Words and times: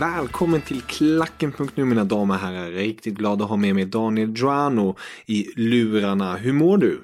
Välkommen 0.00 0.60
till 0.60 0.80
Klacken.nu 0.80 1.84
mina 1.84 2.04
damer 2.04 2.34
och 2.34 2.40
herrar. 2.40 2.70
Riktigt 2.70 3.14
glad 3.14 3.42
att 3.42 3.48
ha 3.48 3.56
med 3.56 3.74
mig 3.74 3.84
Daniel 3.84 4.32
Joano 4.36 4.96
i 5.26 5.46
lurarna. 5.56 6.36
Hur 6.36 6.52
mår 6.52 6.76
du? 6.78 7.00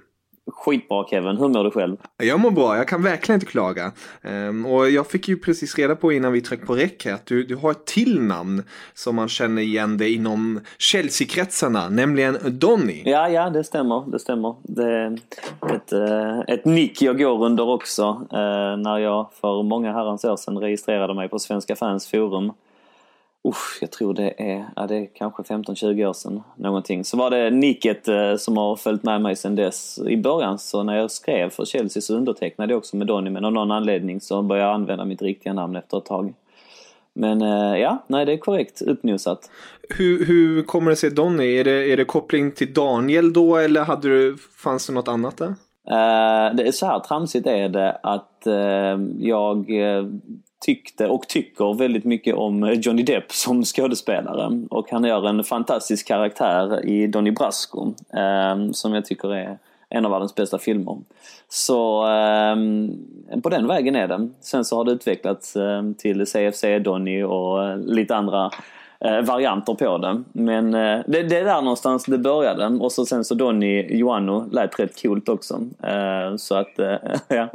Skitbra 0.52 1.04
Kevin, 1.10 1.36
hur 1.36 1.48
mår 1.48 1.64
du 1.64 1.70
själv? 1.70 1.96
Jag 2.16 2.40
mår 2.40 2.50
bra, 2.50 2.76
jag 2.76 2.88
kan 2.88 3.02
verkligen 3.02 3.36
inte 3.36 3.46
klaga. 3.52 3.92
Ehm, 4.22 4.66
och 4.66 4.90
jag 4.90 5.06
fick 5.06 5.28
ju 5.28 5.36
precis 5.36 5.78
reda 5.78 5.96
på 5.96 6.12
innan 6.12 6.32
vi 6.32 6.40
tryckte 6.40 6.66
på 6.66 6.74
räck 6.74 7.06
att 7.06 7.26
du, 7.26 7.44
du 7.44 7.56
har 7.56 7.70
ett 7.70 7.84
till 7.84 8.20
namn 8.20 8.62
som 8.94 9.16
man 9.16 9.28
känner 9.28 9.62
igen 9.62 9.98
dig 9.98 10.14
inom 10.14 10.60
Chelsea-kretsarna, 10.78 11.88
nämligen 11.88 12.38
Donny. 12.58 13.02
Ja, 13.04 13.28
ja 13.28 13.50
det 13.50 13.64
stämmer. 13.64 14.10
Det 14.12 14.18
stämmer. 14.18 14.54
Det 14.62 14.92
är 14.92 15.18
ett, 15.74 15.92
eh, 15.92 16.38
ett 16.54 16.64
nick 16.64 17.02
jag 17.02 17.18
går 17.18 17.44
under 17.44 17.68
också. 17.68 18.02
eh, 18.32 18.76
När 18.76 18.98
jag 18.98 19.28
för 19.40 19.62
många 19.62 19.92
herrans 19.92 20.24
år 20.24 20.36
sedan 20.36 20.58
registrerade 20.58 21.14
mig 21.14 21.28
på 21.28 21.38
Svenska 21.38 21.76
fans 21.76 22.06
forum. 22.10 22.52
Usch, 23.46 23.78
jag 23.80 23.90
tror 23.90 24.14
det 24.14 24.34
är, 24.38 24.64
ja, 24.76 24.86
det 24.86 24.96
är 24.96 25.08
kanske 25.14 25.42
15-20 25.42 26.06
år 26.06 26.12
sedan 26.12 26.42
någonting. 26.56 27.04
Så 27.04 27.16
var 27.16 27.30
det 27.30 27.50
nicket 27.50 28.08
eh, 28.08 28.36
som 28.36 28.56
har 28.56 28.76
följt 28.76 29.02
med 29.02 29.20
mig 29.20 29.36
sedan 29.36 29.56
dess. 29.56 29.98
I 30.08 30.16
början 30.16 30.58
så 30.58 30.82
när 30.82 30.96
jag 30.96 31.10
skrev 31.10 31.50
för 31.50 31.64
Chelsea 31.64 32.00
så 32.00 32.16
undertecknade 32.16 32.72
jag 32.72 32.78
också 32.78 32.96
med 32.96 33.06
Donny 33.06 33.30
men 33.30 33.44
av 33.44 33.52
någon 33.52 33.70
anledning 33.70 34.20
så 34.20 34.42
började 34.42 34.68
jag 34.68 34.74
använda 34.74 35.04
mitt 35.04 35.22
riktiga 35.22 35.52
namn 35.52 35.76
efter 35.76 35.98
ett 35.98 36.04
tag. 36.04 36.34
Men 37.14 37.42
eh, 37.42 37.78
ja, 37.80 38.04
nej 38.06 38.26
det 38.26 38.32
är 38.32 38.38
korrekt 38.38 38.82
uppnosat. 38.82 39.50
Hur, 39.88 40.26
hur 40.26 40.62
kommer 40.62 40.90
det 40.90 40.96
sig 40.96 41.10
Donny? 41.10 41.56
Är 41.56 41.64
det, 41.64 41.92
är 41.92 41.96
det 41.96 42.04
koppling 42.04 42.52
till 42.52 42.74
Daniel 42.74 43.32
då 43.32 43.56
eller 43.56 43.84
hade 43.84 44.08
du, 44.08 44.36
fanns 44.56 44.86
det 44.86 44.92
något 44.92 45.08
annat 45.08 45.36
där? 45.36 45.54
Eh, 45.90 46.54
det 46.54 46.68
är 46.68 46.72
så 46.72 46.86
här 46.86 47.00
tramsigt 47.00 47.46
är 47.46 47.68
det 47.68 47.92
att 48.02 48.46
eh, 48.46 48.98
jag 49.18 49.70
eh, 49.70 50.04
tyckte 50.66 51.06
och 51.06 51.28
tycker 51.28 51.74
väldigt 51.78 52.04
mycket 52.04 52.34
om 52.34 52.74
Johnny 52.82 53.02
Depp 53.02 53.32
som 53.32 53.64
skådespelare. 53.64 54.66
Och 54.70 54.90
han 54.90 55.04
gör 55.04 55.28
en 55.28 55.44
fantastisk 55.44 56.08
karaktär 56.08 56.86
i 56.86 57.06
Donny 57.06 57.30
Brasco 57.30 57.94
eh, 58.12 58.70
som 58.72 58.94
jag 58.94 59.04
tycker 59.04 59.34
är 59.34 59.58
en 59.88 60.04
av 60.04 60.10
världens 60.10 60.34
bästa 60.34 60.58
filmer. 60.58 60.98
Så 61.48 62.08
eh, 62.08 62.56
på 63.42 63.48
den 63.48 63.66
vägen 63.66 63.96
är 63.96 64.08
det. 64.08 64.28
Sen 64.40 64.64
så 64.64 64.76
har 64.76 64.84
det 64.84 64.92
utvecklats 64.92 65.56
eh, 65.56 65.82
till 65.98 66.26
CFC 66.26 66.64
Donny 66.84 67.22
och 67.22 67.64
eh, 67.64 67.78
lite 67.78 68.16
andra 68.16 68.50
eh, 69.00 69.20
varianter 69.20 69.74
på 69.74 69.98
det. 69.98 70.22
Men 70.32 70.74
eh, 70.74 71.00
det, 71.06 71.22
det 71.22 71.38
är 71.38 71.44
där 71.44 71.62
någonstans 71.62 72.04
det 72.04 72.18
började. 72.18 72.66
Och 72.66 72.92
så 72.92 73.06
sen 73.06 73.24
så 73.24 73.34
Donny 73.34 73.98
Joanno 73.98 74.48
lät 74.52 74.80
rätt 74.80 75.02
coolt 75.02 75.28
också. 75.28 75.60
Eh, 75.82 76.36
så 76.36 76.54
att, 76.54 76.78
eh, 76.78 76.96
ja, 77.28 77.48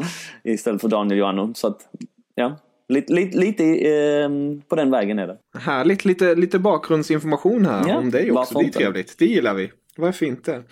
istället 0.43 0.81
för 0.81 0.87
Daniel 0.87 1.19
Joanno. 1.19 1.53
Så 1.53 1.67
att, 1.67 1.87
ja. 2.35 2.51
Lite, 2.91 3.13
lite, 3.13 3.37
lite 3.37 3.63
eh, 3.65 4.29
på 4.67 4.75
den 4.75 4.91
vägen 4.91 5.19
är 5.19 5.27
det. 5.27 5.37
Härligt, 5.59 6.05
lite, 6.05 6.35
lite 6.35 6.59
bakgrundsinformation 6.59 7.65
här 7.65 7.87
Ja, 7.87 7.97
om 7.97 8.11
dig 8.11 8.31
också. 8.31 8.53
Det 8.53 8.63
är 8.63 8.65
inte? 8.65 8.79
trevligt, 8.79 9.15
det 9.17 9.25
gillar 9.25 9.53
vi. 9.53 9.71
Varför 9.97 10.25
inte? 10.25 10.63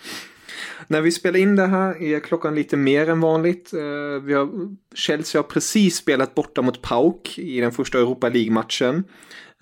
När 0.88 1.00
vi 1.00 1.10
spelar 1.10 1.38
in 1.38 1.56
det 1.56 1.66
här 1.66 2.02
är 2.02 2.20
klockan 2.20 2.54
lite 2.54 2.76
mer 2.76 3.08
än 3.08 3.20
vanligt. 3.20 3.72
Eh, 3.72 4.22
Vi 4.24 4.34
har, 4.34 4.48
Chelsea 4.94 5.38
har 5.38 5.48
precis 5.48 5.96
spelat 5.96 6.34
borta 6.34 6.62
mot 6.62 6.82
PAOK 6.82 7.38
i 7.38 7.60
den 7.60 7.72
första 7.72 7.98
Europa 7.98 8.28
League-matchen. 8.28 9.04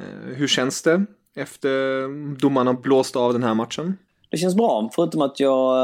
Eh, 0.01 0.35
Hur 0.37 0.47
känns 0.47 0.83
det 0.83 1.05
efter 1.37 2.09
domarna 2.41 2.75
blåst 2.75 3.17
av 3.17 3.33
den 3.33 3.43
här 3.43 3.55
matchen? 3.55 3.97
Det 4.31 4.37
känns 4.37 4.55
bra, 4.57 4.91
förutom 4.95 5.23
att 5.23 5.41
jag 5.41 5.75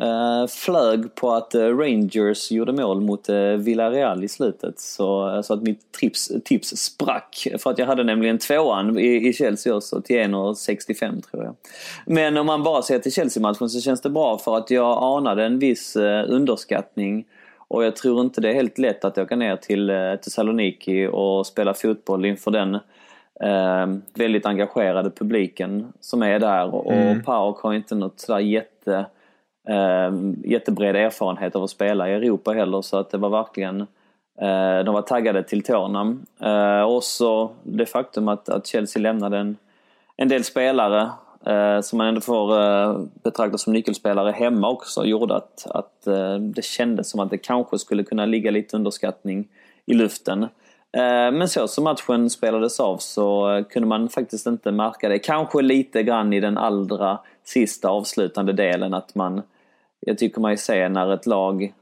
äh, 0.00 0.46
flög 0.46 1.14
på 1.14 1.32
att 1.32 1.54
eh, 1.54 1.78
Rangers 1.78 2.50
gjorde 2.50 2.72
mål 2.72 3.00
mot 3.00 3.28
äh, 3.28 3.36
Villarreal 3.36 4.24
i 4.24 4.28
slutet. 4.28 4.80
Så, 4.80 5.42
så 5.44 5.54
att 5.54 5.62
mitt 5.62 5.92
tips, 5.92 6.32
tips 6.44 6.68
sprack. 6.68 7.46
För 7.58 7.70
att 7.70 7.78
jag 7.78 7.86
hade 7.86 8.04
nämligen 8.04 8.38
tvåan 8.38 8.98
i, 8.98 9.28
i 9.28 9.32
Chelsea 9.32 9.74
också 9.74 10.00
till 10.00 10.16
1,65 10.16 11.22
tror 11.30 11.44
jag. 11.44 11.54
Men 12.06 12.36
om 12.36 12.46
man 12.46 12.62
bara 12.62 12.82
ser 12.82 12.98
till 12.98 13.12
Chelsea-matchen 13.12 13.70
så 13.70 13.80
känns 13.80 14.00
det 14.00 14.10
bra 14.10 14.38
för 14.38 14.56
att 14.56 14.70
jag 14.70 15.02
anade 15.02 15.44
en 15.44 15.58
viss 15.58 15.96
underskattning. 16.26 17.24
Och 17.68 17.84
jag 17.84 17.96
tror 17.96 18.20
inte 18.20 18.40
det 18.40 18.50
är 18.50 18.54
helt 18.54 18.78
lätt 18.78 19.04
att 19.04 19.18
åka 19.18 19.36
ner 19.36 19.56
till 19.56 19.92
Thessaloniki 20.22 21.06
och 21.12 21.46
spela 21.46 21.74
fotboll 21.74 22.24
inför 22.24 22.50
den 22.50 22.78
eh, 23.40 23.86
väldigt 24.14 24.46
engagerade 24.46 25.10
publiken 25.10 25.92
som 26.00 26.22
är 26.22 26.38
där 26.38 26.74
och 26.74 26.92
Mm. 26.92 27.22
PAOK 27.22 27.60
har 27.60 27.74
inte 27.74 27.94
något 27.94 28.20
sådär 28.20 28.40
jätte, 28.40 28.94
eh, 28.94 29.04
Ehm, 29.68 30.36
jättebred 30.44 30.96
erfarenhet 30.96 31.56
av 31.56 31.62
att 31.62 31.70
spela 31.70 32.10
i 32.10 32.12
Europa 32.12 32.52
heller 32.52 32.82
så 32.82 32.96
att 32.96 33.10
det 33.10 33.18
var 33.18 33.28
verkligen 33.28 33.80
eh, 34.40 34.84
de 34.84 34.94
var 34.94 35.02
taggade 35.02 35.42
till 35.42 35.62
tårna. 35.62 36.16
Eh, 36.40 36.82
och 36.82 37.04
så 37.04 37.50
det 37.62 37.86
faktum 37.86 38.28
att, 38.28 38.48
att 38.48 38.66
Chelsea 38.66 39.02
lämnade 39.02 39.38
en, 39.38 39.56
en 40.16 40.28
del 40.28 40.44
spelare 40.44 41.10
eh, 41.46 41.80
som 41.80 41.98
man 41.98 42.06
ändå 42.06 42.20
får 42.20 42.60
eh, 42.60 42.98
betrakta 43.22 43.58
som 43.58 43.72
nyckelspelare 43.72 44.30
hemma 44.30 44.70
också 44.70 45.04
gjorde 45.04 45.36
att, 45.36 45.66
att 45.70 46.06
eh, 46.06 46.34
det 46.34 46.64
kändes 46.64 47.10
som 47.10 47.20
att 47.20 47.30
det 47.30 47.38
kanske 47.38 47.78
skulle 47.78 48.02
kunna 48.02 48.26
ligga 48.26 48.50
lite 48.50 48.76
underskattning 48.76 49.48
i 49.86 49.94
luften. 49.94 50.42
Eh, 50.92 51.32
men 51.32 51.48
så 51.48 51.68
som 51.68 51.84
matchen 51.84 52.30
spelades 52.30 52.80
av 52.80 52.98
så 52.98 53.62
kunde 53.70 53.88
man 53.88 54.08
faktiskt 54.08 54.46
inte 54.46 54.72
märka 54.72 55.08
det. 55.08 55.18
Kanske 55.18 55.62
lite 55.62 56.02
grann 56.02 56.32
i 56.32 56.40
den 56.40 56.58
allra 56.58 57.18
sista 57.44 57.88
avslutande 57.88 58.52
delen 58.52 58.94
att 58.94 59.14
man... 59.14 59.42
Jag 60.06 60.18
tycker 60.18 60.40
man 60.40 60.50
ju 60.50 60.56
ser 60.56 60.88
när 60.88 61.14
ett 61.14 61.26
lag 61.26 61.72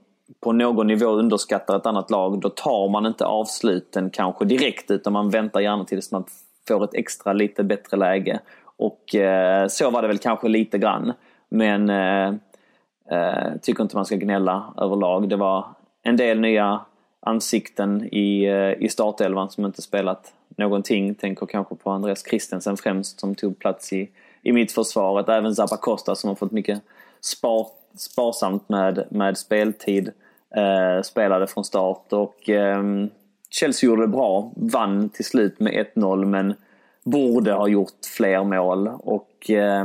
på 0.40 0.52
någon 0.52 0.86
nivå 0.86 1.06
underskattar 1.06 1.76
ett 1.76 1.86
annat 1.86 2.10
lag, 2.10 2.40
då 2.40 2.48
tar 2.48 2.88
man 2.88 3.06
inte 3.06 3.26
avsluten 3.26 4.10
kanske 4.10 4.44
direkt 4.44 4.90
utan 4.90 5.12
man 5.12 5.30
väntar 5.30 5.60
gärna 5.60 5.84
tills 5.84 6.12
man 6.12 6.24
får 6.68 6.84
ett 6.84 6.94
extra 6.94 7.32
lite 7.32 7.64
bättre 7.64 7.96
läge. 7.96 8.40
Och 8.76 9.14
eh, 9.14 9.66
så 9.68 9.90
var 9.90 10.02
det 10.02 10.08
väl 10.08 10.18
kanske 10.18 10.48
lite 10.48 10.78
grann. 10.78 11.12
Men 11.48 11.90
eh, 11.90 12.34
eh, 13.10 13.56
tycker 13.62 13.82
inte 13.82 13.96
man 13.96 14.06
ska 14.06 14.16
gnälla 14.16 14.74
överlag. 14.76 15.28
Det 15.28 15.36
var 15.36 15.64
en 16.02 16.16
del 16.16 16.40
nya 16.40 16.80
ansikten 17.20 18.08
i, 18.14 18.44
eh, 18.44 18.84
i 18.84 18.88
startelvan 18.88 19.50
som 19.50 19.64
inte 19.64 19.82
spelat 19.82 20.32
någonting. 20.56 21.14
Tänker 21.14 21.46
kanske 21.46 21.74
på 21.74 21.90
Andreas 21.90 22.24
Christensen 22.28 22.76
främst 22.76 23.20
som 23.20 23.34
tog 23.34 23.58
plats 23.58 23.92
i, 23.92 24.10
i 24.42 24.52
mittförsvaret. 24.52 25.28
Även 25.28 25.54
Zappa 25.54 25.76
Costa 25.76 26.14
som 26.14 26.28
har 26.28 26.34
fått 26.34 26.52
mycket 26.52 26.82
spart 27.20 27.81
sparsamt 27.96 28.68
med, 28.68 29.04
med 29.10 29.38
speltid. 29.38 30.12
Eh, 30.56 31.02
spelade 31.02 31.46
från 31.46 31.64
start 31.64 32.12
och 32.12 32.48
eh, 32.48 32.82
Chelsea 33.50 33.88
gjorde 33.90 34.02
det 34.02 34.08
bra. 34.08 34.52
Vann 34.56 35.08
till 35.08 35.24
slut 35.24 35.60
med 35.60 35.86
1-0 35.94 36.24
men 36.24 36.54
borde 37.02 37.52
ha 37.52 37.68
gjort 37.68 38.06
fler 38.16 38.44
mål. 38.44 38.88
Och 38.88 39.50
eh, 39.50 39.84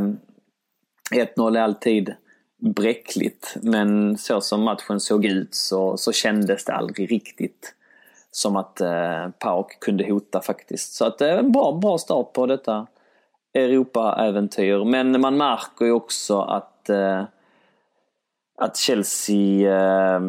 1-0 1.11 1.57
är 1.57 1.61
alltid 1.61 2.13
bräckligt. 2.57 3.55
Men 3.61 4.17
så 4.17 4.41
som 4.41 4.63
matchen 4.63 4.99
såg 4.99 5.25
ut 5.25 5.55
så, 5.55 5.97
så 5.97 6.11
kändes 6.11 6.65
det 6.65 6.73
aldrig 6.73 7.11
riktigt 7.11 7.73
som 8.31 8.55
att 8.55 8.81
eh, 8.81 9.29
Pauk 9.39 9.79
kunde 9.79 10.11
hota 10.11 10.41
faktiskt. 10.41 10.93
Så 10.93 11.05
att 11.05 11.17
det 11.17 11.31
är 11.31 11.37
en 11.37 11.51
bra, 11.51 11.71
bra 11.71 11.97
start 11.97 12.33
på 12.33 12.45
detta 12.45 12.87
Europa-äventyr. 13.53 14.85
Men 14.85 15.21
man 15.21 15.37
märker 15.37 15.85
ju 15.85 15.91
också 15.91 16.41
att, 16.41 16.89
eh, 16.89 17.23
att 18.57 18.77
Chelsea, 18.77 19.71
eh, 19.71 20.21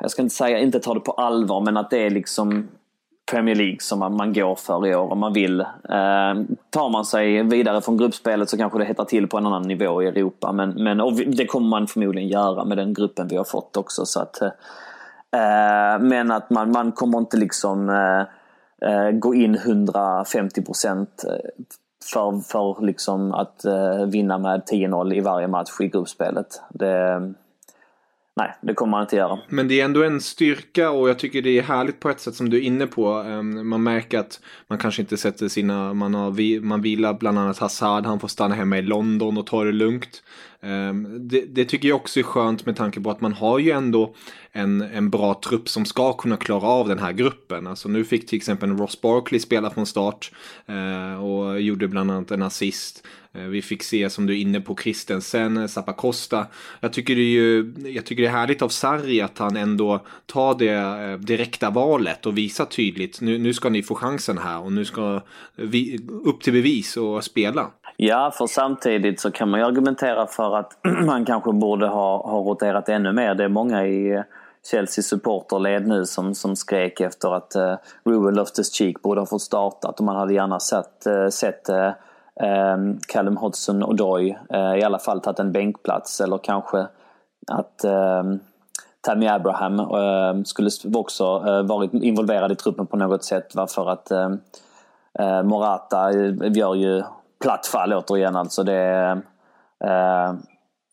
jag 0.00 0.10
ska 0.10 0.22
inte 0.22 0.34
säga 0.34 0.58
inte 0.58 0.80
tar 0.80 0.94
det 0.94 1.00
på 1.00 1.12
allvar, 1.12 1.60
men 1.60 1.76
att 1.76 1.90
det 1.90 2.06
är 2.06 2.10
liksom 2.10 2.68
Premier 3.30 3.54
League 3.54 3.80
som 3.80 3.98
man, 3.98 4.16
man 4.16 4.32
går 4.32 4.54
för 4.54 4.86
i 4.86 4.94
år 4.94 5.12
om 5.12 5.18
man 5.18 5.32
vill. 5.32 5.60
Eh, 5.60 6.34
tar 6.70 6.90
man 6.90 7.04
sig 7.04 7.42
vidare 7.42 7.80
från 7.80 7.96
gruppspelet 7.96 8.50
så 8.50 8.56
kanske 8.56 8.78
det 8.78 8.84
hettar 8.84 9.04
till 9.04 9.28
på 9.28 9.38
en 9.38 9.46
annan 9.46 9.62
nivå 9.62 10.02
i 10.02 10.06
Europa. 10.06 10.52
Men, 10.52 10.70
men 10.70 10.98
det 11.36 11.46
kommer 11.46 11.68
man 11.68 11.86
förmodligen 11.86 12.28
göra 12.28 12.64
med 12.64 12.78
den 12.78 12.94
gruppen 12.94 13.28
vi 13.28 13.36
har 13.36 13.44
fått 13.44 13.76
också. 13.76 14.06
Så 14.06 14.20
att, 14.20 14.42
eh, 14.42 16.00
men 16.00 16.30
att 16.30 16.50
man, 16.50 16.70
man 16.70 16.92
kommer 16.92 17.18
inte 17.18 17.36
liksom 17.36 17.88
eh, 17.88 18.20
eh 18.88 19.10
gå 19.10 19.34
in 19.34 19.54
150 19.54 20.62
procent 20.62 21.24
eh, 21.24 21.64
för, 22.12 22.40
för 22.40 22.86
liksom 22.86 23.34
att 23.34 23.64
eh, 23.64 24.06
vinna 24.06 24.38
med 24.38 24.62
10-0 24.72 25.14
i 25.14 25.20
varje 25.20 25.48
match 25.48 25.70
i 25.80 25.88
gruppspelet. 25.88 26.46
Det, 26.70 27.20
nej, 28.36 28.56
det 28.60 28.74
kommer 28.74 28.90
man 28.90 29.02
inte 29.02 29.16
göra. 29.16 29.38
Men 29.48 29.68
det 29.68 29.80
är 29.80 29.84
ändå 29.84 30.02
en 30.02 30.20
styrka 30.20 30.90
och 30.90 31.08
jag 31.08 31.18
tycker 31.18 31.42
det 31.42 31.58
är 31.58 31.62
härligt 31.62 32.00
på 32.00 32.10
ett 32.10 32.20
sätt 32.20 32.34
som 32.34 32.50
du 32.50 32.56
är 32.56 32.60
inne 32.60 32.86
på. 32.86 33.08
Ehm, 33.08 33.68
man 33.68 33.82
märker 33.82 34.18
att 34.18 34.40
man 34.68 34.78
kanske 34.78 35.02
inte 35.02 35.16
sätter 35.16 35.48
sina, 35.48 35.94
man, 35.94 36.14
har, 36.14 36.60
man 36.60 36.82
vilar 36.82 37.14
bland 37.14 37.38
annat 37.38 37.58
Hazard, 37.58 38.06
han 38.06 38.20
får 38.20 38.28
stanna 38.28 38.54
hemma 38.54 38.78
i 38.78 38.82
London 38.82 39.38
och 39.38 39.46
ta 39.46 39.64
det 39.64 39.72
lugnt. 39.72 40.22
Ehm, 40.66 41.28
det, 41.28 41.44
det, 41.48 41.64
tycker 41.64 41.88
jag 41.88 41.96
också 41.96 42.20
är 42.20 42.24
skönt 42.24 42.66
med 42.66 42.76
tanke 42.76 43.00
på 43.00 43.10
att 43.10 43.20
man 43.20 43.32
har 43.32 43.58
ju 43.58 43.70
ändå 43.70 44.14
en, 44.52 44.82
en 44.82 45.10
bra 45.10 45.40
trupp 45.44 45.68
som 45.68 45.84
ska 45.84 46.12
kunna 46.12 46.36
klara 46.36 46.68
av 46.68 46.88
den 46.88 46.98
här 46.98 47.12
gruppen. 47.12 47.66
Alltså 47.66 47.88
nu 47.88 48.04
fick 48.04 48.26
till 48.26 48.36
exempel 48.36 48.76
Ross 48.76 49.00
Barkley 49.00 49.40
spela 49.40 49.70
från 49.70 49.86
start 49.86 50.32
eh, 50.66 51.24
och 51.24 51.60
gjorde 51.60 51.88
bland 51.88 52.10
annat 52.10 52.30
en 52.30 52.42
assist. 52.42 53.06
Eh, 53.32 53.42
vi 53.42 53.62
fick 53.62 53.82
se, 53.82 54.10
som 54.10 54.26
du 54.26 54.32
är 54.32 54.38
inne 54.38 54.60
på, 54.60 54.76
Christensen, 54.76 55.56
eh, 55.56 55.66
Zappacosta. 55.66 56.46
Jag 56.80 56.92
tycker 56.92 57.14
det 57.16 57.22
är 57.22 57.24
ju 57.24 57.74
jag 57.94 58.04
tycker 58.06 58.22
det 58.22 58.28
är 58.28 58.32
härligt 58.32 58.62
av 58.62 58.68
Sarri 58.68 59.20
att 59.20 59.38
han 59.38 59.56
ändå 59.56 60.06
tar 60.26 60.58
det 60.58 61.16
direkta 61.16 61.70
valet 61.70 62.26
och 62.26 62.38
visar 62.38 62.64
tydligt 62.64 63.20
nu, 63.20 63.38
nu 63.38 63.54
ska 63.54 63.68
ni 63.68 63.82
få 63.82 63.94
chansen 63.94 64.38
här 64.38 64.60
och 64.60 64.72
nu 64.72 64.84
ska 64.84 65.22
vi 65.56 66.00
upp 66.24 66.42
till 66.42 66.52
bevis 66.52 66.96
och 66.96 67.24
spela. 67.24 67.70
Ja, 67.96 68.30
för 68.30 68.46
samtidigt 68.46 69.20
så 69.20 69.30
kan 69.30 69.50
man 69.50 69.60
ju 69.60 69.66
argumentera 69.66 70.26
för 70.26 70.56
att 70.56 70.78
man 71.06 71.24
kanske 71.24 71.52
borde 71.52 71.86
ha, 71.86 72.30
ha 72.30 72.38
roterat 72.38 72.88
ännu 72.88 73.12
mer. 73.12 73.34
Det 73.34 73.44
är 73.44 73.48
många 73.48 73.86
i 73.86 74.10
eh, 74.12 74.22
Chelsea 74.70 75.02
supporterled 75.02 75.86
nu 75.86 76.06
som, 76.06 76.34
som 76.34 76.56
skrek 76.56 77.00
efter 77.00 77.34
att 77.34 77.56
uh, 77.56 77.74
Ruben 78.04 78.34
Loftus-Cheek 78.34 79.02
borde 79.02 79.20
ha 79.20 79.26
fått 79.26 79.42
startat 79.42 79.98
och 79.98 80.04
man 80.04 80.16
hade 80.16 80.34
gärna 80.34 80.54
eh, 80.54 80.58
sett, 80.58 81.06
uh, 81.06 81.28
sett 81.28 81.68
uh, 81.68 81.92
Callum 83.08 83.36
Hodgson 83.36 83.82
och 83.82 83.96
Doy 83.96 84.36
uh, 84.54 84.78
i 84.78 84.82
alla 84.82 84.98
fall 84.98 85.20
tagit 85.20 85.38
en 85.38 85.52
bänkplats 85.52 86.20
eller 86.20 86.38
kanske 86.38 86.86
att 87.46 87.84
um, 87.84 88.40
Tammy 89.00 89.26
Abraham 89.26 89.80
uh, 89.80 90.42
skulle 90.44 90.70
också 90.94 91.44
uh, 91.46 91.62
varit 91.62 91.94
involverad 91.94 92.52
i 92.52 92.56
truppen 92.56 92.86
på 92.86 92.96
något 92.96 93.24
sätt. 93.24 93.54
Va? 93.54 93.66
För 93.66 93.90
att 93.90 94.12
uh, 94.12 95.42
Morata 95.42 96.12
gör 96.42 96.74
ju 96.74 97.02
platt 97.42 97.66
fall 97.66 97.92
återigen 97.92 98.36
alltså. 98.36 98.62
Det 98.62 99.22
eh, 99.84 100.34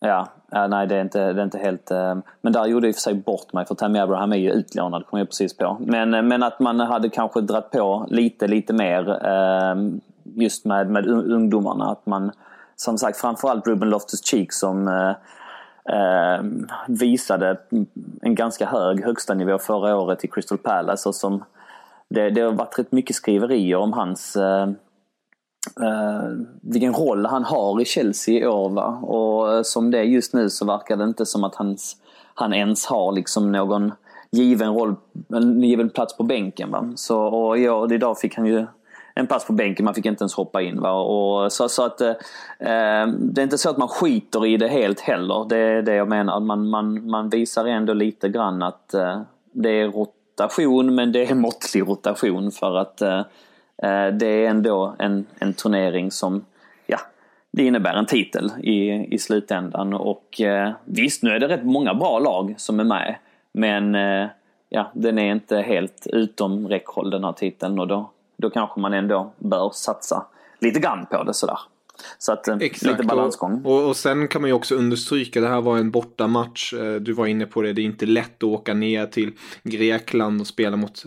ja, 0.00 0.28
nej 0.68 0.86
det 0.86 0.96
är 0.96 1.00
inte, 1.00 1.32
det 1.32 1.40
är 1.40 1.44
inte 1.44 1.58
helt... 1.58 1.90
Eh, 1.90 2.16
men 2.40 2.52
där 2.52 2.66
gjorde 2.66 2.86
jag 2.86 2.90
i 2.90 2.92
och 2.92 2.96
för 2.96 3.00
sig 3.00 3.14
bort 3.14 3.52
mig 3.52 3.66
för 3.66 3.74
Tammy 3.74 3.98
Abraham 3.98 4.32
är 4.32 4.36
ju 4.36 4.50
utlånad, 4.50 5.06
kom 5.06 5.18
jag 5.18 5.28
precis 5.28 5.56
på. 5.56 5.76
Men, 5.80 6.14
eh, 6.14 6.22
men 6.22 6.42
att 6.42 6.60
man 6.60 6.80
hade 6.80 7.08
kanske 7.08 7.40
dratt 7.40 7.70
på 7.70 8.06
lite, 8.10 8.46
lite 8.46 8.72
mer 8.72 9.26
eh, 9.26 9.74
just 10.24 10.64
med, 10.64 10.90
med 10.90 11.06
ungdomarna. 11.06 11.90
Att 11.90 12.06
man, 12.06 12.32
som 12.76 12.98
sagt, 12.98 13.18
framförallt 13.18 13.66
Ruben 13.66 13.90
Loftus-Cheek 13.90 14.52
som 14.52 14.88
eh, 14.88 16.42
visade 16.88 17.56
en 18.22 18.34
ganska 18.34 18.66
hög 18.66 19.04
högsta 19.04 19.34
nivå 19.34 19.58
förra 19.58 19.96
året 19.96 20.24
i 20.24 20.28
Crystal 20.28 20.58
Palace. 20.58 21.08
Och 21.08 21.14
som, 21.14 21.44
det, 22.08 22.30
det 22.30 22.40
har 22.40 22.52
varit 22.52 22.78
rätt 22.78 22.92
mycket 22.92 23.16
skriverier 23.16 23.76
om 23.76 23.92
hans 23.92 24.36
eh, 24.36 24.66
Uh, 25.80 26.46
vilken 26.60 26.92
roll 26.92 27.26
han 27.26 27.44
har 27.44 27.80
i 27.80 27.84
Chelsea 27.84 28.34
i 28.34 28.46
år. 28.46 28.70
Va? 28.70 28.86
Och 29.02 29.54
eh, 29.54 29.62
som 29.62 29.90
det 29.90 29.98
är 29.98 30.02
just 30.02 30.34
nu 30.34 30.50
så 30.50 30.64
verkar 30.64 30.96
det 30.96 31.04
inte 31.04 31.26
som 31.26 31.44
att 31.44 31.54
hans, 31.54 31.96
han 32.34 32.54
ens 32.54 32.86
har 32.86 33.12
liksom 33.12 33.52
någon 33.52 33.92
given 34.30 34.74
roll, 34.74 34.94
en 35.28 35.62
given 35.62 35.90
plats 35.90 36.16
på 36.16 36.22
bänken. 36.22 36.70
Va? 36.70 36.92
Så, 36.96 37.20
och 37.20 37.58
ja, 37.58 37.94
idag 37.94 38.18
fick 38.18 38.36
han 38.36 38.46
ju 38.46 38.66
en 39.14 39.26
pass 39.26 39.46
på 39.46 39.52
bänken, 39.52 39.84
man 39.84 39.94
fick 39.94 40.06
inte 40.06 40.22
ens 40.22 40.34
hoppa 40.34 40.62
in. 40.62 40.80
Va? 40.80 40.92
Och, 40.92 41.52
så, 41.52 41.68
så 41.68 41.84
att, 41.84 42.00
eh, 42.00 42.10
eh, 42.58 43.06
det 43.06 43.40
är 43.40 43.42
inte 43.42 43.58
så 43.58 43.70
att 43.70 43.78
man 43.78 43.88
skiter 43.88 44.46
i 44.46 44.56
det 44.56 44.68
helt 44.68 45.00
heller, 45.00 45.46
det 45.48 45.56
är 45.56 45.82
det 45.82 45.94
jag 45.94 46.08
menar. 46.08 46.40
Man, 46.40 46.68
man, 46.68 47.10
man 47.10 47.28
visar 47.28 47.64
ändå 47.64 47.92
lite 47.92 48.28
grann 48.28 48.62
att 48.62 48.94
eh, 48.94 49.20
det 49.52 49.70
är 49.70 49.88
rotation, 49.88 50.94
men 50.94 51.12
det 51.12 51.30
är 51.30 51.34
måttlig 51.34 51.82
rotation 51.82 52.50
för 52.50 52.76
att 52.76 53.02
eh, 53.02 53.20
Eh, 53.82 54.06
det 54.06 54.26
är 54.26 54.50
ändå 54.50 54.94
en, 54.98 55.26
en 55.38 55.54
turnering 55.54 56.10
som 56.10 56.44
ja, 56.86 56.98
det 57.50 57.64
innebär 57.64 57.94
en 57.94 58.06
titel 58.06 58.52
i, 58.62 58.90
i 59.14 59.18
slutändan. 59.18 59.94
Och 59.94 60.40
eh, 60.40 60.72
visst, 60.84 61.22
nu 61.22 61.30
är 61.30 61.40
det 61.40 61.48
rätt 61.48 61.64
många 61.64 61.94
bra 61.94 62.18
lag 62.18 62.54
som 62.56 62.80
är 62.80 62.84
med. 62.84 63.14
Men 63.52 63.94
eh, 63.94 64.26
ja, 64.68 64.90
den 64.94 65.18
är 65.18 65.32
inte 65.32 65.56
helt 65.58 66.06
utom 66.06 66.68
räckhåll 66.68 67.10
den 67.10 67.24
här 67.24 67.32
titeln 67.32 67.78
och 67.78 67.88
då, 67.88 68.10
då 68.36 68.50
kanske 68.50 68.80
man 68.80 68.94
ändå 68.94 69.32
bör 69.38 69.70
satsa 69.70 70.26
lite 70.58 70.80
grann 70.80 71.06
på 71.10 71.22
det 71.22 71.34
sådär. 71.34 71.58
Så 72.18 72.32
att 72.32 72.48
eh, 72.48 72.56
Exakt. 72.60 72.92
lite 72.92 73.02
balansgång. 73.02 73.62
Och, 73.64 73.88
och, 73.88 73.96
sen 73.96 74.28
kan 74.28 74.40
man 74.40 74.48
ju 74.48 74.54
också 74.54 74.74
understryka, 74.74 75.40
det 75.40 75.48
här 75.48 75.60
var 75.60 75.78
en 75.78 75.90
bortamatch. 75.90 76.72
Eh, 76.72 76.94
du 76.94 77.12
var 77.12 77.26
inne 77.26 77.46
på 77.46 77.62
det, 77.62 77.72
det 77.72 77.80
är 77.80 77.84
inte 77.84 78.06
lätt 78.06 78.36
att 78.36 78.42
åka 78.42 78.74
ner 78.74 79.06
till 79.06 79.32
Grekland 79.62 80.40
och 80.40 80.46
spela 80.46 80.76
mot, 80.76 81.04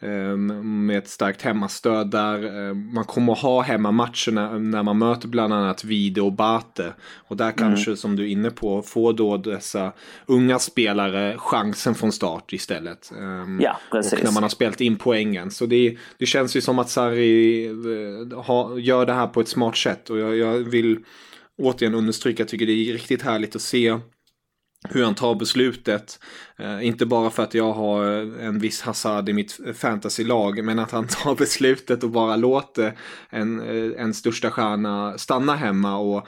ehm, 0.00 0.86
med 0.86 0.98
ett 0.98 1.08
starkt 1.08 1.42
hemmastöd 1.42 2.10
där. 2.10 2.68
Eh, 2.68 2.74
man 2.74 3.04
kommer 3.04 3.34
ha 3.34 3.60
hemmamatcherna 3.60 4.58
när 4.58 4.82
man 4.82 4.98
möter 4.98 5.28
bland 5.28 5.52
annat 5.52 5.84
Vide 5.84 6.20
och 6.20 6.32
Bate. 6.32 6.94
Och 7.28 7.36
där 7.36 7.44
mm. 7.44 7.56
kanske, 7.56 7.96
som 7.96 8.16
du 8.16 8.22
är 8.22 8.28
inne 8.28 8.50
på, 8.50 8.82
får 8.82 9.12
då 9.12 9.36
dessa 9.36 9.92
unga 10.26 10.58
spelare 10.58 11.34
chansen 11.38 11.94
från 11.94 12.12
start 12.12 12.52
istället. 12.52 13.12
Ehm, 13.18 13.60
ja, 13.62 13.76
precis. 13.90 14.12
Och 14.12 14.24
när 14.24 14.32
man 14.32 14.42
har 14.42 14.50
spelat 14.50 14.80
in 14.80 14.96
poängen. 14.96 15.50
Så 15.50 15.66
det, 15.66 15.96
det 16.18 16.26
känns 16.26 16.56
ju 16.56 16.60
som 16.60 16.78
att 16.78 16.90
Sarri 16.90 17.68
ha, 18.34 18.78
gör 18.78 19.06
det 19.06 19.12
här 19.12 19.26
på 19.26 19.40
ett 19.40 19.48
smart 19.48 19.76
sätt. 19.76 20.10
Och 20.10 20.18
jag 20.18 20.29
jag, 20.34 20.58
vill 20.58 20.98
återigen 21.58 21.94
understryka, 21.94 22.40
jag 22.40 22.48
tycker 22.48 22.66
det 22.66 22.72
är 22.72 22.92
riktigt 22.92 23.22
härligt 23.22 23.56
att 23.56 23.62
se 23.62 23.98
hur 24.88 25.04
han 25.04 25.14
tar 25.14 25.34
beslutet. 25.34 26.20
Eh, 26.58 26.86
inte 26.86 27.06
bara 27.06 27.30
för 27.30 27.42
att 27.42 27.54
jag 27.54 27.72
har 27.72 28.04
en 28.40 28.58
viss 28.58 28.82
Hazard 28.82 29.28
i 29.28 29.32
mitt 29.32 29.60
fantasylag, 29.74 30.64
men 30.64 30.78
att 30.78 30.90
han 30.90 31.06
tar 31.22 31.34
beslutet 31.34 32.04
och 32.04 32.10
bara 32.10 32.36
låter 32.36 32.98
en, 33.30 33.60
eh, 33.60 34.02
en 34.02 34.14
största 34.14 34.50
stjärna 34.50 35.18
stanna 35.18 35.56
hemma 35.56 35.96
och 35.96 36.26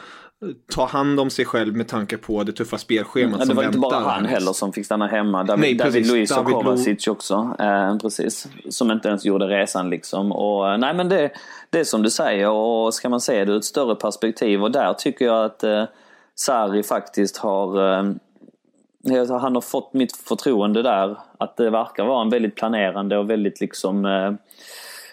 ta 0.75 0.87
hand 0.87 1.21
om 1.21 1.31
sig 1.31 1.45
själv 1.45 1.77
med 1.77 1.89
tanke 1.89 2.17
på 2.17 2.43
det 2.43 2.53
tuffa 2.53 2.79
spelschemat 2.79 3.35
mm, 3.35 3.47
som 3.47 3.57
väntar. 3.57 3.73
Det 3.73 3.79
var 3.79 3.89
inte 3.95 4.05
bara 4.05 4.13
han 4.15 4.25
heller 4.25 4.53
som 4.53 4.73
fick 4.73 4.87
stanna 4.87 5.07
hemma. 5.07 5.45
David, 5.45 5.61
nej, 5.61 5.75
David 5.75 6.07
Luiz 6.07 6.37
och 6.37 6.47
Kovacic 6.47 7.07
också. 7.07 7.57
Eh, 7.59 7.99
precis. 7.99 8.49
Som 8.69 8.91
inte 8.91 9.09
ens 9.09 9.25
gjorde 9.25 9.47
resan 9.47 9.91
liksom. 9.91 10.33
Och, 10.33 10.73
eh, 10.73 10.79
nej 10.79 10.95
men 10.95 11.09
det, 11.09 11.31
det 11.71 11.81
är 11.81 11.85
som 11.85 12.03
du 12.03 12.11
säger 12.11 12.51
och 12.51 12.95
ska 12.95 13.09
man 13.09 13.21
se 13.21 13.45
det 13.45 13.53
ur 13.53 13.57
ett 13.57 13.65
större 13.65 13.95
perspektiv 13.95 14.63
och 14.63 14.73
där 14.73 14.95
tycker 14.95 15.25
jag 15.25 15.45
att 15.45 15.65
eh, 15.65 15.85
Sarri 16.35 16.83
faktiskt 16.83 17.37
har 17.37 17.99
eh, 17.99 18.13
han 19.41 19.55
har 19.55 19.61
fått 19.61 19.95
mitt 19.95 20.17
förtroende 20.17 20.83
där. 20.83 21.19
Att 21.39 21.57
det 21.57 21.71
verkar 21.71 22.05
vara 22.05 22.23
en 22.23 22.31
väldigt 22.31 22.55
planerande 22.55 23.19
och 23.19 23.31
väldigt 23.31 23.61
liksom 23.61 24.05
eh, 24.05 24.33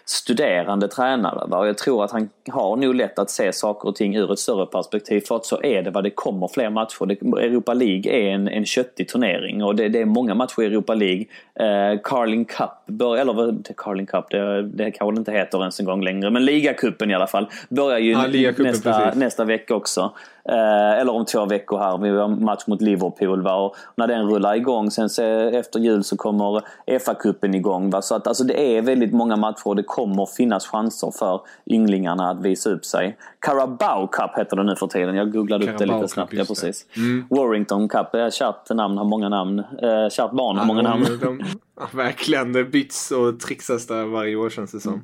studerande 0.10 0.88
tränare. 0.88 1.48
Va? 1.48 1.58
Och 1.58 1.68
jag 1.68 1.78
tror 1.78 2.04
att 2.04 2.12
han 2.12 2.30
har 2.52 2.76
nog 2.76 2.96
lätt 2.96 3.20
att 3.20 3.30
se 3.30 3.54
saker 3.54 3.90
och 3.90 3.96
ting 3.96 4.16
ur 4.16 4.34
ett 4.34 4.40
större 4.40 4.66
perspektiv. 4.66 5.22
För 5.28 5.36
att 5.36 5.46
så 5.46 5.62
är 5.64 5.84
det 5.84 5.92
vad 5.92 6.04
det 6.04 6.10
kommer 6.10 6.48
fler 6.48 6.70
matcher. 6.70 7.12
Europa 7.40 7.74
League 7.74 8.12
är 8.12 8.30
en, 8.30 8.48
en 8.48 8.66
köttig 8.66 9.10
turnering 9.10 9.64
och 9.64 9.76
det, 9.76 9.90
det 9.90 10.02
är 10.02 10.06
många 10.06 10.36
matcher 10.36 10.62
i 10.62 10.66
Europa 10.66 10.94
League. 10.94 11.26
Eh, 11.60 12.00
Carling 12.04 12.46
Cup, 12.46 12.70
bör, 12.86 13.18
eller 13.18 13.58
Carling 13.78 14.06
Cup, 14.06 14.26
det, 14.30 14.64
det 14.64 14.92
kanske 14.92 15.16
det 15.16 15.20
inte 15.20 15.32
heter 15.32 15.60
ens 15.60 15.80
en 15.80 15.86
gång 15.86 16.04
längre. 16.04 16.30
Men 16.30 16.46
ligacupen 16.46 17.12
i 17.12 17.14
alla 17.14 17.28
fall 17.28 17.48
börjar 17.70 18.00
ju 18.00 18.12
ja, 18.12 18.52
nästa, 18.58 19.14
nästa 19.16 19.44
vecka 19.44 19.76
också. 19.76 20.12
Eh, 20.46 21.00
eller 21.00 21.14
om 21.14 21.26
två 21.26 21.46
veckor 21.46 21.78
här. 21.78 21.98
Vi 21.98 22.10
har 22.10 22.28
match 22.28 22.64
mot 22.68 22.82
Liverpool. 22.82 23.42
Va? 23.42 23.56
Och 23.56 23.76
när 23.96 24.08
den 24.08 24.30
rullar 24.30 24.56
igång, 24.56 24.92
sen 24.92 25.10
så, 25.10 25.24
efter 25.24 25.80
jul 25.80 26.04
så 26.04 26.18
kommer 26.18 26.62
FA-cupen 27.00 27.56
igång. 27.56 27.90
Va? 27.90 28.02
Så 28.02 28.16
att 28.16 28.28
alltså, 28.28 28.44
det 28.44 28.78
är 28.78 28.82
väldigt 28.82 29.14
många 29.14 29.36
matcher 29.36 29.68
och 29.68 29.76
det 29.76 29.84
kommer 29.84 30.26
finnas 30.26 30.68
chanser 30.68 31.12
för 31.20 31.42
ynglingarna 31.66 32.30
att 32.30 32.42
visa 32.42 32.70
upp 32.70 32.86
sig. 32.86 33.18
Carabao 33.40 34.08
Cup 34.08 34.38
heter 34.38 34.58
det 34.58 34.64
nu 34.64 34.76
för 34.76 34.88
tiden. 34.88 35.16
Jag 35.16 35.32
googlade 35.32 35.64
upp 35.64 35.78
Carabao 35.78 35.88
det 35.88 35.94
lite 35.94 36.02
Cup, 36.02 36.12
snabbt. 36.12 36.34
Ja, 36.34 36.40
just 36.40 36.50
precis. 36.50 36.86
Warrington 37.30 37.90
Cup, 37.90 38.08
kärt 38.34 38.70
namn 38.70 38.98
har 38.98 39.06
många 39.06 39.30
namn. 39.30 39.60
Eh, 39.60 40.10
kärt 40.10 40.32
barn 40.32 40.58
har 40.58 40.66
många 40.66 40.82
namn. 40.82 41.04
De, 41.04 41.18
de, 41.18 41.42
ja, 41.80 41.88
verkligen, 41.94 42.54
det 42.54 42.64
byts 42.64 43.12
och 43.12 43.40
trixas 43.40 43.88
där 43.88 44.06
varje 44.06 44.36
år 44.36 44.50
känns 44.50 44.72
det 44.72 44.80
som. 44.80 45.04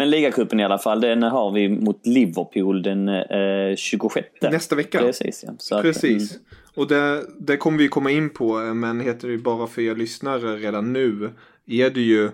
Men 0.00 0.10
ligacupen 0.10 0.60
i 0.60 0.64
alla 0.64 0.78
fall, 0.78 1.00
den 1.00 1.22
har 1.22 1.52
vi 1.52 1.68
mot 1.68 2.06
Liverpool 2.06 2.82
den 2.82 3.08
eh, 3.08 3.76
26. 3.76 4.26
Nästa 4.42 4.76
vecka. 4.76 4.98
Precis, 4.98 5.44
ja. 5.46 5.52
Så 5.58 5.74
att, 5.74 5.82
Precis. 5.82 6.32
mm, 6.32 6.42
Och 6.74 6.88
det, 6.88 7.22
det 7.38 7.56
kommer 7.56 7.78
vi 7.78 7.88
komma 7.88 8.10
in 8.10 8.30
på, 8.30 8.58
men 8.74 9.00
heter 9.00 9.28
det 9.28 9.38
bara 9.38 9.66
för 9.66 9.82
er 9.82 9.94
lyssnare 9.94 10.56
redan 10.56 10.92
nu 10.92 11.30
är 11.66 11.90
det 11.90 12.00
ju 12.00 12.24
eh, 12.24 12.30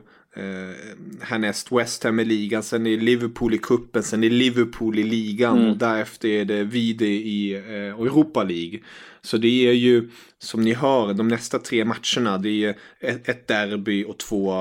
härnäst 1.20 1.72
West 1.72 2.04
Ham 2.04 2.20
i 2.20 2.24
ligan, 2.24 2.62
sen 2.62 2.86
är 2.86 2.96
Liverpool 2.96 3.54
i 3.54 3.58
kuppen, 3.58 4.02
sen 4.02 4.24
är 4.24 4.30
Liverpool 4.30 4.98
i 4.98 5.02
ligan 5.02 5.58
Mm. 5.58 5.70
och 5.70 5.76
därefter 5.76 6.28
är 6.28 6.44
det 6.44 6.64
Vide 6.64 7.06
i 7.06 7.54
eh, 7.54 7.60
Europa 7.74 8.44
League. 8.44 8.80
Så 9.22 9.36
det 9.36 9.68
är 9.68 9.72
ju, 9.72 10.08
som 10.46 10.60
ni 10.62 10.74
hör, 10.74 11.14
de 11.14 11.28
nästa 11.28 11.58
tre 11.58 11.84
matcherna, 11.84 12.38
det 12.38 12.64
är 12.64 12.74
ett, 13.00 13.28
ett 13.28 13.48
derby 13.48 14.04
och 14.04 14.18
två 14.18 14.52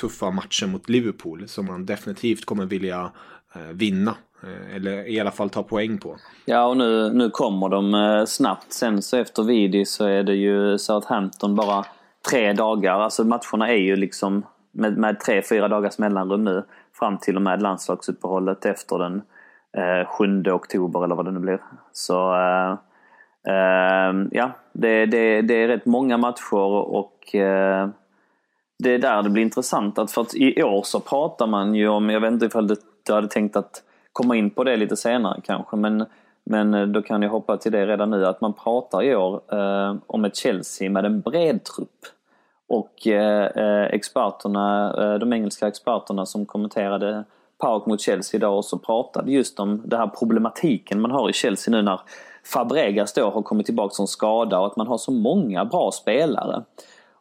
tuffa 0.00 0.30
matcher 0.30 0.66
mot 0.66 0.88
Liverpool 0.88 1.48
som 1.48 1.66
man 1.66 1.86
definitivt 1.86 2.44
kommer 2.44 2.66
vilja 2.66 3.10
eh, 3.54 3.72
vinna. 3.72 4.14
Eh, 4.42 4.76
eller 4.76 5.08
i 5.08 5.20
alla 5.20 5.30
fall 5.30 5.50
ta 5.50 5.62
poäng 5.62 5.98
på. 5.98 6.16
Ja, 6.44 6.66
och 6.66 6.76
nu, 6.76 7.12
nu 7.12 7.30
kommer 7.30 7.68
de 7.68 7.94
eh, 7.94 8.24
snabbt. 8.24 8.72
Sen 8.72 9.02
så 9.02 9.16
efter 9.16 9.42
Vidi 9.42 9.84
så 9.84 10.04
är 10.04 10.22
det 10.22 10.34
ju 10.34 10.78
Southampton 10.78 11.54
bara 11.54 11.84
tre 12.30 12.52
dagar. 12.52 13.00
Alltså 13.00 13.24
matcherna 13.24 13.68
är 13.68 13.80
ju 13.80 13.96
liksom 13.96 14.46
med, 14.72 14.96
med 14.98 15.20
tre, 15.20 15.42
fyra 15.42 15.68
dagars 15.68 15.98
mellanrum 15.98 16.44
nu. 16.44 16.64
Fram 16.92 17.18
till 17.18 17.36
och 17.36 17.42
med 17.42 17.62
landslagsuppehållet 17.62 18.66
efter 18.66 18.98
den 18.98 19.22
eh, 19.76 20.08
7 20.08 20.42
oktober 20.52 21.04
eller 21.04 21.14
vad 21.14 21.24
det 21.24 21.30
nu 21.30 21.40
blir. 21.40 21.60
Så 21.92 22.34
eh, 22.34 22.72
eh, 23.54 24.14
ja, 24.30 24.52
det, 24.72 25.06
det, 25.06 25.42
det 25.42 25.54
är 25.54 25.68
rätt 25.68 25.86
många 25.86 26.16
matcher 26.16 26.54
och 26.54 27.34
eh, 27.34 27.88
det 28.78 28.90
är 28.90 28.98
där 28.98 29.22
det 29.22 29.30
blir 29.30 29.42
intressant. 29.42 29.98
Att 29.98 30.12
för 30.12 30.20
att 30.20 30.34
I 30.34 30.62
år 30.62 30.82
så 30.82 31.00
pratar 31.00 31.46
man 31.46 31.74
ju 31.74 31.88
om, 31.88 32.10
jag 32.10 32.20
vet 32.20 32.32
inte 32.32 32.46
ifall 32.46 32.68
du, 32.68 32.76
du 33.06 33.12
hade 33.12 33.28
tänkt 33.28 33.56
att 33.56 33.82
komma 34.12 34.36
in 34.36 34.50
på 34.50 34.64
det 34.64 34.76
lite 34.76 34.96
senare 34.96 35.40
kanske, 35.44 35.76
men, 35.76 36.04
men 36.44 36.74
eh, 36.74 36.86
då 36.86 37.02
kan 37.02 37.22
jag 37.22 37.30
hoppa 37.30 37.56
till 37.56 37.72
det 37.72 37.86
redan 37.86 38.10
nu. 38.10 38.26
Att 38.26 38.40
man 38.40 38.52
pratar 38.52 39.02
i 39.02 39.16
år 39.16 39.40
eh, 39.52 39.96
om 40.06 40.24
ett 40.24 40.36
Chelsea 40.36 40.90
med 40.90 41.04
en 41.04 41.20
bred 41.20 41.64
trupp. 41.64 42.06
Och 42.68 43.06
eh, 43.06 43.46
eh 43.46 43.84
experterna, 43.84 44.94
eh, 44.98 45.18
de 45.18 45.32
engelska 45.32 45.68
experterna 45.68 46.26
som 46.26 46.46
kommenterade 46.46 47.24
Park 47.58 47.86
mot 47.86 48.00
Chelsea 48.00 48.38
idag 48.38 48.56
och 48.56 48.64
så 48.64 48.78
pratade 48.78 49.32
just 49.32 49.60
om 49.60 49.82
den 49.84 50.00
här 50.00 50.06
problematiken 50.06 51.00
man 51.00 51.10
har 51.10 51.30
i 51.30 51.32
Chelsea 51.32 51.72
nu 51.72 51.82
när 51.82 52.00
Fabregas 52.44 53.12
då 53.12 53.30
har 53.30 53.42
kommit 53.42 53.66
tillbaka 53.66 53.94
som 53.94 54.06
skada 54.06 54.58
och 54.58 54.66
att 54.66 54.76
man 54.76 54.86
har 54.86 54.98
så 54.98 55.10
många 55.10 55.64
bra 55.64 55.90
spelare. 55.92 56.62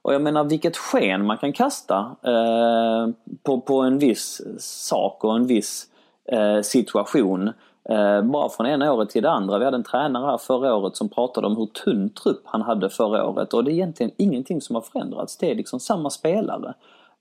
Och 0.02 0.14
jag 0.14 0.22
menar 0.22 0.44
vilket 0.44 0.78
sken 0.78 1.26
man 1.26 1.38
kan 1.38 1.54
kasta 1.54 2.16
eh, 2.24 3.10
på, 3.44 3.62
på 3.62 3.82
en 3.82 4.00
viss 4.00 4.42
sak 4.60 5.24
och 5.24 5.36
en 5.36 5.48
viss 5.48 5.88
eh, 6.26 6.62
situation. 6.62 7.52
Eh, 7.90 8.22
bara 8.22 8.50
från 8.50 8.68
ena 8.68 8.94
året 8.94 9.10
till 9.10 9.24
det 9.24 9.32
andra. 9.32 9.60
Vi 9.60 9.66
hade 9.66 9.78
en 9.78 9.84
tränare 9.84 10.26
här 10.26 10.38
förra 10.38 10.76
året 10.76 10.96
som 10.96 11.10
pratade 11.10 11.48
om 11.48 11.58
hur 11.58 11.66
tunn 11.66 12.10
trupp 12.10 12.42
han 12.46 12.62
hade 12.62 12.90
förra 12.90 13.26
året 13.28 13.54
och 13.54 13.64
det 13.64 13.72
är 13.72 13.74
egentligen 13.74 14.12
ingenting 14.18 14.62
som 14.62 14.76
har 14.76 14.82
förändrats. 14.82 15.38
Det 15.38 15.52
är 15.52 15.56
liksom 15.56 15.80
samma 15.80 16.10
spelare. 16.10 16.74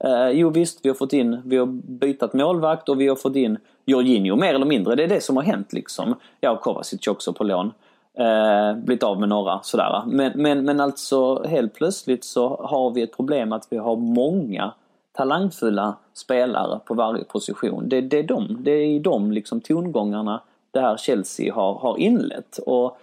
Eh, 0.04 0.28
jo 0.28 0.50
visst, 0.50 0.80
vi 0.82 0.88
har 0.88 0.96
fått 0.96 1.12
in, 1.12 1.42
vi 1.44 1.56
har 1.56 1.66
bytt 1.66 2.32
målvakt 2.32 2.88
och 2.88 3.00
vi 3.00 3.08
har 3.08 3.16
fått 3.16 3.36
in 3.36 3.58
Jorginho 3.86 4.36
mer 4.36 4.54
eller 4.54 4.66
mindre. 4.66 4.94
Det 4.94 5.04
är 5.04 5.08
det 5.08 5.20
som 5.20 5.36
har 5.36 5.44
hänt 5.44 5.72
liksom. 5.72 6.14
Ja, 6.40 6.50
och 6.50 6.60
Kovacic 6.60 7.06
också 7.06 7.32
på 7.32 7.44
lån. 7.44 7.72
Eh, 8.18 8.74
blivit 8.74 9.02
av 9.02 9.20
med 9.20 9.28
några 9.28 9.60
sådär. 9.62 10.02
Men, 10.06 10.32
men, 10.34 10.64
men 10.64 10.80
alltså 10.80 11.42
helt 11.42 11.74
plötsligt 11.74 12.24
så 12.24 12.48
har 12.48 12.90
vi 12.90 13.02
ett 13.02 13.16
problem 13.16 13.52
att 13.52 13.66
vi 13.70 13.76
har 13.76 13.96
många 13.96 14.72
talangfulla 15.12 15.94
spelare 16.14 16.80
på 16.84 16.94
varje 16.94 17.24
position. 17.24 17.88
Det, 17.88 18.00
det, 18.00 18.18
är, 18.18 18.22
de, 18.22 18.56
det 18.60 18.70
är 18.70 18.86
i 18.86 18.98
de 18.98 19.32
liksom 19.32 19.60
tongångarna 19.60 20.40
det 20.70 20.80
här 20.80 20.96
Chelsea 20.96 21.54
har, 21.54 21.74
har 21.74 21.98
inlett. 21.98 22.58
Och 22.58 22.98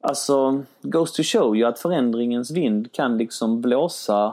alltså, 0.00 0.62
goes 0.82 1.12
to 1.12 1.22
show 1.22 1.56
ju 1.56 1.64
att 1.64 1.78
förändringens 1.78 2.50
vind 2.50 2.92
kan 2.92 3.18
liksom 3.18 3.60
blåsa 3.60 4.32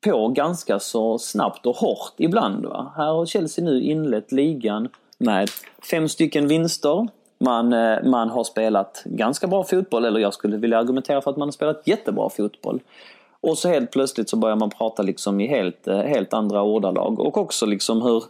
på 0.00 0.28
ganska 0.28 0.78
så 0.78 1.18
snabbt 1.18 1.66
och 1.66 1.76
hårt 1.76 2.14
ibland. 2.16 2.66
Va? 2.66 2.92
Här 2.96 3.06
har 3.06 3.26
Chelsea 3.26 3.64
nu 3.64 3.82
inlett 3.82 4.32
ligan 4.32 4.88
med 5.18 5.48
fem 5.90 6.08
stycken 6.08 6.48
vinster. 6.48 7.08
Man, 7.38 7.72
eh, 7.72 8.02
man 8.04 8.28
har 8.28 8.44
spelat 8.44 9.02
ganska 9.04 9.46
bra 9.46 9.64
fotboll, 9.64 10.04
eller 10.04 10.20
jag 10.20 10.34
skulle 10.34 10.56
vilja 10.56 10.78
argumentera 10.78 11.20
för 11.20 11.30
att 11.30 11.36
man 11.36 11.48
har 11.48 11.52
spelat 11.52 11.82
jättebra 11.84 12.30
fotboll. 12.30 12.80
Och 13.40 13.58
så 13.58 13.68
helt 13.68 13.90
plötsligt 13.90 14.28
så 14.28 14.36
börjar 14.36 14.56
man 14.56 14.70
prata 14.70 15.02
liksom 15.02 15.40
i 15.40 15.46
helt, 15.46 15.88
eh, 15.88 15.98
helt 15.98 16.34
andra 16.34 16.62
ordalag 16.62 17.20
och 17.20 17.38
också 17.38 17.66
liksom 17.66 18.02
hur, 18.02 18.24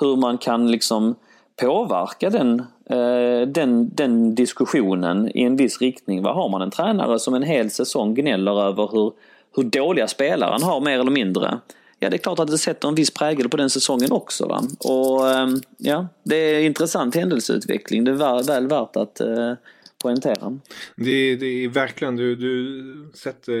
hur 0.00 0.16
man 0.16 0.38
kan 0.38 0.70
liksom 0.70 1.14
påverka 1.60 2.30
den, 2.30 2.60
eh, 2.90 3.48
den, 3.48 3.90
den 3.94 4.34
diskussionen 4.34 5.30
i 5.34 5.42
en 5.42 5.56
viss 5.56 5.80
riktning. 5.80 6.22
Vad 6.22 6.34
har 6.34 6.48
man 6.48 6.62
en 6.62 6.70
tränare 6.70 7.18
som 7.18 7.34
en 7.34 7.42
hel 7.42 7.70
säsong 7.70 8.14
gnäller 8.14 8.62
över 8.62 8.88
hur, 8.92 9.12
hur 9.56 9.62
dåliga 9.62 10.08
spelare 10.08 10.50
han 10.50 10.62
har 10.62 10.80
mer 10.80 11.00
eller 11.00 11.10
mindre? 11.10 11.58
Ja, 12.02 12.10
det 12.10 12.16
är 12.16 12.18
klart 12.18 12.38
att 12.38 12.50
det 12.50 12.58
sätter 12.58 12.88
en 12.88 12.94
viss 12.94 13.10
prägel 13.10 13.48
på 13.48 13.56
den 13.56 13.70
säsongen 13.70 14.12
också. 14.12 14.46
Va? 14.46 14.62
Och 14.78 15.30
ehm, 15.30 15.60
ja, 15.76 16.08
det 16.22 16.36
är 16.36 16.60
intressant 16.60 17.14
händelseutveckling. 17.14 18.04
Det 18.04 18.10
är 18.10 18.42
väl, 18.46 18.68
värt 18.68 18.96
att 18.96 19.20
eh, 19.20 19.54
poängtera. 20.02 20.58
Det, 20.96 21.36
det 21.36 21.64
är 21.64 21.68
verkligen, 21.68 22.16
du, 22.16 22.36
du 22.36 23.10
sätter 23.14 23.52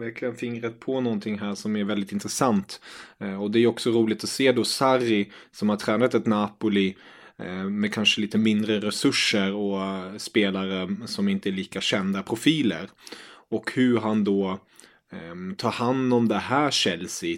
verkligen 0.00 0.34
fingret 0.34 0.80
på 0.80 1.00
någonting 1.00 1.38
här 1.38 1.54
som 1.54 1.76
är 1.76 1.84
väldigt 1.84 2.12
intressant. 2.12 2.80
Eh, 3.20 3.42
och 3.42 3.50
det 3.50 3.58
är 3.58 3.66
också 3.66 3.90
roligt 3.90 4.24
att 4.24 4.30
se 4.30 4.52
då 4.52 4.64
Sarri 4.64 5.32
som 5.52 5.68
har 5.68 5.76
tränat 5.76 6.14
ett 6.14 6.26
Napoli 6.26 6.96
eh, 7.38 7.64
med 7.64 7.94
kanske 7.94 8.20
lite 8.20 8.38
mindre 8.38 8.80
resurser 8.80 9.54
och 9.54 9.82
eh, 9.82 10.16
spelare 10.16 10.96
som 11.06 11.28
inte 11.28 11.48
är 11.48 11.52
lika 11.52 11.80
kända 11.80 12.22
profiler. 12.22 12.88
Och 13.50 13.72
hur 13.74 13.98
han 13.98 14.24
då 14.24 14.58
eh, 15.12 15.56
tar 15.56 15.70
hand 15.70 16.14
om 16.14 16.28
det 16.28 16.38
här 16.38 16.70
Chelsea 16.70 17.36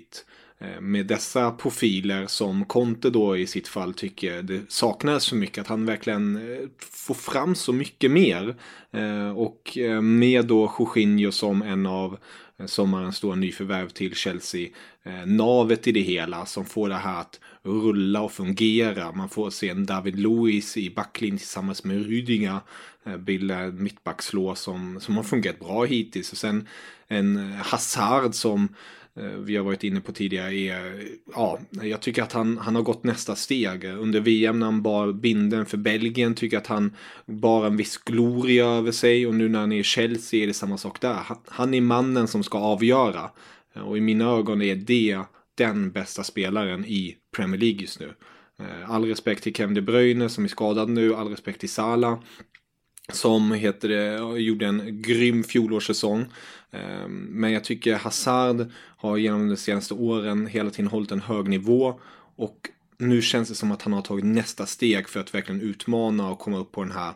Eh, 0.60 0.80
med 0.80 1.06
dessa 1.06 1.50
profiler 1.50 2.26
som 2.26 2.64
Conte 2.64 3.10
då 3.10 3.36
i 3.36 3.46
sitt 3.46 3.68
fall 3.68 3.94
tycker 3.94 4.42
det 4.42 4.60
saknas 4.68 5.28
för 5.28 5.36
mycket. 5.36 5.58
Att 5.58 5.66
han 5.66 5.86
verkligen 5.86 6.36
eh, 6.36 6.68
får 6.78 7.14
fram 7.14 7.54
så 7.54 7.72
mycket 7.72 8.10
mer. 8.10 8.56
Eh, 8.92 9.30
och 9.30 9.78
med 10.02 10.46
då 10.46 10.74
Jorginho 10.78 11.32
som 11.32 11.62
en 11.62 11.86
av 11.86 12.18
sommarens 12.66 13.16
stora 13.16 13.36
nyförvärv 13.36 13.88
till 13.88 14.14
Chelsea. 14.14 14.68
Navet 15.26 15.86
i 15.86 15.92
det 15.92 16.00
hela 16.00 16.46
som 16.46 16.64
får 16.64 16.88
det 16.88 16.94
här 16.94 17.20
att 17.20 17.40
rulla 17.62 18.20
och 18.20 18.32
fungera. 18.32 19.12
Man 19.12 19.28
får 19.28 19.50
se 19.50 19.68
en 19.68 19.86
David 19.86 20.18
Luiz 20.18 20.76
i 20.76 20.90
backlinjen 20.90 21.38
tillsammans 21.38 21.84
med 21.84 22.06
Rydinga. 22.06 22.60
bilda 23.18 23.66
mittbackslå 23.66 24.54
som, 24.54 25.00
som 25.00 25.16
har 25.16 25.22
fungerat 25.22 25.58
bra 25.58 25.84
hittills. 25.84 26.32
Och 26.32 26.38
sen 26.38 26.68
en 27.08 27.52
Hazard 27.52 28.34
som 28.34 28.68
Eh, 29.20 29.38
vi 29.38 29.56
har 29.56 29.64
varit 29.64 29.84
inne 29.84 30.00
på 30.00 30.12
tidigare 30.12 30.54
är, 30.54 31.02
ja, 31.34 31.58
jag 31.82 32.00
tycker 32.00 32.22
att 32.22 32.32
han, 32.32 32.58
han 32.58 32.74
har 32.74 32.82
gått 32.82 33.04
nästa 33.04 33.36
steg. 33.36 33.84
Under 33.84 34.20
VM 34.20 34.58
när 34.58 34.66
han 34.66 34.82
bar 34.82 35.12
binden 35.12 35.66
för 35.66 35.76
Belgien 35.76 36.34
tycker 36.34 36.56
jag 36.56 36.60
att 36.60 36.66
han 36.66 36.96
bar 37.26 37.66
en 37.66 37.76
viss 37.76 37.96
gloria 37.96 38.66
över 38.66 38.92
sig 38.92 39.26
och 39.26 39.34
nu 39.34 39.48
när 39.48 39.58
han 39.58 39.72
är 39.72 39.80
i 39.80 39.82
Chelsea 39.82 40.42
är 40.42 40.46
det 40.46 40.54
samma 40.54 40.78
sak 40.78 41.00
där. 41.00 41.18
Han, 41.48 41.74
är 41.74 41.80
mannen 41.80 42.28
som 42.28 42.42
ska 42.42 42.58
avgöra. 42.58 43.30
Eh, 43.74 43.82
och 43.82 43.98
i 43.98 44.00
mina 44.00 44.24
ögon 44.24 44.62
är 44.62 44.74
det 44.74 45.18
den 45.54 45.92
bästa 45.92 46.24
spelaren 46.24 46.84
i 46.84 47.16
Premier 47.36 47.60
League 47.60 47.80
just 47.80 48.00
nu. 48.00 48.12
Eh, 48.58 48.90
all 48.90 49.04
respekt 49.04 49.42
till 49.42 49.54
Kevin 49.54 49.74
De 49.74 49.80
Bruyne 49.80 50.28
som 50.28 50.44
är 50.44 50.48
skadad 50.48 50.88
nu, 50.88 51.14
all 51.14 51.28
respekt 51.28 51.60
till 51.60 51.70
Salah 51.70 52.18
som 53.14 53.52
heter 53.52 53.88
det, 53.88 54.40
gjorde 54.40 54.66
en 54.66 55.02
grym 55.02 55.44
fjolårssäsong. 55.44 56.24
Ehm, 56.70 57.26
men 57.30 57.52
jag 57.52 57.64
tycker 57.64 57.94
Hazard 57.94 58.66
har 58.96 59.16
genom 59.16 59.48
de 59.48 59.56
senaste 59.56 59.94
åren 59.94 60.46
hela 60.46 60.70
tiden 60.70 60.90
hållit 60.90 61.10
en 61.10 61.20
hög 61.20 61.48
nivå 61.48 61.94
och 62.36 62.68
nu 62.98 63.22
känns 63.22 63.48
det 63.48 63.54
som 63.54 63.72
att 63.72 63.82
han 63.82 63.92
har 63.92 64.02
tagit 64.02 64.24
nästa 64.24 64.66
steg 64.66 65.08
för 65.08 65.20
att 65.20 65.34
verkligen 65.34 65.60
utmana 65.60 66.30
och 66.30 66.38
komma 66.38 66.58
upp 66.58 66.72
på 66.72 66.82
den 66.82 66.92
här 66.92 67.12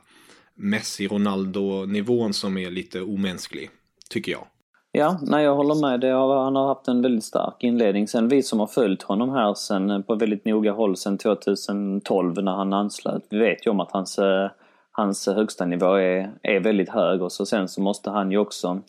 Messi-Ronaldo-nivån 0.54 2.32
som 2.32 2.58
är 2.58 2.70
lite 2.70 3.00
omänsklig, 3.00 3.70
tycker 4.10 4.32
jag. 4.32 4.46
Ja, 4.92 5.18
nej 5.22 5.44
jag 5.44 5.54
håller 5.54 5.74
med. 5.74 6.00
Det 6.00 6.10
har, 6.10 6.44
han 6.44 6.56
har 6.56 6.68
haft 6.68 6.88
en 6.88 7.02
väldigt 7.02 7.24
stark 7.24 7.56
inledning. 7.58 8.08
Sen 8.08 8.28
vi 8.28 8.42
som 8.42 8.60
har 8.60 8.66
följt 8.66 9.02
honom 9.02 9.30
här 9.30 9.54
sen, 9.54 9.90
eh, 9.90 10.00
på 10.00 10.14
väldigt 10.14 10.44
noga 10.44 10.72
håll 10.72 10.96
sen 10.96 11.18
2012 11.18 12.42
när 12.42 12.52
han 12.52 12.72
anslöt. 12.72 13.26
Vi 13.30 13.38
vet 13.38 13.66
ju 13.66 13.70
om 13.70 13.80
att 13.80 13.90
hans, 13.90 14.18
eh, 14.18 14.50
hans 14.96 15.26
högsta 15.26 15.64
nivå 15.64 15.94
är, 15.94 16.30
är 16.42 16.60
väldigt 16.60 16.88
hög 16.88 17.22
och 17.22 17.32
så 17.32 17.46
sen 17.46 17.68
så 17.68 17.80
måste 17.80 18.10
han 18.10 18.30
ju 18.30 18.38
också, 18.38 18.80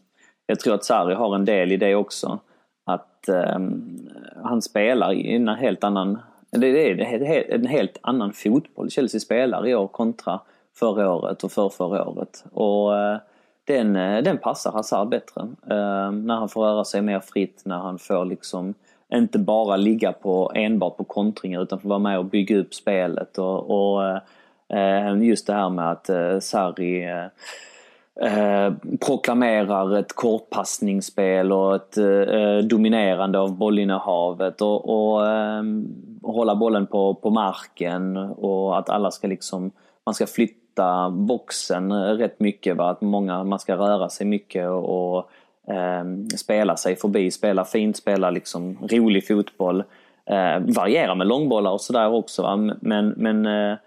jag 0.48 0.60
tror 0.60 0.76
att 0.76 0.86
Sarri 0.86 1.16
har 1.16 1.36
en 1.36 1.46
del 1.46 1.72
i 1.72 1.78
det 1.78 1.96
också, 1.96 2.40
att 2.86 3.30
eh, 3.30 3.60
han 4.44 4.62
spelar 4.62 5.14
i 5.14 5.36
en 5.36 5.48
helt 5.48 5.84
annan, 5.84 6.20
det 6.50 6.68
är 6.68 7.54
en 7.54 7.68
helt 7.68 7.98
annan 8.02 8.34
fotboll 8.34 8.90
Chelsea 8.90 9.20
spelar 9.20 9.68
i 9.68 9.76
år 9.76 9.88
kontra 9.88 10.40
förra 10.76 11.14
året 11.14 11.44
och 11.44 11.52
för 11.52 11.70
förra 11.70 12.08
året. 12.08 12.46
Och 12.52 12.98
eh, 12.98 13.18
den, 13.64 13.96
eh, 13.96 14.24
den 14.24 14.38
passar 14.38 14.72
Hazard 14.72 15.10
bättre. 15.10 15.42
Eh, 15.70 16.12
när 16.12 16.36
han 16.36 16.50
får 16.50 16.64
röra 16.64 16.84
sig 16.84 17.02
mer 17.02 17.20
fritt, 17.20 17.62
när 17.66 17.78
han 17.78 18.00
får 18.00 18.26
liksom 18.26 18.74
inte 19.14 19.40
bara 19.40 19.76
ligga 19.78 20.12
på 20.12 20.52
enbart 20.56 20.98
på 20.98 21.04
kontringar 21.04 21.64
utan 21.64 21.80
får 21.80 21.90
vara 21.90 22.00
med 22.00 22.20
och 22.20 22.26
bygga 22.26 22.58
upp 22.58 22.74
spelet 22.74 23.38
och, 23.38 23.70
och 23.70 24.08
eh, 24.08 24.20
Eh, 24.74 25.24
just 25.24 25.48
det 25.48 25.54
här 25.54 25.70
med 25.70 25.92
att 25.92 26.10
eh, 26.10 26.40
Sarri 26.40 27.04
eh, 27.04 27.26
eh, 28.22 28.74
proklamerar 29.06 29.98
ett 29.98 30.16
kortpassningsspel 30.16 31.52
och 31.52 31.76
ett 31.76 31.98
eh, 31.98 32.58
dominerande 32.58 33.40
av 33.40 33.58
bollinnehavet 33.58 34.62
och, 34.62 34.90
och 34.90 35.28
eh, 35.28 35.64
hålla 36.24 36.56
bollen 36.56 36.88
på, 36.88 37.14
på 37.14 37.30
marken 37.30 38.18
och 38.18 38.78
att 38.78 38.90
alla 38.90 39.12
ska 39.12 39.28
liksom, 39.28 39.72
man 40.06 40.16
ska 40.16 40.28
flytta 40.28 41.10
boxen 41.10 41.94
rätt 42.18 42.40
mycket, 42.40 42.78
va? 42.78 42.90
att 42.90 43.02
många, 43.02 43.44
man 43.44 43.60
ska 43.60 43.76
röra 43.76 44.10
sig 44.10 44.28
mycket 44.28 44.70
och, 44.70 45.18
och 45.18 45.30
eh, 45.74 46.04
spela 46.38 46.78
sig 46.78 46.96
förbi, 46.96 47.32
spela 47.32 47.66
fint, 47.66 47.98
spela 47.98 48.30
liksom 48.30 48.78
rolig 48.82 49.28
fotboll. 49.28 49.84
Eh, 50.26 50.60
variera 50.60 51.16
med 51.16 51.28
långbollar 51.28 51.72
och 51.72 51.82
sådär 51.82 52.14
också 52.14 52.42
va? 52.42 52.56
men, 52.82 53.14
men 53.18 53.46
eh, 53.46 53.78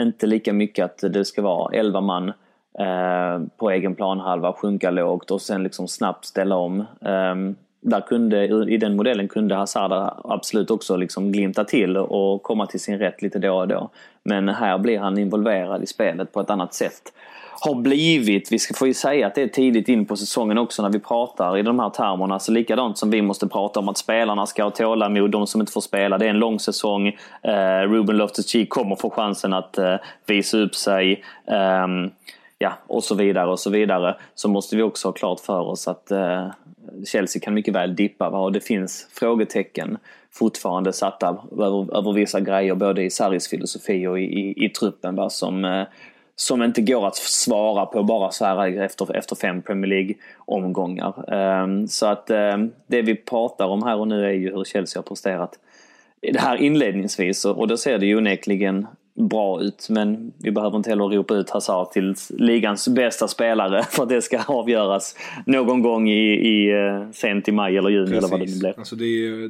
inte 0.00 0.26
lika 0.26 0.52
mycket 0.52 0.84
att 0.84 1.12
det 1.12 1.24
ska 1.24 1.42
vara 1.42 1.74
11 1.74 2.00
man 2.00 2.28
eh, 2.78 3.46
på 3.56 3.70
egen 3.70 3.94
planhalva, 3.94 4.52
sjunka 4.52 4.90
lågt 4.90 5.30
och 5.30 5.42
sen 5.42 5.62
liksom 5.62 5.88
snabbt 5.88 6.24
ställa 6.24 6.56
om. 6.56 6.84
Ehm, 7.00 7.56
där 7.80 8.00
kunde, 8.00 8.44
I 8.70 8.76
den 8.76 8.96
modellen 8.96 9.28
kunde 9.28 9.54
Hazard 9.54 10.12
absolut 10.24 10.70
också 10.70 10.96
liksom 10.96 11.32
glimta 11.32 11.64
till 11.64 11.96
och 11.96 12.42
komma 12.42 12.66
till 12.66 12.80
sin 12.80 12.98
rätt 12.98 13.22
lite 13.22 13.38
då 13.38 13.56
och 13.56 13.68
då. 13.68 13.90
Men 14.22 14.48
här 14.48 14.78
blir 14.78 14.98
han 14.98 15.18
involverad 15.18 15.82
i 15.82 15.86
spelet 15.86 16.32
på 16.32 16.40
ett 16.40 16.50
annat 16.50 16.74
sätt 16.74 17.12
har 17.60 17.74
blivit, 17.74 18.52
vi 18.52 18.58
får 18.58 18.88
ju 18.88 18.94
säga 18.94 19.26
att 19.26 19.34
det 19.34 19.42
är 19.42 19.48
tidigt 19.48 19.88
in 19.88 20.06
på 20.06 20.16
säsongen 20.16 20.58
också 20.58 20.82
när 20.82 20.90
vi 20.90 20.98
pratar 20.98 21.58
i 21.58 21.62
de 21.62 21.78
här 21.78 21.90
termerna. 21.90 22.38
Så 22.38 22.52
likadant 22.52 22.98
som 22.98 23.10
vi 23.10 23.22
måste 23.22 23.46
prata 23.46 23.80
om 23.80 23.88
att 23.88 23.98
spelarna 23.98 24.46
ska 24.46 24.62
ha 24.62 24.70
tålamod, 24.70 25.30
de 25.30 25.46
som 25.46 25.60
inte 25.60 25.72
får 25.72 25.80
spela. 25.80 26.18
Det 26.18 26.26
är 26.26 26.30
en 26.30 26.38
lång 26.38 26.60
säsong. 26.60 27.06
Eh, 27.42 27.80
Ruben 27.88 28.16
Loftus-Cheek 28.16 28.68
kommer 28.68 28.96
få 28.96 29.10
chansen 29.10 29.52
att 29.52 29.78
eh, 29.78 29.96
visa 30.26 30.58
upp 30.58 30.74
sig. 30.74 31.24
Eh, 31.46 31.86
ja, 32.58 32.72
och 32.86 33.04
så 33.04 33.14
vidare 33.14 33.50
och 33.50 33.60
så 33.60 33.70
vidare. 33.70 34.16
Så 34.34 34.48
måste 34.48 34.76
vi 34.76 34.82
också 34.82 35.08
ha 35.08 35.12
klart 35.12 35.40
för 35.40 35.60
oss 35.60 35.88
att 35.88 36.10
eh, 36.10 36.46
Chelsea 37.12 37.40
kan 37.40 37.54
mycket 37.54 37.74
väl 37.74 37.96
dippa 37.96 38.30
va? 38.30 38.38
och 38.38 38.52
det 38.52 38.60
finns 38.60 39.08
frågetecken 39.12 39.98
fortfarande 40.32 40.92
satta 40.92 41.36
över, 41.52 41.98
över 41.98 42.12
vissa 42.12 42.40
grejer 42.40 42.74
både 42.74 43.02
i 43.02 43.10
Sarris 43.10 43.48
filosofi 43.48 44.06
och 44.06 44.20
i, 44.20 44.22
i, 44.22 44.64
i 44.64 44.68
truppen 44.68 45.16
va? 45.16 45.30
som 45.30 45.64
eh, 45.64 45.84
som 46.36 46.62
inte 46.62 46.80
går 46.80 47.06
att 47.06 47.16
svara 47.16 47.86
på 47.86 48.02
bara 48.02 48.30
så 48.30 48.44
här 48.44 48.80
efter, 48.80 49.16
efter 49.16 49.36
fem 49.36 49.62
Premier 49.62 49.88
League-omgångar. 49.88 51.34
Um, 51.62 51.88
så 51.88 52.06
att 52.06 52.30
um, 52.30 52.72
det 52.86 53.02
vi 53.02 53.14
pratar 53.14 53.66
om 53.66 53.82
här 53.82 53.96
och 53.96 54.08
nu 54.08 54.24
är 54.24 54.32
ju 54.32 54.54
hur 54.54 54.64
Chelsea 54.64 54.98
har 54.98 55.04
presterat 55.04 55.58
det 56.32 56.40
här 56.40 56.56
inledningsvis 56.56 57.44
och 57.44 57.68
då 57.68 57.76
ser 57.76 57.98
det 57.98 58.06
ju 58.06 58.16
onekligen 58.16 58.86
bra 59.14 59.62
ut. 59.62 59.86
Men 59.90 60.32
vi 60.38 60.50
behöver 60.50 60.76
inte 60.76 60.90
heller 60.90 61.04
ropa 61.04 61.34
ut 61.34 61.50
Hazard 61.50 61.90
till 61.90 62.14
ligans 62.28 62.88
bästa 62.88 63.28
spelare 63.28 63.82
för 63.90 64.02
att 64.02 64.08
det 64.08 64.22
ska 64.22 64.42
avgöras 64.42 65.16
någon 65.46 65.82
gång 65.82 66.08
i, 66.08 66.48
i 66.48 66.74
uh, 66.74 67.10
sent 67.10 67.48
i 67.48 67.52
maj 67.52 67.76
eller 67.76 67.90
juni 67.90 68.06
Precis. 68.06 68.18
eller 68.18 68.28
vad 68.28 68.40
det 68.40 68.52
nu 68.52 68.58
blir. 68.58 68.78
Alltså 68.78 68.96
det, 68.96 69.04
är, 69.04 69.48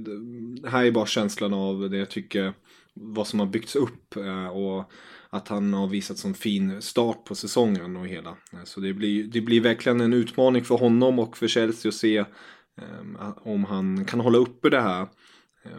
det 0.62 0.68
här 0.68 0.84
är 0.84 0.90
bara 0.90 1.06
känslan 1.06 1.54
av 1.54 1.90
det 1.90 1.96
jag 1.96 2.10
tycker, 2.10 2.52
vad 2.94 3.26
som 3.26 3.40
har 3.40 3.46
byggts 3.46 3.76
upp. 3.76 4.16
Uh, 4.16 4.48
och 4.48 4.84
att 5.30 5.48
han 5.48 5.74
har 5.74 5.86
visat 5.86 6.18
sån 6.18 6.34
fin 6.34 6.82
start 6.82 7.24
på 7.24 7.34
säsongen 7.34 7.96
och 7.96 8.06
hela. 8.06 8.36
Så 8.64 8.80
det 8.80 8.92
blir, 8.92 9.24
det 9.24 9.40
blir 9.40 9.60
verkligen 9.60 10.00
en 10.00 10.12
utmaning 10.12 10.64
för 10.64 10.74
honom 10.76 11.18
och 11.18 11.36
för 11.36 11.48
Chelsea 11.48 11.88
att 11.88 11.94
se 11.94 12.18
ehm, 12.18 13.16
om 13.36 13.64
han 13.64 14.04
kan 14.04 14.20
hålla 14.20 14.38
uppe 14.38 14.70
det 14.70 14.80
här. 14.80 15.08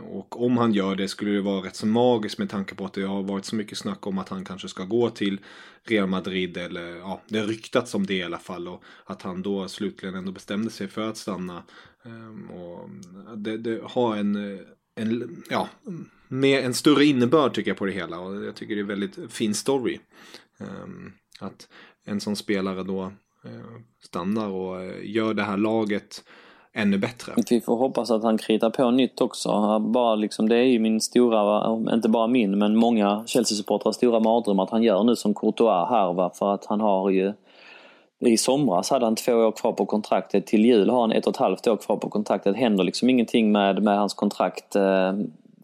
Och 0.01 0.45
om 0.45 0.57
han 0.57 0.73
gör 0.73 0.95
det 0.95 1.07
skulle 1.07 1.31
det 1.31 1.41
vara 1.41 1.65
rätt 1.65 1.75
så 1.75 1.88
magiskt 1.88 2.39
med 2.39 2.49
tanke 2.49 2.75
på 2.75 2.86
att 2.86 2.93
det 2.93 3.03
har 3.03 3.23
varit 3.23 3.45
så 3.45 3.55
mycket 3.55 3.77
snack 3.77 4.07
om 4.07 4.17
att 4.17 4.29
han 4.29 4.45
kanske 4.45 4.67
ska 4.67 4.83
gå 4.83 5.10
till 5.10 5.39
Real 5.83 6.07
Madrid 6.07 6.57
eller 6.57 6.95
ja, 6.95 7.21
det 7.27 7.39
har 7.39 7.45
ryktats 7.45 7.95
om 7.95 8.05
det 8.05 8.13
i 8.13 8.23
alla 8.23 8.38
fall 8.38 8.67
och 8.67 8.83
att 9.05 9.21
han 9.21 9.41
då 9.41 9.67
slutligen 9.67 10.15
ändå 10.15 10.31
bestämde 10.31 10.69
sig 10.69 10.88
för 10.88 11.10
att 11.10 11.17
stanna. 11.17 11.63
Ehm, 12.05 12.49
och 12.49 12.89
det, 13.38 13.57
det 13.57 13.81
har 13.83 14.15
en, 14.15 14.60
en, 14.95 15.43
ja, 15.49 15.69
med 16.27 16.65
en 16.65 16.73
större 16.73 17.05
innebörd 17.05 17.53
tycker 17.53 17.71
jag 17.71 17.77
på 17.77 17.85
det 17.85 17.91
hela. 17.91 18.19
Och 18.19 18.45
jag 18.45 18.55
tycker 18.55 18.75
det 18.75 18.79
är 18.79 18.83
en 18.83 18.87
väldigt 18.87 19.31
fin 19.33 19.53
story. 19.53 19.99
Ehm, 20.59 21.11
att 21.39 21.67
en 22.05 22.19
sån 22.19 22.35
spelare 22.35 22.83
då 22.83 23.01
eh, 23.43 23.81
stannar 24.03 24.47
och 24.47 24.81
eh, 24.81 24.95
gör 25.03 25.33
det 25.33 25.43
här 25.43 25.57
laget 25.57 26.23
ännu 26.73 26.97
bättre. 26.97 27.33
Vi 27.49 27.61
får 27.61 27.75
hoppas 27.75 28.11
att 28.11 28.23
han 28.23 28.37
kritar 28.37 28.69
på 28.69 28.91
nytt 28.91 29.21
också. 29.21 29.79
Bara 29.79 30.15
liksom, 30.15 30.49
det 30.49 30.55
är 30.55 30.63
ju 30.63 30.79
min 30.79 31.01
stora, 31.01 31.73
inte 31.93 32.09
bara 32.09 32.27
min, 32.27 32.57
men 32.57 32.75
många 32.75 33.23
Chelsea-supportrars 33.27 33.95
stora 33.95 34.19
mardröm 34.19 34.59
att 34.59 34.69
han 34.69 34.83
gör 34.83 35.03
nu 35.03 35.15
som 35.15 35.33
Courtois 35.33 35.89
här. 35.89 36.13
Va? 36.13 36.31
För 36.35 36.53
att 36.53 36.65
han 36.65 36.81
har 36.81 37.09
ju 37.09 37.33
i 38.19 38.37
somras 38.37 38.89
hade 38.89 39.05
han 39.05 39.15
två 39.15 39.33
år 39.33 39.51
kvar 39.51 39.71
på 39.71 39.85
kontraktet. 39.85 40.47
Till 40.47 40.65
jul 40.65 40.89
har 40.89 41.01
han 41.01 41.11
ett 41.11 41.27
och 41.27 41.33
ett 41.33 41.39
halvt 41.39 41.67
år 41.67 41.77
kvar 41.77 41.97
på 41.97 42.09
kontraktet. 42.09 42.53
Det 42.53 42.59
händer 42.59 42.83
liksom 42.83 43.09
ingenting 43.09 43.51
med, 43.51 43.83
med 43.83 43.97
hans 43.97 44.13
kontrakt 44.13 44.75
eh, 44.75 45.13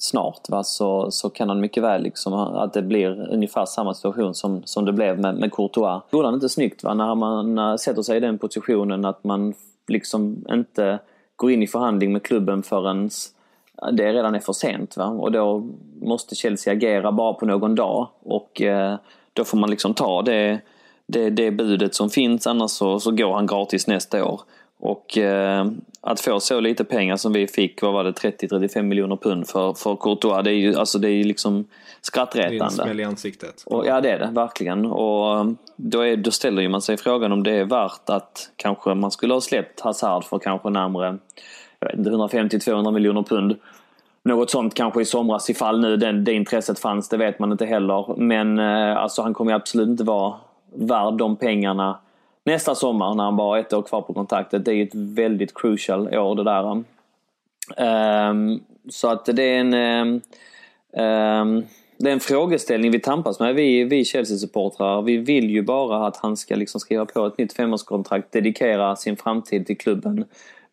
snart 0.04 0.50
va, 0.50 0.63
så, 0.63 1.12
så 1.12 1.30
kan 1.30 1.50
han 1.50 1.60
mycket 1.60 1.84
väl 1.84 2.04
liksom, 2.04 2.34
att 2.34 2.74
det 2.74 2.82
blir 2.82 3.28
ungefär 3.32 3.66
samma 3.66 3.94
situation 3.94 4.36
som, 4.36 4.62
som 4.66 4.86
det 4.86 4.94
blev 4.94 5.20
med, 5.20 5.36
med 5.36 5.54
Courtois. 5.54 6.02
Gjorde 6.12 6.28
han 6.28 6.34
inte 6.34 6.50
snyggt 6.50 6.84
va, 6.84 6.94
när 6.94 7.16
man 7.16 7.80
sätter 7.80 8.02
sig 8.02 8.18
i 8.18 8.20
den 8.20 8.38
positionen 8.38 9.06
att 9.06 9.24
man 9.24 9.54
liksom 9.88 10.46
inte 10.50 11.00
går 11.36 11.52
in 11.52 11.63
i 11.63 11.68
förhandling 11.68 12.13
med 12.13 12.24
klubben 12.24 12.63
förrän 12.63 13.10
det 13.92 14.13
redan 14.13 14.36
är 14.36 14.39
för 14.39 14.54
sent. 14.54 14.98
Va? 14.98 15.06
Och 15.06 15.32
då 15.32 15.63
måste 16.02 16.36
Chelsea 16.36 16.74
agera 16.74 17.12
bara 17.12 17.34
på 17.34 17.46
någon 17.46 17.76
dag 17.76 18.08
och 18.24 18.62
eh, 18.62 18.96
då 19.34 19.44
får 19.44 19.58
man 19.58 19.70
liksom 19.70 19.94
ta 19.94 20.22
det, 20.22 20.62
det, 21.08 21.30
det 21.30 21.52
budet 21.52 21.96
som 21.96 22.10
finns 22.10 22.48
annars 22.48 22.72
så, 22.72 23.00
så 23.00 23.12
går 23.12 23.34
han 23.34 23.48
gratis 23.48 23.88
nästa 23.88 24.26
år. 24.26 24.42
Och 24.86 25.17
eh, 25.17 25.65
att 26.02 26.19
få 26.19 26.39
så 26.39 26.60
lite 26.60 26.84
pengar 26.84 27.17
som 27.17 27.34
vi 27.34 27.48
fick, 27.48 27.82
vad 27.82 27.93
var 27.93 28.04
det, 28.04 28.12
30-35 28.12 28.82
miljoner 28.82 29.15
pund 29.15 29.48
för, 29.48 29.74
för 29.74 29.96
Courtois, 29.96 30.43
det 30.43 30.50
är 30.50 30.56
ju 30.56 30.76
alltså 30.76 31.00
det 31.00 31.10
är 31.10 31.24
liksom 31.24 31.65
skrattretande. 32.02 32.58
Det 32.58 32.63
är 32.63 32.65
en 32.65 32.72
smäll 32.72 33.00
i 33.00 33.04
ansiktet. 33.04 33.63
Och, 33.65 33.88
ja 33.88 34.02
det 34.02 34.10
är 34.12 34.19
det, 34.19 34.30
verkligen. 34.32 34.86
Och 34.86 35.39
eh, 35.39 35.46
då, 35.76 36.02
är, 36.02 36.17
då 36.17 36.32
ställer 36.32 36.62
ju 36.62 36.69
man 36.69 36.82
sig 36.82 36.98
frågan 36.98 37.32
om 37.32 37.43
det 37.43 37.52
är 37.52 37.65
värt 37.65 38.10
att 38.10 38.50
kanske 38.56 38.93
man 38.93 39.12
skulle 39.12 39.34
ha 39.34 39.41
släppt 39.41 39.80
Hazard 39.80 40.24
för 40.24 40.39
kanske 40.39 40.69
närmare 40.69 41.17
150-200 41.82 42.91
miljoner 42.91 43.24
pund. 43.24 43.56
Något 44.24 44.52
sånt 44.52 44.74
kanske 44.74 45.02
i 45.02 45.06
somras 45.06 45.50
ifall 45.50 45.80
nu 45.80 45.98
den, 45.98 46.24
det 46.24 46.34
intresset 46.34 46.80
fanns, 46.80 47.10
det 47.10 47.17
vet 47.17 47.39
man 47.39 47.52
inte 47.52 47.65
heller. 47.65 48.15
Men 48.17 48.60
eh, 48.60 48.98
alltså 48.98 49.22
han 49.22 49.34
kommer 49.34 49.52
ju 49.52 49.56
absolut 49.56 49.89
inte 49.89 50.04
vara 50.04 50.34
värd 50.76 51.13
de 51.13 51.36
pengarna 51.36 52.00
nästa 52.46 52.76
sommar 52.76 53.16
när 53.16 53.24
han 53.24 53.36
bara 53.36 53.48
har 53.48 53.58
ett 53.58 53.74
år 53.74 53.82
kvar 53.82 54.02
på 54.02 54.14
kontraktet. 54.14 54.66
Det 54.66 54.72
är 54.72 54.76
ju 54.76 54.84
ett 54.84 54.96
väldigt 54.96 55.54
crucial 55.54 56.18
år 56.18 56.36
det 56.36 56.44
där. 56.44 56.84
Um, 58.30 58.64
så 58.90 59.08
att 59.08 59.26
det 59.26 59.44
är 59.44 59.60
en 59.60 59.74
um, 59.74 60.22
um, 61.04 61.66
det 61.98 62.10
är 62.10 62.14
en 62.14 62.20
frågeställning 62.20 62.92
vi 62.92 63.00
tampas 63.00 63.40
med, 63.40 63.56
vi, 63.56 63.84
vi 63.84 64.06
Chelsea-supportrar. 64.06 65.02
Vi 65.02 65.18
vill 65.18 65.50
ju 65.50 65.62
bara 65.62 66.08
att 66.08 66.18
han 66.18 66.38
ska 66.38 66.56
liksom 66.56 66.80
skriva 66.80 67.06
på 67.06 67.26
ett 67.26 67.38
nytt 67.38 67.54
femårskontrakt, 67.54 68.32
dedikera 68.32 68.96
sin 68.96 69.18
framtid 69.18 69.68
till 69.68 69.78
klubben. 69.78 70.26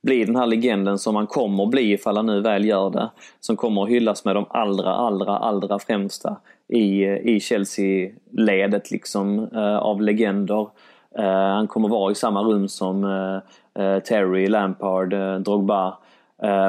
Bli 0.03 0.25
den 0.25 0.37
här 0.37 0.47
legenden 0.47 0.99
som 0.99 1.17
han 1.17 1.27
kommer 1.27 1.67
bli 1.67 1.93
ifall 1.93 2.17
han 2.17 2.27
nu 2.27 2.41
väl 2.41 2.65
gör 2.65 2.91
det. 2.91 3.11
Som 3.41 3.57
kommer 3.57 3.83
att 3.83 3.89
hyllas 3.89 4.25
med 4.25 4.37
de 4.37 4.47
allra, 4.49 4.95
allra, 4.95 5.39
allra 5.39 5.79
främsta 5.79 6.37
i, 6.69 7.05
i 7.05 7.41
Chelsea-ledet 7.41 8.91
liksom, 8.91 9.39
uh, 9.39 9.77
av 9.77 10.03
legender. 10.03 10.69
Eh, 11.19 11.55
han 11.55 11.69
kommer 11.69 11.89
vara 11.89 12.13
i 12.13 12.15
samma 12.15 12.43
rum 12.43 12.69
som 12.69 13.05
eh, 13.05 13.85
eh, 13.85 14.03
Terry, 14.03 14.47
Lampard, 14.49 15.15
Drogba. 15.45 15.99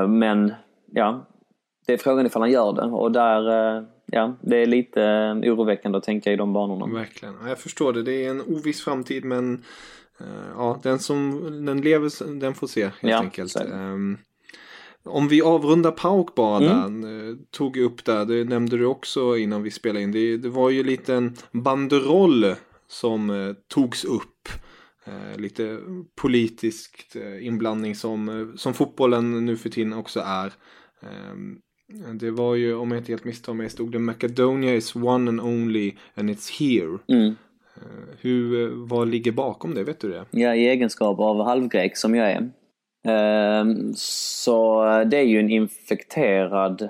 men 0.07 0.53
ja, 0.91 1.25
det 1.87 1.93
är 1.93 1.97
frågan 1.97 2.25
ifall 2.25 2.41
han 2.41 2.51
gör 2.51 2.73
det 2.73 2.81
och 2.81 3.11
där, 3.11 3.41
ja, 4.05 4.35
det 4.41 4.57
är 4.57 4.65
lite 4.65 5.01
oroväckande 5.45 5.97
att 5.97 6.03
tänka 6.03 6.31
i 6.31 6.35
de 6.35 6.53
banorna. 6.53 6.85
Verkligen, 6.85 7.35
jag 7.47 7.59
förstår 7.59 7.93
det. 7.93 8.03
Det 8.03 8.25
är 8.25 8.29
en 8.29 8.41
oviss 8.41 8.83
framtid 8.83 9.25
men 9.25 9.63
ja, 10.55 10.79
den 10.83 10.99
som 10.99 11.41
den 11.65 11.81
lever, 11.81 12.39
den 12.39 12.53
får 12.53 12.67
se 12.67 12.83
helt 12.83 12.95
ja, 13.01 13.17
enkelt. 13.17 13.55
Um, 13.55 14.17
om 15.03 15.27
vi 15.27 15.41
avrundar 15.41 15.91
Pauk 15.91 16.35
bara 16.35 16.65
mm. 16.65 17.01
där, 17.01 17.37
tog 17.51 17.77
upp 17.77 18.05
där, 18.05 18.25
det 18.25 18.43
nämnde 18.43 18.77
du 18.77 18.85
också 18.85 19.37
innan 19.37 19.63
vi 19.63 19.71
spelade 19.71 20.03
in. 20.03 20.11
Det, 20.11 20.37
det 20.37 20.49
var 20.49 20.69
ju 20.69 20.83
lite 20.83 21.13
en 21.13 21.35
banderoll 21.51 22.55
som 22.87 23.55
togs 23.67 24.05
upp. 24.05 24.30
Eh, 25.05 25.39
lite 25.39 25.77
politisk 26.21 27.15
eh, 27.15 27.47
inblandning 27.47 27.95
som, 27.95 28.29
eh, 28.29 28.55
som 28.55 28.73
fotbollen 28.73 29.45
nu 29.45 29.57
för 29.57 29.69
tiden 29.69 29.93
också 29.93 30.19
är. 30.19 30.53
Ehm, 31.01 31.57
det 32.19 32.31
var 32.31 32.55
ju, 32.55 32.75
om 32.75 32.91
jag 32.91 32.99
inte 32.99 33.11
helt 33.11 33.23
misstar 33.23 33.53
mig, 33.53 33.69
stod 33.69 33.91
det 33.91 33.99
Macedonia 33.99 34.75
is 34.75 34.95
one 34.95 35.29
and 35.29 35.41
only 35.41 35.93
and 36.15 36.29
it's 36.29 36.59
here. 36.59 36.97
Mm. 37.07 37.35
Hur, 38.19 38.69
vad 38.87 39.07
ligger 39.07 39.31
bakom 39.31 39.73
det, 39.73 39.83
vet 39.83 39.99
du 39.99 40.09
det? 40.09 40.25
Ja, 40.31 40.55
i 40.55 40.67
egenskap 40.67 41.19
av 41.19 41.43
halvgrek 41.43 41.97
som 41.97 42.15
jag 42.15 42.31
är. 42.31 42.51
Ehm, 43.07 43.93
så 43.95 44.83
det 45.03 45.17
är 45.17 45.23
ju 45.23 45.39
en 45.39 45.49
infekterad 45.49 46.89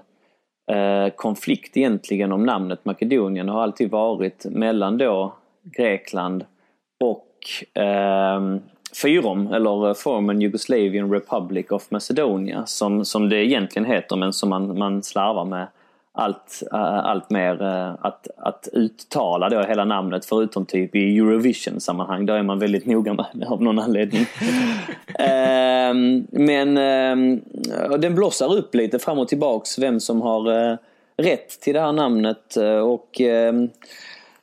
konflikt 1.16 1.78
egentligen 1.78 2.32
om 2.32 2.46
namnet 2.46 2.86
Makedonien. 2.86 3.46
Det 3.46 3.52
har 3.52 3.62
alltid 3.62 3.92
varit 3.92 4.46
mellan 4.46 4.98
då 4.98 5.38
Grekland 5.78 6.46
och 7.04 7.31
eh, 7.74 8.60
Fyrom, 9.02 9.54
eller 9.54 9.94
Former 9.94 10.34
Yugoslavian 10.34 11.12
Republic 11.12 11.72
of 11.72 11.92
Macedonia, 11.92 12.66
som, 12.66 13.06
som 13.06 13.30
det 13.30 13.46
egentligen 13.46 13.86
heter 13.86 14.16
men 14.16 14.34
som 14.34 14.50
man, 14.50 14.78
man 14.80 15.04
slarvar 15.04 15.46
med 15.46 15.68
allt, 16.14 16.64
uh, 16.74 17.06
allt 17.06 17.30
mer 17.30 17.62
uh, 17.62 17.96
att, 18.02 18.28
att 18.38 18.68
uttala 18.74 19.50
då 19.50 19.62
hela 19.62 19.86
namnet 19.86 20.26
förutom 20.26 20.66
typ 20.66 20.96
i 20.96 21.18
Eurovision-sammanhang. 21.18 22.26
Där 22.26 22.36
är 22.36 22.44
man 22.44 22.60
väldigt 22.60 22.86
noga 22.86 23.14
med 23.14 23.26
det 23.34 23.48
av 23.48 23.64
någon 23.64 23.80
anledning. 23.80 24.22
uh, 24.22 24.26
men 26.32 26.78
uh, 26.78 27.98
den 28.00 28.16
blossar 28.16 28.56
upp 28.56 28.76
lite 28.76 29.00
fram 29.00 29.20
och 29.20 29.28
tillbaks 29.28 29.80
vem 29.80 30.00
som 30.00 30.22
har 30.22 30.78
rätt 31.18 31.62
till 31.62 31.74
det 31.74 31.82
här 31.82 31.92
namnet 31.92 32.56
och 32.84 33.22
ehm, 33.22 33.64
Eh, 33.64 33.70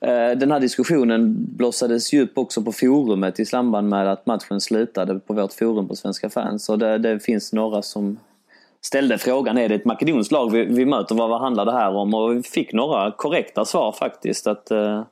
Eh, 0.01 0.39
den 0.39 0.51
här 0.51 0.61
diskussionen 0.61 1.37
blossades 1.57 2.13
ju 2.13 2.23
upp 2.23 2.39
också 2.39 2.63
på 2.63 2.73
forumet 2.73 3.41
i 3.41 3.45
samband 3.45 3.89
med 3.89 4.13
att 4.13 4.27
matchen 4.27 4.61
slutade 4.61 5.19
på 5.19 5.35
vårt 5.35 5.53
forum 5.53 5.89
på 5.89 5.97
Svenska 5.97 6.31
fans. 6.31 6.69
Och 6.69 6.79
det, 6.79 6.99
det 6.99 7.21
finns 7.21 7.53
några 7.53 7.83
som 7.83 8.19
ställde 8.81 9.19
frågan, 9.19 9.59
är 9.59 9.69
det 9.69 9.75
ett 9.75 9.85
makedonskt 9.85 10.33
lag 10.33 10.53
vi, 10.53 10.65
vi 10.65 10.87
möter? 10.87 11.15
Vad, 11.15 11.31
vad 11.31 11.41
handlar 11.41 11.65
det 11.65 11.73
här 11.73 11.95
om? 11.95 12.15
Och 12.15 12.37
vi 12.37 12.43
fick 12.43 12.73
några 12.73 13.11
korrekta 13.11 13.65
svar 13.65 13.93
faktiskt. 13.93 14.47
Att 14.47 14.71
eh, 14.71 15.03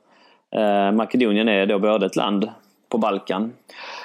eh 0.55 0.91
Makedonien 0.91 1.49
är 1.49 1.65
då 1.65 1.79
både 1.79 2.05
ett 2.05 2.15
land 2.15 2.49
på 2.89 2.97
Balkan 2.97 3.53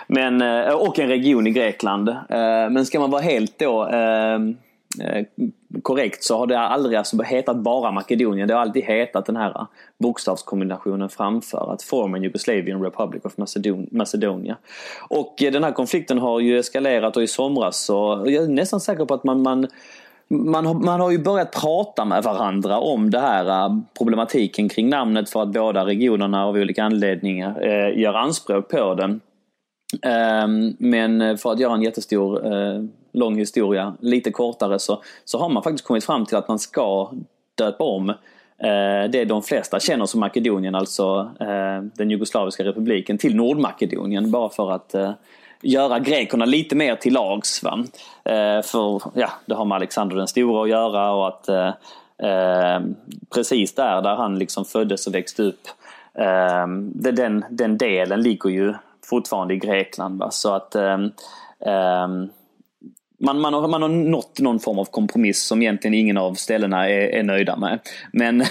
men, 0.06 0.42
eh, 0.42 0.74
och 0.74 0.98
en 0.98 1.08
region 1.08 1.46
i 1.46 1.50
Grekland. 1.50 2.08
Eh, 2.08 2.70
men 2.70 2.86
ska 2.86 3.00
man 3.00 3.10
vara 3.10 3.22
helt 3.22 3.58
då 3.58 3.88
Eh, 3.88 4.38
Eh, 5.00 5.24
korrekt 5.82 6.24
så 6.24 6.38
har 6.38 6.46
det 6.46 6.58
aldrig 6.58 6.98
alltså 6.98 7.22
hetat 7.22 7.56
bara 7.56 7.90
Makedonien. 7.90 8.48
Det 8.48 8.54
har 8.54 8.60
alltid 8.60 8.84
hetat 8.84 9.26
den 9.26 9.36
här 9.36 9.50
eh, 9.50 9.66
bokstavskombinationen 9.98 11.08
framför 11.08 11.72
att 11.72 11.82
form 11.82 12.22
Jugoslavien 12.22 12.68
Yugoslavian 12.68 12.82
Republic 12.82 13.24
of 13.24 13.36
Macedonia. 13.90 14.56
Och 15.08 15.42
eh, 15.42 15.52
den 15.52 15.64
här 15.64 15.72
konflikten 15.72 16.18
har 16.18 16.40
ju 16.40 16.58
eskalerat 16.58 17.16
och 17.16 17.22
i 17.22 17.26
somras 17.26 17.84
så 17.84 18.22
jag 18.26 18.44
är 18.44 18.48
nästan 18.48 18.80
säker 18.80 19.04
på 19.04 19.14
att 19.14 19.24
man, 19.24 19.42
man 19.42 19.66
man 20.28 20.66
har, 20.66 20.74
man 20.74 21.00
har 21.00 21.10
ju 21.10 21.18
börjat 21.18 21.60
prata 21.60 22.04
med 22.04 22.22
varandra 22.22 22.78
om 22.78 23.10
det 23.10 23.20
här 23.20 23.80
problematiken 23.98 24.68
kring 24.68 24.88
namnet 24.88 25.30
för 25.30 25.42
att 25.42 25.52
båda 25.52 25.86
regionerna 25.86 26.44
av 26.46 26.54
olika 26.54 26.84
anledningar 26.84 27.66
eh, 27.66 28.00
gör 28.00 28.14
anspråk 28.14 28.68
på 28.68 28.94
den. 28.94 29.20
Ehm, 30.02 30.76
men 30.78 31.38
för 31.38 31.52
att 31.52 31.60
göra 31.60 31.74
en 31.74 31.82
jättestor 31.82 32.46
lång 33.12 33.38
historia 33.38 33.94
lite 34.00 34.30
kortare 34.30 34.78
så, 34.78 35.02
så 35.24 35.38
har 35.38 35.48
man 35.48 35.62
faktiskt 35.62 35.84
kommit 35.84 36.04
fram 36.04 36.26
till 36.26 36.36
att 36.36 36.48
man 36.48 36.58
ska 36.58 37.10
döpa 37.54 37.84
om 37.84 38.10
eh, 38.10 39.10
det 39.10 39.24
de 39.24 39.42
flesta 39.42 39.80
känner 39.80 40.06
som 40.06 40.20
Makedonien, 40.20 40.74
alltså 40.74 41.30
eh, 41.40 41.82
den 41.94 42.10
jugoslaviska 42.10 42.64
republiken, 42.64 43.18
till 43.18 43.36
Nordmakedonien 43.36 44.30
bara 44.30 44.48
för 44.48 44.70
att 44.70 44.94
eh, 44.94 45.12
göra 45.62 45.98
grekerna 45.98 46.44
lite 46.44 46.76
mer 46.76 46.96
till 46.96 47.12
lags. 47.12 47.62
Va? 47.62 47.84
För 48.64 49.02
ja, 49.14 49.30
det 49.46 49.54
har 49.54 49.64
med 49.64 49.76
Alexander 49.76 50.16
den 50.16 50.28
stora 50.28 50.62
att 50.62 50.68
göra 50.68 51.12
och 51.12 51.28
att 51.28 51.48
eh, 51.48 52.80
precis 53.34 53.74
där, 53.74 54.02
där 54.02 54.14
han 54.14 54.38
liksom 54.38 54.64
föddes 54.64 55.06
och 55.06 55.14
växte 55.14 55.42
upp, 55.42 55.60
den, 56.94 57.44
den 57.50 57.78
delen 57.78 58.22
ligger 58.22 58.50
ju 58.50 58.74
fortfarande 59.04 59.54
i 59.54 59.56
Grekland. 59.56 60.18
Va? 60.18 60.30
Så 60.30 60.54
att 60.54 60.76
man, 63.22 63.40
man, 63.40 63.54
har, 63.54 63.68
man 63.68 63.82
har 63.82 63.88
nått 63.88 64.40
någon 64.40 64.60
form 64.60 64.78
av 64.78 64.84
kompromiss 64.84 65.42
som 65.42 65.62
egentligen 65.62 65.94
ingen 65.94 66.18
av 66.18 66.34
ställena 66.34 66.88
är, 66.88 67.00
är 67.00 67.22
nöjda 67.22 67.56
med. 67.56 67.78
Men, 68.12 68.44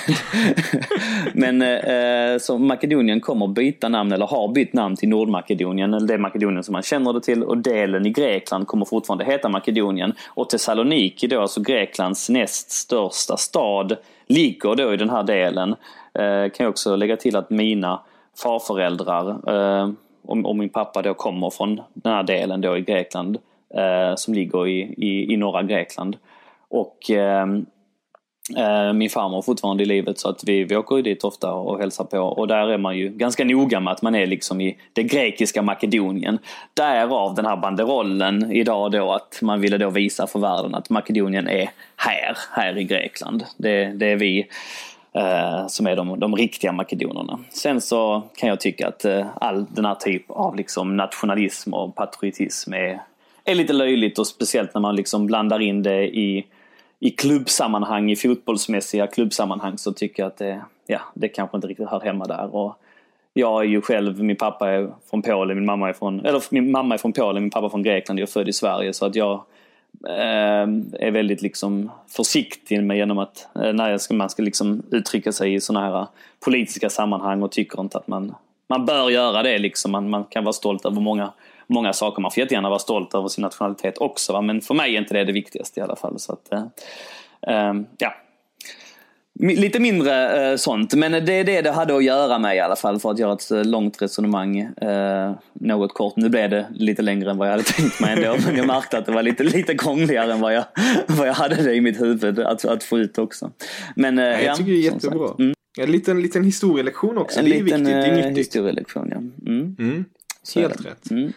men 1.34 1.62
eh, 1.62 2.40
så 2.40 2.58
Makedonien 2.58 3.22
kommer 3.22 3.48
byta 3.48 3.90
namn, 3.90 4.12
eller 4.12 4.28
har 4.28 4.54
bytt 4.54 4.74
namn 4.74 4.96
till 4.96 5.10
Nordmakedonien, 5.10 5.94
eller 5.94 6.08
det 6.08 6.18
Makedonien 6.18 6.64
som 6.64 6.74
man 6.74 6.84
känner 6.84 7.14
det 7.14 7.22
till. 7.22 7.44
Och 7.44 7.58
delen 7.58 8.06
i 8.06 8.10
Grekland 8.10 8.68
kommer 8.68 8.86
fortfarande 8.86 9.26
heta 9.26 9.50
Makedonien. 9.50 10.14
Och 10.28 10.50
Thessaloniki 10.50 11.28
då, 11.28 11.42
alltså 11.42 11.62
Greklands 11.62 12.30
näst 12.30 12.72
största 12.72 13.38
stad, 13.38 13.98
ligger 14.28 14.76
då 14.76 14.94
i 14.94 14.98
den 14.98 15.10
här 15.10 15.24
delen. 15.24 15.70
Eh, 16.14 16.52
kan 16.52 16.64
jag 16.64 16.70
också 16.70 16.96
lägga 16.96 17.18
till 17.18 17.36
att 17.36 17.50
mina 17.50 18.02
farföräldrar 18.38 19.30
eh, 19.30 19.92
och, 20.26 20.46
och 20.46 20.56
min 20.56 20.70
pappa 20.70 21.02
då 21.02 21.14
kommer 21.14 21.50
från 21.50 21.82
den 21.94 22.14
här 22.14 22.24
delen 22.24 22.62
då 22.62 22.78
i 22.78 22.82
Grekland 22.82 23.38
Eh, 23.74 24.16
som 24.16 24.34
ligger 24.34 24.68
i, 24.68 24.80
i, 24.82 25.34
i 25.34 25.38
norra 25.38 25.64
Grekland. 25.64 26.18
Och 26.70 27.12
eh, 27.12 27.48
eh, 28.58 28.94
min 28.94 29.10
farmor 29.10 29.38
är 29.38 29.42
fortfarande 29.42 29.84
i 29.84 29.86
livet 29.86 30.20
så 30.20 30.30
att 30.30 30.44
vi, 30.44 30.64
vi 30.64 30.76
åker 30.76 30.96
ju 30.96 31.02
dit 31.02 31.24
ofta 31.24 31.54
och 31.54 31.80
hälsar 31.80 32.04
på 32.04 32.18
och 32.18 32.48
där 32.48 32.68
är 32.68 32.78
man 32.78 32.98
ju 32.98 33.10
ganska 33.10 33.46
noga 33.46 33.80
med 33.80 33.94
att 33.94 34.02
man 34.02 34.16
är 34.16 34.28
liksom 34.28 34.62
i 34.62 34.78
det 34.94 35.04
grekiska 35.04 35.62
Makedonien. 35.62 36.40
Därav 36.74 37.36
den 37.36 37.46
här 37.46 37.58
banderollen 37.58 38.52
idag 38.52 38.92
då 38.92 39.12
att 39.12 39.40
man 39.42 39.62
ville 39.62 39.78
då 39.78 39.90
visa 39.90 40.28
för 40.28 40.40
världen 40.40 40.76
att 40.76 40.90
Makedonien 40.90 41.48
är 41.48 41.70
här, 41.96 42.38
här 42.52 42.78
i 42.78 42.84
Grekland. 42.84 43.44
Det, 43.58 43.86
det 43.86 44.06
är 44.06 44.16
vi 44.16 44.48
eh, 45.14 45.68
som 45.68 45.88
är 45.88 45.96
de, 45.96 46.20
de 46.20 46.36
riktiga 46.36 46.72
makedonerna. 46.72 47.40
Sen 47.50 47.82
så 47.82 48.24
kan 48.36 48.50
jag 48.50 48.60
tycka 48.60 48.88
att 48.88 49.06
eh, 49.06 49.28
all 49.36 49.66
den 49.70 49.86
här 49.86 49.96
typ 49.96 50.32
av 50.32 50.56
liksom 50.56 50.98
nationalism 50.98 51.74
och 51.74 51.96
patriotism 51.96 52.74
är 52.74 53.02
är 53.46 53.56
lite 53.56 53.74
löjligt 53.74 54.20
och 54.20 54.28
speciellt 54.28 54.74
när 54.74 54.82
man 54.82 54.96
liksom 54.96 55.28
blandar 55.28 55.60
in 55.60 55.84
det 55.84 56.18
i, 56.18 56.46
i 57.00 57.10
klubbsammanhang, 57.10 58.12
i 58.12 58.16
fotbollsmässiga 58.16 59.08
klubbsammanhang 59.08 59.78
så 59.78 59.94
tycker 59.94 60.24
jag 60.24 60.28
att 60.28 60.38
det, 60.38 60.62
ja, 60.88 61.00
det 61.14 61.28
kanske 61.28 61.58
inte 61.58 61.68
riktigt 61.68 61.90
hör 61.90 62.00
hemma 62.00 62.26
där. 62.26 62.56
Och 62.56 62.78
jag 63.34 63.62
är 63.62 63.68
ju 63.68 63.82
själv, 63.82 64.24
min 64.24 64.36
pappa 64.36 64.70
är 64.70 64.92
från 65.10 65.22
Polen, 65.22 65.58
min 65.58 65.66
mamma 65.66 65.90
är 65.90 65.94
från, 65.94 66.26
eller 66.26 66.44
min 66.50 66.72
mamma 66.72 66.94
är 66.94 66.98
från 66.98 67.14
Polen, 67.14 67.44
min 67.44 67.50
pappa 67.50 67.66
är 67.66 67.70
från 67.70 67.84
Grekland, 67.84 68.20
jag 68.20 68.28
är 68.28 68.32
född 68.32 68.50
i 68.50 68.54
Sverige 68.54 68.94
så 68.94 69.06
att 69.06 69.16
jag 69.16 69.34
eh, 70.08 70.68
är 71.00 71.12
väldigt 71.12 71.42
liksom 71.42 71.92
försiktig 72.08 72.84
med 72.84 72.98
genom 72.98 73.18
att 73.18 73.48
eh, 73.56 73.74
när 73.74 73.98
ska, 73.98 74.14
man 74.14 74.30
ska 74.30 74.44
liksom 74.44 74.84
uttrycka 74.92 75.32
sig 75.32 75.54
i 75.54 75.62
sådana 75.62 75.86
här 75.86 76.08
politiska 76.46 76.90
sammanhang 76.90 77.44
och 77.44 77.52
tycker 77.52 77.82
inte 77.82 77.98
att 77.98 78.08
man, 78.08 78.36
man 78.68 78.86
bör 78.86 79.10
göra 79.10 79.44
det 79.44 79.58
liksom. 79.58 79.92
Man, 79.92 80.10
man 80.10 80.24
kan 80.24 80.44
vara 80.44 80.54
stolt 80.54 80.86
över 80.86 81.02
många 81.02 81.32
många 81.68 81.94
saker. 81.94 82.22
Man 82.22 82.32
får 82.32 82.42
jättegärna 82.42 82.70
vara 82.70 82.80
stolt 82.80 83.14
över 83.14 83.28
sin 83.28 83.42
nationalitet 83.42 83.98
också, 83.98 84.34
va? 84.34 84.42
men 84.42 84.62
för 84.62 84.74
mig 84.74 84.96
är 84.96 85.00
inte 85.00 85.14
det 85.14 85.24
det 85.24 85.32
viktigaste 85.32 85.80
i 85.80 85.84
alla 85.84 85.96
fall. 85.96 86.20
Så 86.20 86.34
att, 86.34 86.54
eh, 86.54 86.64
ehm, 87.48 87.86
ja. 87.98 88.14
Lite 89.40 89.80
mindre 89.80 90.50
eh, 90.52 90.56
sånt, 90.56 90.94
men 90.94 91.12
det 91.12 91.34
är 91.34 91.44
det 91.44 91.62
det 91.62 91.72
hade 91.72 91.96
att 91.96 92.04
göra 92.04 92.40
med 92.40 92.56
i 92.56 92.60
alla 92.60 92.76
fall 92.76 93.00
för 93.00 93.12
att 93.12 93.20
göra 93.20 93.34
ett 93.34 93.52
eh, 93.52 93.64
långt 93.64 94.02
resonemang 94.02 94.60
eh, 94.60 95.32
något 95.54 95.94
kort. 95.94 96.16
Nu 96.16 96.30
blev 96.30 96.50
det 96.50 96.68
lite 96.74 97.02
längre 97.02 97.32
än 97.32 97.38
vad 97.38 97.48
jag 97.48 97.52
hade 97.52 97.64
tänkt 97.64 98.00
mig 98.00 98.14
ändå, 98.14 98.38
men 98.46 98.56
jag 98.58 98.68
märkte 98.68 98.98
att 98.98 99.06
det 99.06 99.12
var 99.12 99.24
lite, 99.24 99.44
lite 99.44 99.78
krångligare 99.78 100.34
än 100.34 100.42
vad 100.42 100.54
jag, 100.54 100.64
vad 101.08 101.28
jag 101.28 101.34
hade 101.34 101.56
det 101.56 101.74
i 101.74 101.82
mitt 101.82 102.02
huvud 102.02 102.40
att, 102.40 102.66
att 102.66 102.84
få 102.84 103.00
ut 103.00 103.18
också. 103.18 103.52
Men, 103.96 104.20
eh, 104.20 104.26
jag 104.26 104.58
tycker 104.58 104.72
det 104.72 104.78
är 104.78 104.94
jättebra. 104.94 105.30
Mm. 105.40 105.54
En 105.80 105.92
liten, 105.92 106.22
liten 106.22 106.44
historielektion 106.44 107.18
också, 107.18 107.40
en 107.40 107.46
det 107.46 107.52
är 107.52 107.64
liten, 107.64 107.84
viktigt. 107.84 108.02
Det 108.02 108.08
är 108.08 108.16
nyttigt. 108.16 108.38
historielektion, 108.38 109.08
ja. 109.12 109.18
Mm. 109.52 109.76
Mm. 109.80 110.06
Helt 110.56 110.86
rätt. 110.86 111.12
Mm. 111.12 111.34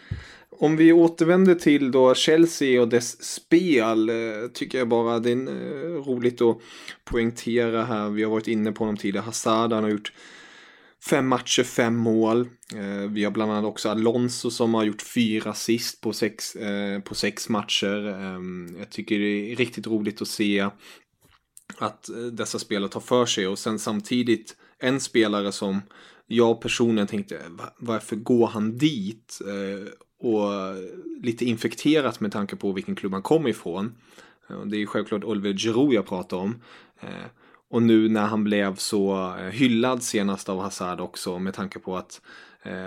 Om 0.59 0.77
vi 0.77 0.93
återvänder 0.93 1.55
till 1.55 1.91
då 1.91 2.15
Chelsea 2.15 2.81
och 2.81 2.87
dess 2.87 3.23
spel 3.23 4.09
eh, 4.09 4.15
tycker 4.53 4.77
jag 4.77 4.87
bara 4.87 5.19
det 5.19 5.31
är 5.31 5.35
eh, 5.35 6.03
roligt 6.03 6.41
att 6.41 6.57
poängtera 7.03 7.83
här. 7.83 8.09
Vi 8.09 8.23
har 8.23 8.31
varit 8.31 8.47
inne 8.47 8.71
på 8.71 8.83
honom 8.83 8.97
tidigare. 8.97 9.25
Hazard 9.25 9.73
han 9.73 9.83
har 9.83 9.91
gjort 9.91 10.13
fem 11.09 11.27
matcher, 11.27 11.63
fem 11.63 11.95
mål. 11.95 12.39
Eh, 12.75 13.09
vi 13.09 13.23
har 13.23 13.31
bland 13.31 13.51
annat 13.51 13.65
också 13.65 13.89
Alonso 13.89 14.51
som 14.51 14.73
har 14.73 14.83
gjort 14.83 15.01
fyra 15.01 15.49
assist 15.49 16.01
på 16.01 16.13
sex, 16.13 16.57
på 17.03 17.15
sex 17.15 17.49
matcher. 17.49 18.07
Ehm, 18.07 18.75
jag 18.79 18.89
tycker 18.89 19.19
det 19.19 19.51
är 19.51 19.55
riktigt 19.55 19.87
roligt 19.87 20.21
att 20.21 20.27
se 20.27 20.69
att 21.77 22.09
dessa 22.31 22.59
spelare 22.59 22.89
tar 22.89 22.99
för 22.99 23.25
sig 23.25 23.47
och 23.47 23.59
sen 23.59 23.79
samtidigt 23.79 24.55
en 24.79 24.99
spelare 24.99 25.51
som 25.51 25.81
jag 26.27 26.61
personligen 26.61 27.07
tänkte 27.07 27.41
varför 27.77 28.15
går 28.15 28.47
han 28.47 28.77
dit? 28.77 29.39
Eh, 29.41 29.87
och 30.27 30.49
lite 31.23 31.45
infekterat 31.45 32.19
med 32.19 32.31
tanke 32.31 32.55
på 32.55 32.71
vilken 32.71 32.95
klubb 32.95 33.13
han 33.13 33.21
kommer 33.21 33.49
ifrån. 33.49 33.95
Eh, 34.49 34.61
det 34.65 34.81
är 34.81 34.85
självklart 34.85 35.23
Oliver 35.23 35.53
Giroud 35.53 35.93
jag 35.93 36.05
pratar 36.05 36.37
om. 36.37 36.61
Eh, 36.99 37.25
och 37.69 37.81
nu 37.81 38.09
när 38.09 38.25
han 38.25 38.43
blev 38.43 38.75
så 38.75 39.33
hyllad 39.33 40.03
senast 40.03 40.49
av 40.49 40.61
Hazard 40.61 41.01
också 41.01 41.39
med 41.39 41.53
tanke 41.53 41.79
på 41.79 41.97
att 41.97 42.21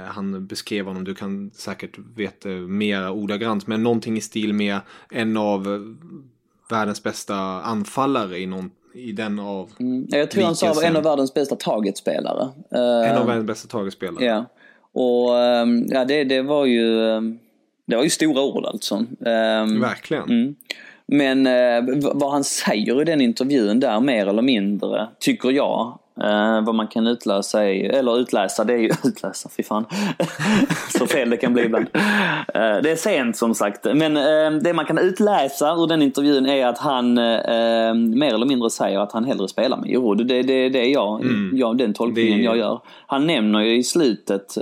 han 0.09 0.47
beskrev 0.47 0.87
honom, 0.87 1.05
du 1.05 1.15
kan 1.15 1.51
säkert 1.55 1.99
veta 1.99 2.49
mer 2.49 3.11
ordagrant, 3.11 3.67
men 3.67 3.83
någonting 3.83 4.17
i 4.17 4.21
stil 4.21 4.53
med 4.53 4.81
en 5.11 5.37
av 5.37 5.97
världens 6.71 7.03
bästa 7.03 7.37
anfallare 7.63 8.39
i, 8.39 8.47
någon, 8.47 8.71
i 8.95 9.13
den 9.13 9.39
av 9.39 9.71
mm, 9.81 10.07
Jag 10.11 10.31
tror 10.31 10.45
han 10.45 10.57
sa 10.57 10.83
en 10.83 10.97
av 10.97 11.03
världens 11.03 11.35
bästa 11.35 11.57
targetspelare. 11.57 12.49
En 12.71 13.17
av 13.17 13.27
världens 13.27 13.47
bästa 13.47 13.69
targetspelare. 13.69 14.25
Ja. 14.25 14.45
Och 14.93 15.39
ehm, 15.39 15.87
ja, 15.89 16.05
det, 16.05 16.25
det 16.25 16.43
var 16.43 16.67
ju 16.67 17.11
ehm, 17.11 17.39
det 17.89 17.97
var 17.97 18.05
ju 18.05 18.11
stora 18.11 18.43
ord 18.43 18.65
alltså. 18.67 18.95
Um, 18.95 19.81
Verkligen. 19.81 20.25
Mm. 20.25 20.55
Men 21.07 21.47
eh, 21.47 22.13
vad 22.15 22.33
han 22.33 22.45
säger 22.45 23.03
i 23.03 23.05
den 23.05 23.21
intervjun 23.21 23.81
där 23.81 24.01
mer 24.01 24.27
eller 24.27 24.43
mindre, 24.43 25.09
tycker 25.19 25.51
jag, 25.51 25.99
Uh, 26.25 26.65
vad 26.65 26.75
man 26.75 26.87
kan 26.87 27.07
utläsa, 27.07 27.65
är, 27.65 27.91
eller 27.91 28.19
utläsa, 28.19 28.65
det 28.65 28.73
är 28.73 28.79
ju 28.79 28.91
utläsa, 29.05 29.49
fy 29.57 29.63
fan. 29.63 29.85
så 30.99 31.07
fel 31.07 31.31
det 31.31 31.37
kan 31.37 31.53
bli 31.53 31.65
ibland. 31.65 31.87
Uh, 31.87 32.83
det 32.83 32.91
är 32.91 32.97
sent 32.97 33.37
som 33.37 33.55
sagt. 33.55 33.85
Men 33.95 34.17
uh, 34.17 34.63
det 34.63 34.73
man 34.73 34.85
kan 34.85 34.99
utläsa 34.99 35.75
ur 35.75 35.87
den 35.87 36.03
intervjun 36.03 36.47
är 36.47 36.67
att 36.67 36.79
han 36.79 37.15
mer 38.19 38.35
eller 38.35 38.47
mindre 38.47 38.71
säger 38.71 38.99
att 38.99 39.13
han 39.13 39.25
hellre 39.25 39.49
spelar 39.49 39.77
med 39.77 39.89
Giroud. 39.89 40.27
Det, 40.27 40.43
det, 40.43 40.69
det 40.69 40.79
är 40.79 40.93
jag, 40.93 41.21
mm. 41.21 41.51
jag, 41.59 41.79
den 41.79 41.95
tolkningen 41.95 42.39
det... 42.39 42.45
jag 42.45 42.57
gör. 42.57 42.81
Han 43.07 43.27
nämner 43.27 43.61
ju 43.61 43.77
i 43.77 43.85
slutet 43.85 44.59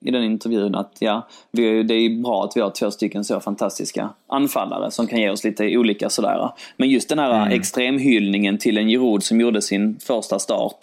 i 0.00 0.10
den 0.10 0.24
intervjun 0.24 0.74
att 0.74 0.96
ja, 0.98 1.28
vi, 1.50 1.82
det 1.82 1.94
är 1.94 2.22
bra 2.22 2.44
att 2.44 2.56
vi 2.56 2.60
har 2.60 2.70
två 2.70 2.90
stycken 2.90 3.24
så 3.24 3.40
fantastiska 3.40 4.10
anfallare 4.26 4.90
som 4.90 5.06
kan 5.06 5.20
ge 5.20 5.30
oss 5.30 5.44
lite 5.44 5.78
olika 5.78 6.10
sådär. 6.10 6.50
Men 6.76 6.88
just 6.88 7.08
den 7.08 7.18
här 7.18 7.42
mm. 7.42 7.60
extremhyllningen 7.60 8.58
till 8.58 8.78
en 8.78 8.88
Giroud 8.88 9.22
som 9.22 9.40
gjorde 9.40 9.62
sin 9.62 9.98
första 10.00 10.38
start, 10.38 10.78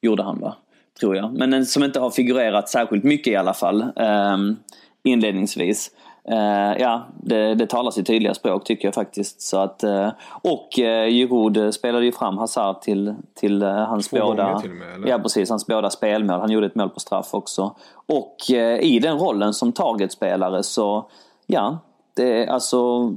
gjorde 0.00 0.22
han 0.22 0.40
va? 0.40 0.56
Tror 1.00 1.16
jag. 1.16 1.32
Men 1.34 1.66
som 1.66 1.84
inte 1.84 2.00
har 2.00 2.10
figurerat 2.10 2.68
särskilt 2.68 3.04
mycket 3.04 3.32
i 3.32 3.36
alla 3.36 3.54
fall 3.54 3.84
um, 3.96 4.56
inledningsvis. 5.04 5.90
Uh, 6.32 6.80
ja, 6.80 7.06
det, 7.22 7.54
det 7.54 7.66
talar 7.66 7.90
sitt 7.90 8.06
tydliga 8.06 8.34
språk 8.34 8.64
tycker 8.64 8.88
jag 8.88 8.94
faktiskt. 8.94 9.40
Så 9.40 9.58
att, 9.58 9.84
uh, 9.84 10.08
och 10.42 10.68
uh, 10.78 11.08
Giroud 11.08 11.74
spelade 11.74 12.04
ju 12.04 12.12
fram 12.12 12.38
Hazard 12.38 12.80
till, 12.80 13.14
till 13.34 13.62
uh, 13.62 13.70
hans 13.70 14.08
Två 14.08 14.18
båda... 14.20 14.60
Till 14.60 14.70
med, 14.70 14.94
eller? 14.94 15.08
Ja 15.08 15.18
precis, 15.18 15.50
hans 15.50 15.66
båda 15.66 15.90
spelmål. 15.90 16.40
Han 16.40 16.50
gjorde 16.50 16.66
ett 16.66 16.74
mål 16.74 16.90
på 16.90 17.00
straff 17.00 17.34
också. 17.34 17.74
Och 18.06 18.36
i 18.80 18.98
den 18.98 19.18
rollen 19.18 19.54
som 19.54 19.72
targetspelare 19.72 20.62
så, 20.62 21.06
ja, 21.46 21.78
det 22.14 22.46
alltså... 22.48 23.12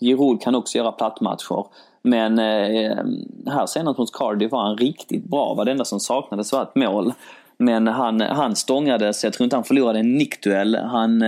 Giroud 0.00 0.42
kan 0.42 0.54
också 0.54 0.78
göra 0.78 0.92
plattmatcher. 0.92 1.64
Men 2.02 2.38
här 2.38 3.66
senast 3.66 3.98
mot 3.98 4.12
Cardiff 4.12 4.52
var 4.52 4.62
han 4.62 4.76
riktigt 4.76 5.24
bra. 5.24 5.54
Var 5.54 5.64
det 5.64 5.70
enda 5.70 5.84
som 5.84 6.00
saknades 6.00 6.52
var 6.52 6.62
ett 6.62 6.74
mål. 6.74 7.12
Men 7.56 7.86
han, 7.86 8.20
han 8.20 8.56
stångades, 8.56 9.24
jag 9.24 9.32
tror 9.32 9.44
inte 9.44 9.56
han 9.56 9.64
förlorade 9.64 9.98
en 9.98 10.14
nickduell. 10.14 10.76
Han 10.76 11.22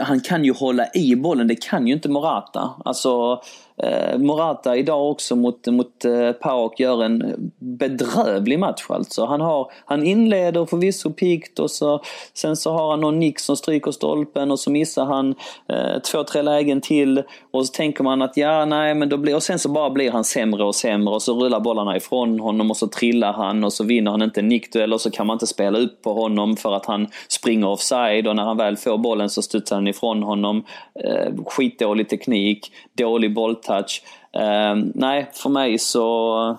han 0.00 0.20
kan 0.20 0.44
ju 0.44 0.52
hålla 0.52 0.86
i 0.94 1.16
bollen, 1.16 1.46
det 1.46 1.62
kan 1.64 1.86
ju 1.86 1.92
inte 1.92 2.08
Morata. 2.08 2.70
Alltså, 2.84 3.40
Eh, 3.82 4.18
Morata 4.18 4.76
idag 4.76 5.10
också 5.10 5.36
mot, 5.36 5.66
mot 5.66 6.04
eh, 6.04 6.32
Pauk 6.32 6.80
gör 6.80 7.04
en 7.04 7.52
bedrövlig 7.58 8.58
match 8.58 8.86
alltså. 8.88 9.24
Han, 9.24 9.40
har, 9.40 9.70
han 9.84 10.04
inleder 10.04 10.66
förvisso 10.66 11.10
pikt 11.10 11.58
och 11.58 11.70
så, 11.70 12.02
sen 12.34 12.56
så 12.56 12.72
har 12.72 12.90
han 12.90 13.00
någon 13.00 13.18
nick 13.18 13.38
som 13.38 13.56
stryker 13.56 13.90
stolpen 13.90 14.50
och 14.50 14.60
så 14.60 14.70
missar 14.70 15.04
han 15.04 15.34
eh, 15.68 15.98
två, 16.12 16.24
tre 16.24 16.42
lägen 16.42 16.80
till 16.80 17.22
och 17.50 17.66
så 17.66 17.72
tänker 17.72 18.04
man 18.04 18.22
att 18.22 18.36
ja, 18.36 18.64
nej 18.64 18.94
men 18.94 19.08
då 19.08 19.16
blir, 19.16 19.36
och 19.36 19.42
sen 19.42 19.58
så 19.58 19.68
bara 19.68 19.90
blir 19.90 20.10
han 20.10 20.24
sämre 20.24 20.64
och 20.64 20.74
sämre 20.74 21.14
och 21.14 21.22
så 21.22 21.34
rullar 21.34 21.60
bollarna 21.60 21.96
ifrån 21.96 22.40
honom 22.40 22.70
och 22.70 22.76
så 22.76 22.86
trillar 22.86 23.32
han 23.32 23.64
och 23.64 23.72
så 23.72 23.84
vinner 23.84 24.10
han 24.10 24.22
inte 24.22 24.40
en 24.40 24.48
nickduell 24.48 24.92
och 24.92 25.00
så 25.00 25.10
kan 25.10 25.26
man 25.26 25.34
inte 25.34 25.46
spela 25.46 25.78
upp 25.78 26.02
på 26.02 26.12
honom 26.14 26.56
för 26.56 26.72
att 26.72 26.86
han 26.86 27.06
springer 27.28 27.68
offside 27.68 28.26
och 28.26 28.36
när 28.36 28.44
han 28.44 28.56
väl 28.56 28.76
får 28.76 28.98
bollen 28.98 29.30
så 29.30 29.42
studsar 29.42 29.76
han 29.76 29.88
ifrån 29.88 30.22
honom. 30.22 30.64
Eh, 31.04 31.44
skitdålig 31.46 32.08
teknik, 32.08 32.72
dålig 32.94 33.34
bolltakt 33.34 33.67
touch. 33.68 34.02
Ehm, 34.32 34.92
nej, 34.94 35.30
för 35.32 35.50
mig 35.50 35.78
så 35.78 36.58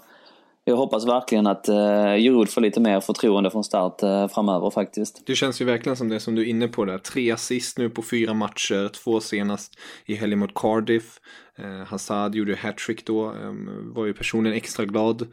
jag 0.69 0.75
hoppas 0.75 1.05
verkligen 1.05 1.47
att 1.47 1.69
eh, 1.69 2.15
Giroud 2.15 2.49
får 2.49 2.61
lite 2.61 2.79
mer 2.79 2.99
förtroende 2.99 3.51
från 3.51 3.63
start 3.63 4.03
eh, 4.03 4.27
framöver 4.27 4.69
faktiskt. 4.69 5.23
Det 5.25 5.35
känns 5.35 5.61
ju 5.61 5.65
verkligen 5.65 5.95
som 5.95 6.09
det 6.09 6.19
som 6.19 6.35
du 6.35 6.41
är 6.41 6.45
inne 6.45 6.67
på 6.67 6.85
där. 6.85 6.97
Tre 6.97 7.31
assist 7.31 7.77
nu 7.77 7.89
på 7.89 8.01
fyra 8.01 8.33
matcher, 8.33 8.87
två 8.87 9.19
senast 9.19 9.79
i 10.05 10.15
helgen 10.15 10.39
mot 10.39 10.53
Cardiff. 10.53 11.19
Eh, 11.57 11.87
Hazard 11.87 12.35
gjorde 12.35 12.55
hattrick 12.55 13.05
då, 13.05 13.25
eh, 13.25 13.53
var 13.83 14.05
ju 14.05 14.13
personligen 14.13 14.57
extra 14.57 14.85
glad. 14.85 15.27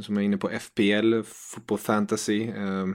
Som 0.00 0.16
är 0.16 0.20
inne 0.20 0.36
på 0.36 0.48
FPL, 0.48 1.22
Football 1.24 1.78
Fantasy. 1.78 2.42
Ehm, 2.42 2.94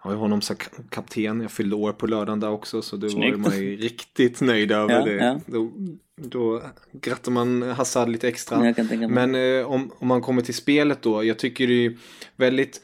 Eh, 0.00 0.04
har 0.04 0.12
ju 0.12 0.16
honom 0.16 0.40
som 0.40 0.56
kapten. 0.90 1.40
Jag 1.40 1.50
fyllde 1.50 1.76
år 1.76 1.92
på 1.92 2.06
lördagen 2.06 2.40
där 2.40 2.50
också 2.50 2.82
så 2.82 2.96
då 2.96 3.08
Snyggt. 3.08 3.36
var 3.36 3.50
man 3.50 3.58
ju 3.58 3.76
riktigt 3.76 4.40
nöjd 4.40 4.72
över 4.72 4.94
ja, 4.94 5.04
det. 5.04 5.14
Ja. 5.14 5.40
Då, 5.46 5.72
då 6.16 6.62
grattar 6.92 7.32
man 7.32 7.62
Hazard 7.62 8.08
lite 8.08 8.28
extra. 8.28 8.74
Men 9.08 9.34
eh, 9.34 9.70
om, 9.70 9.92
om 9.98 10.08
man 10.08 10.22
kommer 10.22 10.42
till 10.42 10.54
spelet 10.54 11.02
då. 11.02 11.24
Jag 11.24 11.38
tycker 11.38 11.66
det 11.66 11.86
är 11.86 11.96
väldigt 12.36 12.80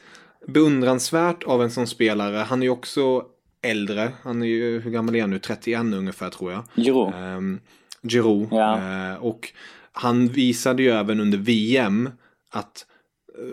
beundransvärt 0.47 1.43
av 1.43 1.63
en 1.63 1.71
sån 1.71 1.87
spelare. 1.87 2.37
Han 2.37 2.61
är 2.61 2.65
ju 2.65 2.69
också 2.69 3.25
äldre. 3.61 4.11
Han 4.21 4.41
är 4.41 4.47
ju, 4.47 4.79
hur 4.79 4.91
gammal 4.91 5.15
är 5.15 5.21
han 5.21 5.29
nu? 5.29 5.39
31 5.39 5.81
ungefär 5.81 6.29
tror 6.29 6.51
jag. 6.51 6.63
Giroud. 6.75 7.13
Um, 7.13 7.59
Giroud. 8.03 8.47
Ja. 8.51 8.79
Uh, 9.13 9.23
och 9.23 9.53
han 9.91 10.27
visade 10.27 10.83
ju 10.83 10.89
även 10.89 11.19
under 11.19 11.37
VM 11.37 12.09
att 12.49 12.85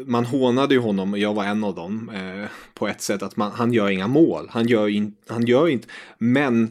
man 0.06 0.24
hånade 0.24 0.74
ju 0.74 0.80
honom, 0.80 1.12
och 1.12 1.18
jag 1.18 1.34
var 1.34 1.44
en 1.44 1.64
av 1.64 1.74
dem, 1.74 2.10
eh, 2.14 2.50
på 2.74 2.88
ett 2.88 3.00
sätt 3.00 3.22
att 3.22 3.36
man, 3.36 3.52
han 3.52 3.72
gör 3.72 3.90
inga 3.90 4.08
mål. 4.08 4.48
Han 4.50 4.66
gör, 4.66 4.88
in, 4.88 5.14
han 5.28 5.46
gör 5.46 5.68
inte, 5.68 5.88
men 6.18 6.70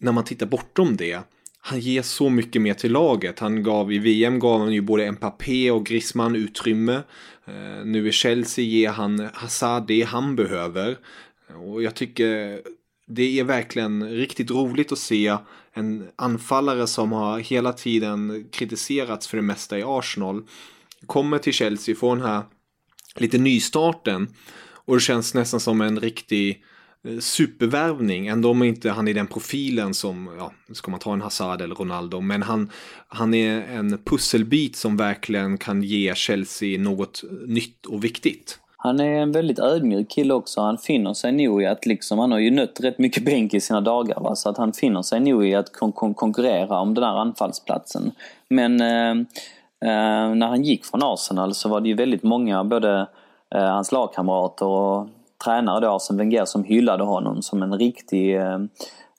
när 0.00 0.12
man 0.12 0.24
tittar 0.24 0.46
bortom 0.46 0.96
det, 0.96 1.20
han 1.66 1.80
ger 1.80 2.02
så 2.02 2.30
mycket 2.30 2.62
mer 2.62 2.74
till 2.74 2.92
laget. 2.92 3.38
Han 3.38 3.62
gav 3.62 3.92
i 3.92 3.98
VM 3.98 4.38
gav 4.38 4.60
han 4.60 4.72
ju 4.72 4.80
både 4.80 5.12
Mbappé 5.12 5.70
och 5.70 5.86
Griezmann 5.86 6.36
utrymme. 6.36 7.02
Eh, 7.44 7.84
nu 7.84 8.08
i 8.08 8.12
Chelsea 8.12 8.64
ger 8.64 8.90
han 8.90 9.28
Hazard 9.34 9.86
det 9.86 10.02
han 10.02 10.36
behöver. 10.36 10.98
Och 11.54 11.82
jag 11.82 11.94
tycker 11.94 12.60
det 13.06 13.40
är 13.40 13.44
verkligen 13.44 14.10
riktigt 14.10 14.50
roligt 14.50 14.92
att 14.92 14.98
se 14.98 15.36
en 15.72 16.08
anfallare 16.16 16.86
som 16.86 17.12
har 17.12 17.38
hela 17.38 17.72
tiden 17.72 18.48
kritiserats 18.50 19.28
för 19.28 19.36
det 19.36 19.42
mesta 19.42 19.78
i 19.78 19.82
Arsenal 19.86 20.42
kommer 21.06 21.38
till 21.38 21.52
Chelsea, 21.52 21.94
får 21.94 22.16
den 22.16 22.26
här 22.26 22.42
lite 23.16 23.38
nystarten 23.38 24.28
och 24.84 24.94
det 24.94 25.00
känns 25.00 25.34
nästan 25.34 25.60
som 25.60 25.80
en 25.80 26.00
riktig 26.00 26.62
eh, 27.08 27.18
supervärvning. 27.18 28.26
Ändå 28.26 28.50
om 28.50 28.62
inte 28.62 28.90
han 28.90 29.08
är 29.08 29.14
den 29.14 29.26
profilen 29.26 29.94
som, 29.94 30.30
ja, 30.38 30.52
ska 30.72 30.90
man 30.90 31.00
ta 31.00 31.12
en 31.12 31.20
Hazard 31.20 31.60
eller 31.60 31.74
Ronaldo, 31.74 32.20
men 32.20 32.42
han, 32.42 32.70
han 33.08 33.34
är 33.34 33.62
en 33.62 33.98
pusselbit 34.04 34.76
som 34.76 34.96
verkligen 34.96 35.58
kan 35.58 35.82
ge 35.82 36.14
Chelsea 36.14 36.80
något 36.80 37.24
eh, 37.24 37.48
nytt 37.48 37.86
och 37.86 38.04
viktigt. 38.04 38.58
Han 38.76 39.00
är 39.00 39.22
en 39.22 39.32
väldigt 39.32 39.58
ödmjuk 39.58 40.10
kille 40.10 40.34
också. 40.34 40.60
Han 40.60 40.78
finner 40.78 41.14
sig 41.14 41.32
nog 41.32 41.62
i 41.62 41.66
att 41.66 41.86
liksom, 41.86 42.18
han 42.18 42.32
har 42.32 42.38
ju 42.38 42.50
nött 42.50 42.80
rätt 42.80 42.98
mycket 42.98 43.24
bänk 43.24 43.54
i 43.54 43.60
sina 43.60 43.80
dagar. 43.80 44.20
Va? 44.20 44.36
Så 44.36 44.48
att 44.48 44.56
han 44.56 44.72
finner 44.72 45.02
sig 45.02 45.20
nog 45.20 45.46
i 45.46 45.54
att 45.54 45.72
kon 45.72 45.92
kon 45.92 46.14
konkurrera 46.14 46.80
om 46.80 46.94
den 46.94 47.04
här 47.04 47.16
anfallsplatsen. 47.16 48.12
Men 48.48 48.80
Eh, 48.80 49.14
Eh, 49.84 50.34
när 50.34 50.46
han 50.46 50.62
gick 50.62 50.84
från 50.84 51.02
Arsenal 51.02 51.54
så 51.54 51.68
var 51.68 51.80
det 51.80 51.88
ju 51.88 51.94
väldigt 51.94 52.22
många, 52.22 52.64
både 52.64 53.06
eh, 53.54 53.64
hans 53.64 53.92
lagkamrater 53.92 54.66
och 54.66 55.08
tränare 55.44 55.80
då, 55.80 55.88
Arsene 55.88 56.18
Wenger, 56.18 56.44
som 56.44 56.64
hyllade 56.64 57.04
honom 57.04 57.42
som 57.42 57.62
en 57.62 57.78
riktig, 57.78 58.36
eh, 58.36 58.54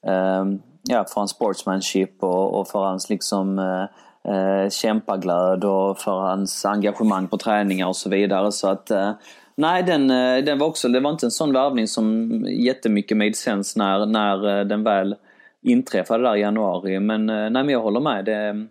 eh 0.08 0.46
ja, 0.84 1.06
för 1.06 1.16
hans 1.16 1.32
sportsmanship 1.32 2.24
och, 2.24 2.60
och 2.60 2.68
för 2.68 2.80
hans 2.80 3.10
liksom 3.10 3.60
eh, 3.60 4.34
eh, 4.34 4.70
kämpaglöd 4.70 5.64
och 5.64 5.98
för 5.98 6.20
hans 6.20 6.66
engagemang 6.66 7.28
på 7.28 7.38
träningar 7.38 7.88
och 7.88 7.96
så 7.96 8.10
vidare. 8.10 8.52
Så 8.52 8.68
att 8.68 8.92
eh, 8.92 9.12
Nej, 9.58 9.84
den, 9.84 10.12
eh, 10.12 10.44
den 10.44 10.60
var 10.60 10.68
också, 10.68 10.88
det 10.88 11.00
var 11.00 11.12
inte 11.12 11.26
en 11.26 11.32
sån 11.32 11.54
värvning 11.54 11.88
som 11.88 12.32
jättemycket 12.50 13.18
made 13.18 13.34
sense 13.34 13.80
när, 13.80 14.06
när 14.06 14.64
den 14.64 14.84
väl 14.84 15.16
inträffade 15.62 16.24
där 16.24 16.36
i 16.36 16.40
januari. 16.40 17.00
Men 17.00 17.26
nej, 17.26 17.52
men 17.52 17.70
jag 17.70 17.82
håller 17.82 18.00
med. 18.00 18.26
Det, 18.26 18.68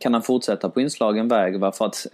kan 0.00 0.12
han 0.12 0.22
fortsätta 0.22 0.68
på 0.68 0.80
inslagen 0.80 1.28
väg? 1.28 1.60
För 1.74 1.86
att, 1.86 2.06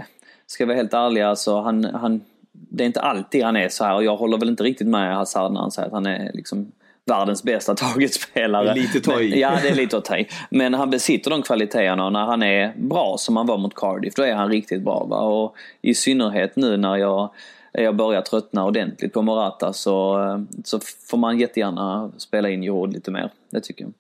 ska 0.47 0.63
jag 0.63 0.69
vara 0.69 0.77
helt 0.77 0.95
ärlig, 0.95 1.23
alltså, 1.23 1.61
han, 1.61 1.85
han, 1.85 2.21
det 2.53 2.85
är 2.85 2.87
inte 2.87 3.01
alltid 3.01 3.45
han 3.45 3.57
är 3.57 3.69
så 3.69 3.85
här. 3.85 3.95
Och 3.95 4.05
jag 4.05 4.17
håller 4.17 4.39
väl 4.39 4.49
inte 4.49 4.63
riktigt 4.63 4.87
med 4.87 5.17
Hazard 5.17 5.53
när 5.53 5.61
han 5.61 5.71
säger 5.71 5.87
att 5.87 5.93
han 5.93 6.07
är 6.07 6.31
liksom 6.35 6.73
världens 7.05 7.43
bästa 7.43 7.75
tagetspelare. 7.77 8.75
Lite 8.75 9.01
ta 9.01 9.21
i. 9.21 9.41
Ja, 9.41 9.59
det 9.63 9.69
är 9.69 9.75
lite 9.75 9.97
att 9.97 10.05
ta 10.05 10.19
i. 10.19 10.29
Men 10.51 10.75
han 10.75 10.91
besitter 10.91 11.31
de 11.31 11.43
kvaliteterna 11.43 12.07
och 12.07 12.13
när 12.13 12.25
han 12.25 12.43
är 12.43 12.75
bra 12.77 13.17
som 13.19 13.37
han 13.37 13.47
var 13.47 13.59
mot 13.59 13.75
Cardiff, 13.75 14.15
då 14.15 14.23
är 14.23 14.35
han 14.35 14.51
riktigt 14.51 14.83
bra. 14.83 15.05
Va? 15.05 15.21
Och 15.21 15.57
i 15.83 15.95
synnerhet 15.95 16.57
nu 16.57 16.77
när 16.77 16.97
jag, 16.97 17.31
jag 17.73 17.97
börjar 17.97 18.23
tröttna 18.23 18.65
ordentligt 18.65 19.13
på 19.13 19.23
Morata 19.23 19.73
så, 19.73 20.19
så 20.65 20.81
får 21.11 21.19
man 21.19 21.39
jättegärna 21.39 22.11
spela 22.17 22.49
in 22.51 22.63
Jord 22.63 22.93
lite 22.93 23.11
mer. 23.11 23.31
Det 23.51 23.61
tycker 23.61 23.85
jag. 23.85 23.93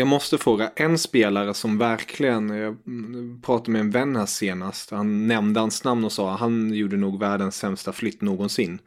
Jag 0.00 0.06
måste 0.06 0.38
fråga, 0.38 0.70
en 0.76 0.98
spelare 0.98 1.54
som 1.54 1.78
verkligen, 1.78 2.48
jag 2.48 2.76
pratade 3.42 3.70
med 3.70 3.80
en 3.80 3.90
vän 3.90 4.16
här 4.16 4.26
senast, 4.26 4.90
han 4.90 5.26
nämnde 5.26 5.60
hans 5.60 5.84
namn 5.84 6.04
och 6.04 6.12
sa 6.12 6.34
att 6.34 6.40
han 6.40 6.74
gjorde 6.74 6.96
nog 6.96 7.20
världens 7.20 7.56
sämsta 7.56 7.92
flytt 7.92 8.20
någonsin. 8.20 8.78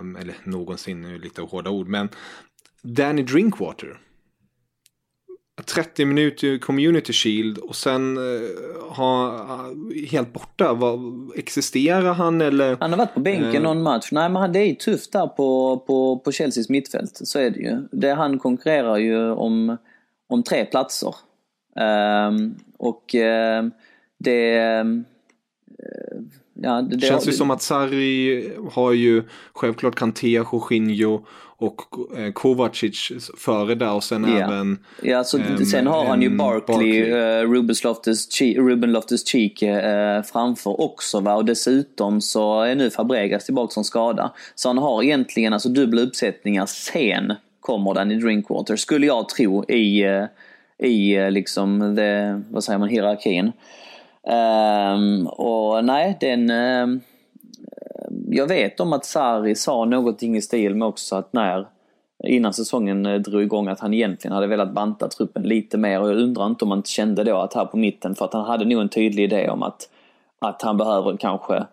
Um, 0.00 0.16
eller 0.16 0.34
någonsin 0.44 1.04
är 1.04 1.18
lite 1.18 1.42
hårda 1.42 1.70
ord, 1.70 1.88
men 1.88 2.08
Danny 2.82 3.22
Drinkwater. 3.22 4.00
30 5.64 6.04
minuter 6.04 6.58
community 6.58 7.12
shield 7.12 7.58
och 7.58 7.76
sen 7.76 8.18
uh, 8.18 8.48
ha 8.88 9.40
helt 10.08 10.32
borta. 10.32 10.74
Vad, 10.74 11.30
existerar 11.36 12.14
han 12.14 12.40
eller? 12.40 12.76
Han 12.80 12.90
har 12.90 12.98
varit 12.98 13.14
på 13.14 13.20
bänken 13.20 13.56
uh, 13.56 13.62
någon 13.62 13.82
match. 13.82 14.08
Nej 14.12 14.28
men 14.28 14.52
det 14.52 14.58
är 14.58 14.74
tufft 14.74 15.12
där 15.12 15.26
på, 15.26 15.78
på, 15.86 16.18
på 16.18 16.32
Chelseas 16.32 16.68
mittfält. 16.68 17.20
Så 17.24 17.38
är 17.38 17.50
det 17.50 17.60
ju. 17.60 17.88
Det, 17.92 18.14
han 18.14 18.38
konkurrerar 18.38 18.96
ju 18.96 19.30
om, 19.30 19.76
om 20.28 20.42
tre 20.42 20.64
platser. 20.64 21.14
Um, 22.28 22.56
och 22.78 23.14
uh, 23.14 23.70
det... 24.18 24.56
Ja, 26.62 26.82
det, 26.82 26.96
det 26.96 27.06
känns 27.06 27.28
ju 27.28 27.32
som 27.32 27.50
att 27.50 27.62
Sarri 27.62 28.52
har 28.72 28.92
ju 28.92 29.22
självklart 29.52 29.94
Kanté, 29.94 30.28
Jorginho 30.28 31.26
och 31.56 31.80
eh, 32.18 32.32
Kovacic 32.32 33.12
före 33.38 33.74
där 33.74 33.92
och 33.92 34.04
sen 34.04 34.28
yeah. 34.28 34.48
även... 34.48 34.78
Ja, 35.02 35.24
så 35.24 35.38
um, 35.38 35.64
sen 35.64 35.86
har 35.86 36.06
han 36.06 36.22
ju 36.22 36.30
Barkley, 36.30 37.10
Barkley. 37.10 37.12
Uh, 37.12 37.52
Ruben 37.52 37.76
Loftus-Cheek 37.82 38.86
Loftus 38.86 39.34
uh, 39.34 40.32
framför 40.32 40.80
också 40.80 41.20
va? 41.20 41.34
och 41.34 41.44
dessutom 41.44 42.20
så 42.20 42.62
är 42.62 42.74
nu 42.74 42.90
Fabregas 42.90 43.44
tillbaka 43.44 43.70
som 43.70 43.84
skada. 43.84 44.32
Så 44.54 44.68
han 44.68 44.78
har 44.78 45.02
egentligen 45.02 45.52
alltså 45.52 45.68
dubbla 45.68 46.02
uppsättningar, 46.02 46.66
sen 46.66 47.32
kommer 47.64 47.94
den 47.94 48.12
i 48.12 48.16
Drinkwater, 48.16 48.76
skulle 48.76 49.06
jag 49.06 49.28
tro 49.28 49.64
i, 49.64 50.04
eh, 50.04 50.24
i 50.78 51.16
eh, 51.16 51.30
liksom, 51.30 51.96
the, 51.96 52.40
vad 52.50 52.64
säger 52.64 52.78
man, 52.78 52.88
hierarkin. 52.88 53.52
Um, 54.22 55.26
och 55.26 55.84
nej, 55.84 56.16
den... 56.20 56.50
Um, 56.50 57.00
jag 58.28 58.46
vet 58.46 58.80
om 58.80 58.92
att 58.92 59.04
Sarri 59.04 59.54
sa 59.54 59.84
någonting 59.84 60.36
i 60.36 60.42
stil 60.42 60.74
med 60.74 60.88
också 60.88 61.16
att 61.16 61.32
när 61.32 61.66
innan 62.24 62.52
säsongen 62.52 63.22
drog 63.22 63.42
igång 63.42 63.68
att 63.68 63.80
han 63.80 63.94
egentligen 63.94 64.34
hade 64.34 64.46
velat 64.46 64.72
banta 64.72 65.08
truppen 65.08 65.42
lite 65.42 65.78
mer 65.78 66.00
och 66.00 66.08
jag 66.08 66.16
undrar 66.16 66.46
inte 66.46 66.64
om 66.64 66.70
han 66.70 66.82
kände 66.82 67.24
då 67.24 67.36
att 67.36 67.54
här 67.54 67.64
på 67.64 67.76
mitten 67.76 68.14
för 68.14 68.24
att 68.24 68.32
han 68.32 68.44
hade 68.44 68.64
nog 68.64 68.80
en 68.80 68.88
tydlig 68.88 69.24
idé 69.24 69.50
om 69.50 69.62
att, 69.62 69.88
att 70.38 70.62
han 70.62 70.76
behöver 70.76 71.16
kanske 71.16 71.56
eh, 71.56 71.64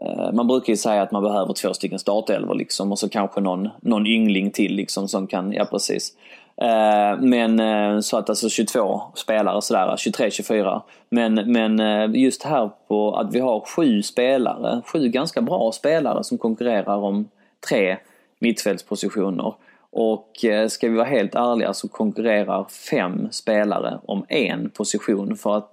Eh, 0.00 0.32
man 0.32 0.46
brukar 0.46 0.72
ju 0.72 0.76
säga 0.76 1.02
att 1.02 1.12
man 1.12 1.22
behöver 1.22 1.54
två 1.54 1.74
stycken 1.74 1.98
startelvor 1.98 2.54
liksom 2.54 2.92
och 2.92 2.98
så 2.98 3.08
kanske 3.08 3.40
någon, 3.40 3.68
någon 3.82 4.06
yngling 4.06 4.50
till 4.50 4.74
liksom 4.74 5.08
som 5.08 5.26
kan, 5.26 5.52
ja 5.52 5.64
precis. 5.64 6.16
Eh, 6.56 7.20
men 7.20 7.60
eh, 7.60 8.00
så 8.00 8.16
att 8.16 8.28
alltså 8.28 8.48
22 8.48 9.02
spelare 9.14 9.62
sådär, 9.62 9.96
23-24. 9.96 10.82
Men, 11.08 11.34
men 11.34 11.78
just 12.14 12.42
här 12.42 12.70
på 12.88 13.16
att 13.16 13.34
vi 13.34 13.40
har 13.40 13.60
sju 13.60 14.02
spelare, 14.02 14.82
sju 14.86 15.08
ganska 15.08 15.42
bra 15.42 15.72
spelare 15.72 16.24
som 16.24 16.38
konkurrerar 16.38 16.96
om 16.96 17.28
tre 17.68 17.96
mittfältspositioner. 18.38 19.54
Och 19.90 20.44
ska 20.68 20.88
vi 20.88 20.96
vara 20.96 21.06
helt 21.06 21.34
ärliga 21.34 21.74
så 21.74 21.88
konkurrerar 21.88 22.64
fem 22.90 23.28
spelare 23.30 23.98
om 24.06 24.24
en 24.28 24.70
position 24.70 25.36
för 25.36 25.56
att 25.56 25.72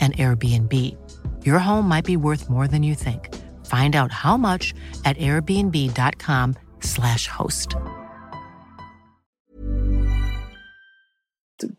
and 0.00 0.16
Airbnb. 0.16 0.96
Your 1.44 1.58
home 1.58 1.88
might 1.88 2.06
be 2.06 2.16
worth 2.16 2.48
more 2.48 2.68
than 2.68 2.82
you 2.82 2.94
think. 2.94 3.28
Find 3.66 3.94
out 3.94 4.12
how 4.12 4.36
much 4.36 4.74
at 5.04 5.16
airbnb.com 5.18 6.54
slash 6.80 7.28
host. 7.28 7.76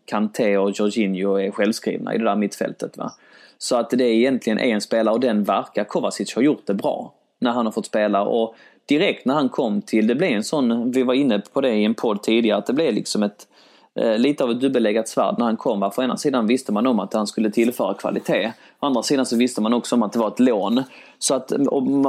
Kanté 0.04 0.56
och 0.56 0.70
Jorginho 0.70 1.40
är 1.40 1.50
självskrivna 1.50 2.14
i 2.14 2.18
det 2.18 2.24
där 2.24 2.36
mittfältet. 2.36 2.96
Va? 2.96 3.12
Så 3.58 3.76
att 3.76 3.90
det 3.90 4.04
är 4.04 4.14
egentligen 4.14 4.58
en 4.58 4.80
spelare 4.80 5.14
och 5.14 5.20
den 5.20 5.44
verkar 5.44 5.84
Kovacic 5.84 6.34
ha 6.34 6.42
gjort 6.42 6.66
det 6.66 6.74
bra 6.74 7.12
när 7.38 7.50
han 7.50 7.66
har 7.66 7.72
fått 7.72 7.86
spela. 7.86 8.22
Och 8.22 8.54
direkt 8.86 9.24
när 9.24 9.34
han 9.34 9.48
kom 9.48 9.82
till, 9.82 10.06
det 10.06 10.14
blev 10.14 10.30
en 10.30 10.44
sån, 10.44 10.90
vi 10.90 11.02
var 11.02 11.14
inne 11.14 11.38
på 11.38 11.60
det 11.60 11.74
i 11.74 11.84
en 11.84 11.94
podd 11.94 12.22
tidigare, 12.22 12.58
att 12.58 12.66
det 12.66 12.72
blev 12.72 12.94
liksom 12.94 13.22
ett 13.22 13.46
Eh, 14.00 14.18
lite 14.18 14.44
av 14.44 14.50
ett 14.50 14.60
dubbelläggat 14.60 15.08
svärd 15.08 15.34
när 15.38 15.46
han 15.46 15.56
kom. 15.56 15.90
För 15.94 16.02
ena 16.02 16.16
sidan 16.16 16.46
visste 16.46 16.72
man 16.72 16.86
om 16.86 17.00
att 17.00 17.14
han 17.14 17.26
skulle 17.26 17.50
tillföra 17.50 17.94
kvalitet. 17.94 18.52
Å 18.82 18.86
andra 18.86 19.02
sidan 19.02 19.26
så 19.26 19.36
visste 19.36 19.60
man 19.60 19.74
också 19.74 19.94
om 19.94 20.02
att 20.02 20.12
det 20.12 20.18
var 20.18 20.28
ett 20.28 20.40
lån. 20.40 20.82
Så 21.18 21.34
att 21.34 21.52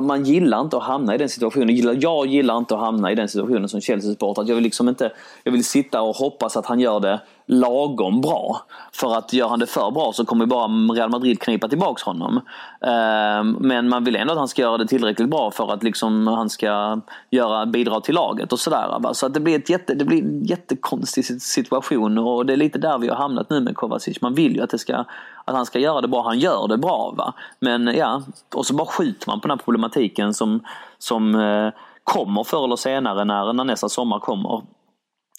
man 0.01 0.23
gillar 0.25 0.61
inte 0.61 0.77
att 0.77 0.83
hamna 0.83 1.15
i 1.15 1.17
den 1.17 1.29
situationen. 1.29 1.99
Jag 2.01 2.27
gillar 2.27 2.57
inte 2.57 2.75
att 2.75 2.79
hamna 2.79 3.11
i 3.11 3.15
den 3.15 3.29
situationen 3.29 3.69
som 3.69 3.81
Chelsea-supporter. 3.81 4.43
Jag 4.47 4.55
vill 4.55 4.63
liksom 4.63 4.89
inte, 4.89 5.11
jag 5.43 5.51
vill 5.51 5.63
sitta 5.63 6.01
och 6.01 6.15
hoppas 6.15 6.57
att 6.57 6.65
han 6.65 6.79
gör 6.79 6.99
det 6.99 7.21
lagom 7.45 8.21
bra. 8.21 8.65
För 8.93 9.15
att 9.17 9.33
gör 9.33 9.47
han 9.47 9.59
det 9.59 9.65
för 9.67 9.91
bra 9.91 10.11
så 10.13 10.25
kommer 10.25 10.45
bara 10.45 10.67
Real 10.67 11.09
Madrid 11.09 11.39
knipa 11.39 11.67
tillbaks 11.67 12.03
honom. 12.03 12.41
Ehm, 12.81 13.57
men 13.59 13.89
man 13.89 14.03
vill 14.03 14.15
ändå 14.15 14.33
att 14.33 14.39
han 14.39 14.47
ska 14.47 14.61
göra 14.61 14.77
det 14.77 14.87
tillräckligt 14.87 15.29
bra 15.29 15.51
för 15.51 15.73
att 15.73 15.83
liksom 15.83 16.27
han 16.27 16.49
ska 16.49 17.01
göra, 17.29 17.65
bidra 17.65 18.01
till 18.01 18.15
laget 18.15 18.53
och 18.53 18.59
sådär. 18.59 19.13
Så 19.13 19.25
att 19.25 19.33
det 19.33 19.39
blir, 19.39 19.55
ett 19.55 19.69
jätte, 19.69 19.93
det 19.93 20.05
blir 20.05 20.23
en 20.23 20.43
jättekonstig 20.43 21.41
situation 21.41 22.17
och 22.17 22.45
det 22.45 22.53
är 22.53 22.57
lite 22.57 22.79
där 22.79 22.97
vi 22.97 23.07
har 23.07 23.15
hamnat 23.15 23.49
nu 23.49 23.59
med 23.59 23.75
Kovacic. 23.75 24.21
Man 24.21 24.33
vill 24.33 24.55
ju 24.55 24.61
att, 24.61 24.69
det 24.69 24.77
ska, 24.77 25.05
att 25.45 25.55
han 25.55 25.65
ska 25.65 25.79
göra 25.79 26.01
det 26.01 26.07
bra. 26.07 26.23
Han 26.23 26.39
gör 26.39 26.67
det 26.67 26.77
bra. 26.77 27.13
Va? 27.17 27.33
Men 27.59 27.87
ja, 27.87 28.21
och 28.55 28.65
så 28.65 28.73
bara 28.73 28.87
skjuter 28.87 29.27
man 29.27 29.39
på 29.39 29.47
den 29.47 29.57
här 29.57 29.63
problematiken 29.63 30.33
som, 30.33 30.63
som 30.97 31.35
eh, 31.35 31.69
kommer 32.03 32.43
förr 32.43 32.63
eller 32.63 32.75
senare 32.75 33.25
när, 33.25 33.53
när 33.53 33.63
nästa 33.63 33.89
sommar 33.89 34.19
kommer. 34.19 34.61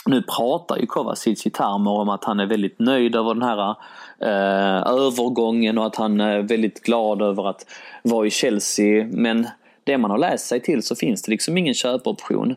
Nu 0.07 0.23
pratar 0.23 0.77
ju 0.77 0.87
Kovacic 0.87 1.47
i 1.47 1.51
termer 1.51 1.91
om 1.91 2.09
att 2.09 2.25
han 2.25 2.41
är 2.41 2.47
väldigt 2.47 2.79
nöjd 2.79 3.17
över 3.17 3.35
den 3.35 3.43
här 3.43 3.71
eh, 4.19 4.93
övergången 4.93 5.79
och 5.79 5.87
att 5.87 5.97
han 5.97 6.21
är 6.21 6.43
väldigt 6.43 6.83
glad 6.83 7.23
över 7.23 7.49
att 7.49 7.67
vara 8.03 8.27
i 8.27 8.31
Chelsea. 8.31 9.07
Men 9.13 9.47
det 9.85 9.99
man 9.99 10.11
har 10.11 10.19
läst 10.19 10.47
sig 10.47 10.61
till 10.61 10.83
så 10.83 10.97
finns 10.97 11.23
det 11.23 11.31
liksom 11.31 11.59
ingen 11.59 11.75
köpoption. 11.75 12.55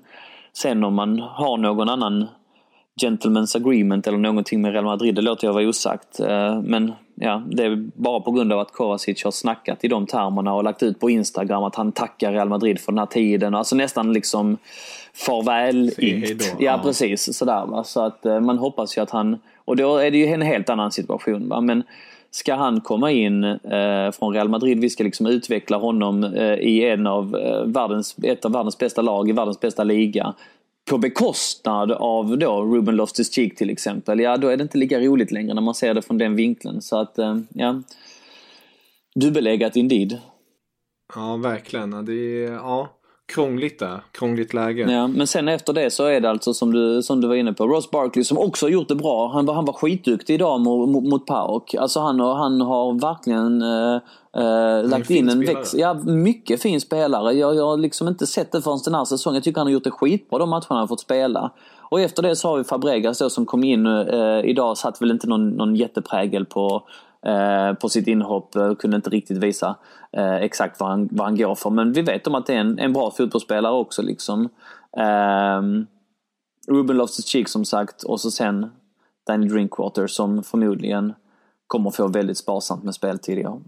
Sen 0.53 0.83
om 0.83 0.95
man 0.95 1.19
har 1.19 1.57
någon 1.57 1.89
annan 1.89 2.27
gentleman's 3.01 3.57
agreement 3.57 4.07
eller 4.07 4.17
någonting 4.17 4.61
med 4.61 4.71
Real 4.71 4.85
Madrid, 4.85 5.15
det 5.15 5.21
låter 5.21 5.47
jag 5.47 5.53
vara 5.53 5.67
osagt. 5.67 6.19
Eh, 6.19 6.61
men 6.61 6.93
ja, 7.19 7.43
det 7.47 7.63
är 7.63 7.75
bara 7.93 8.19
på 8.19 8.31
grund 8.31 8.53
av 8.53 8.59
att 8.59 8.73
Kovacic 8.73 9.23
har 9.23 9.31
snackat 9.31 9.83
i 9.83 9.87
de 9.87 10.05
termerna 10.05 10.53
och 10.53 10.63
lagt 10.63 10.83
ut 10.83 10.99
på 10.99 11.09
Instagram 11.09 11.63
att 11.63 11.75
han 11.75 11.91
tackar 11.91 12.31
Real 12.31 12.49
Madrid 12.49 12.79
för 12.79 12.91
den 12.91 12.99
här 12.99 13.05
tiden. 13.05 13.55
Alltså 13.55 13.75
nästan 13.75 14.13
liksom 14.13 14.57
farväl 15.13 15.91
Ja, 15.97 16.55
ja, 16.59 16.79
precis. 16.83 17.37
Sådär, 17.37 17.65
va? 17.65 17.83
Så 17.83 18.01
att 18.01 18.25
eh, 18.25 18.39
man 18.39 18.57
hoppas 18.57 18.97
ju 18.97 19.01
att 19.01 19.09
han... 19.09 19.37
Och 19.65 19.75
då 19.75 19.97
är 19.97 20.11
det 20.11 20.17
ju 20.17 20.25
en 20.25 20.41
helt 20.41 20.69
annan 20.69 20.91
situation. 20.91 21.49
Va? 21.49 21.61
Men 21.61 21.83
ska 22.31 22.55
han 22.55 22.81
komma 22.81 23.11
in 23.11 23.43
eh, 23.43 24.11
från 24.11 24.33
Real 24.33 24.49
Madrid, 24.49 24.79
vi 24.79 24.89
ska 24.89 25.03
liksom 25.03 25.25
utveckla 25.25 25.77
honom 25.77 26.23
eh, 26.23 26.53
i 26.53 26.89
en 26.89 27.07
av, 27.07 27.35
eh, 27.35 27.63
världens, 27.65 28.15
ett 28.23 28.45
av 28.45 28.51
världens 28.51 28.77
bästa 28.77 29.01
lag, 29.01 29.29
i 29.29 29.31
världens 29.31 29.59
bästa 29.59 29.83
liga 29.83 30.33
på 30.89 30.97
bekostnad 30.97 31.91
av 31.91 32.37
då 32.37 32.63
Ruben 32.65 32.95
Loftus-Cheek 32.95 33.55
till 33.55 33.69
exempel, 33.69 34.19
ja 34.19 34.37
då 34.37 34.47
är 34.47 34.57
det 34.57 34.63
inte 34.63 34.77
lika 34.77 34.99
roligt 34.99 35.31
längre 35.31 35.53
när 35.53 35.61
man 35.61 35.75
ser 35.75 35.93
det 35.93 36.01
från 36.01 36.17
den 36.17 36.35
vinkeln. 36.35 36.81
Så 36.81 36.97
att, 36.97 37.17
eh, 37.17 37.37
ja. 37.53 37.81
Dubbeläggat 39.15 39.75
indeed. 39.75 40.19
Ja, 41.15 41.37
verkligen. 41.37 42.05
Det 42.05 42.13
är, 42.13 42.51
ja, 42.51 42.96
krångligt 43.33 43.79
där. 43.79 44.01
Krångligt 44.11 44.53
läge. 44.53 44.91
Ja, 44.91 45.07
men 45.07 45.27
sen 45.27 45.47
efter 45.47 45.73
det 45.73 45.91
så 45.91 46.05
är 46.05 46.21
det 46.21 46.29
alltså 46.29 46.53
som 46.53 46.73
du, 46.73 47.03
som 47.03 47.21
du 47.21 47.27
var 47.27 47.35
inne 47.35 47.53
på, 47.53 47.67
Ross 47.67 47.91
Barkley 47.91 48.23
som 48.23 48.37
också 48.37 48.65
har 48.65 48.71
gjort 48.71 48.87
det 48.87 48.95
bra. 48.95 49.31
Han 49.33 49.45
var, 49.45 49.53
han 49.53 49.65
var 49.65 49.73
skitduktig 49.73 50.33
idag 50.33 50.61
mot, 50.61 50.89
mot, 50.89 51.03
mot 51.03 51.25
Pauk. 51.25 51.75
Alltså 51.75 51.99
han, 51.99 52.19
han 52.19 52.61
har 52.61 53.01
verkligen 53.01 53.61
äh, 53.61 54.01
äh, 54.43 54.89
lagt 54.89 55.09
in 55.09 55.29
en 55.29 55.45
väx... 55.45 55.73
Ja, 55.73 55.93
mycket 55.93 56.61
fin 56.61 56.81
spelare. 56.81 57.33
Jag, 57.33 57.55
jag 57.55 57.65
har 57.65 57.77
liksom 57.77 58.07
inte 58.07 58.27
sett 58.27 58.51
det 58.51 58.61
förrän 58.61 58.79
den 58.85 58.95
här 58.95 59.05
säsongen. 59.05 59.35
Jag 59.35 59.43
tycker 59.43 59.59
han 59.59 59.67
har 59.67 59.71
gjort 59.71 59.83
det 59.83 59.91
skitbra 59.91 60.39
de 60.39 60.49
matcherna 60.49 60.65
han 60.69 60.79
har 60.79 60.87
fått 60.87 60.99
spela. 60.99 61.51
Och 61.89 62.01
efter 62.01 62.23
det 62.23 62.35
så 62.35 62.49
har 62.49 62.57
vi 62.57 62.63
Fabregas 62.63 63.19
då 63.19 63.29
som 63.29 63.45
kom 63.45 63.63
in 63.63 63.85
äh, 63.85 64.39
idag, 64.45 64.77
satt 64.77 65.01
väl 65.01 65.11
inte 65.11 65.27
någon, 65.27 65.49
någon 65.49 65.75
jätteprägel 65.75 66.45
på 66.45 66.83
Eh, 66.83 67.06
Eh, 67.25 67.73
på 67.73 67.89
sitt 67.89 68.07
inhopp. 68.07 68.55
Kunde 68.79 68.95
inte 68.95 69.09
riktigt 69.09 69.37
visa 69.37 69.75
eh, 70.11 70.35
exakt 70.35 70.79
vad 70.79 70.89
han, 70.89 71.09
vad 71.11 71.27
han 71.27 71.37
går 71.37 71.55
för. 71.55 71.69
Men 71.69 71.93
vi 71.93 72.01
vet 72.01 72.27
om 72.27 72.35
att 72.35 72.45
det 72.45 72.53
är 72.53 72.59
en, 72.59 72.79
en 72.79 72.93
bra 72.93 73.11
fotbollsspelare 73.11 73.73
också. 73.73 74.01
Liksom. 74.01 74.49
Eh, 74.97 75.61
Ruben 76.67 77.01
Loftus-Cheek 77.01 77.45
som 77.45 77.65
sagt 77.65 78.03
och 78.03 78.19
så 78.19 78.31
sen 78.31 78.71
Danny 79.27 79.47
Drinkwater 79.47 80.07
som 80.07 80.43
förmodligen 80.43 81.13
kommer 81.67 81.91
få 81.91 82.07
väldigt 82.07 82.37
sparsamt 82.37 82.83
med 82.83 82.95
speltid 82.95 83.39
i 83.39 83.45
år. 83.45 83.61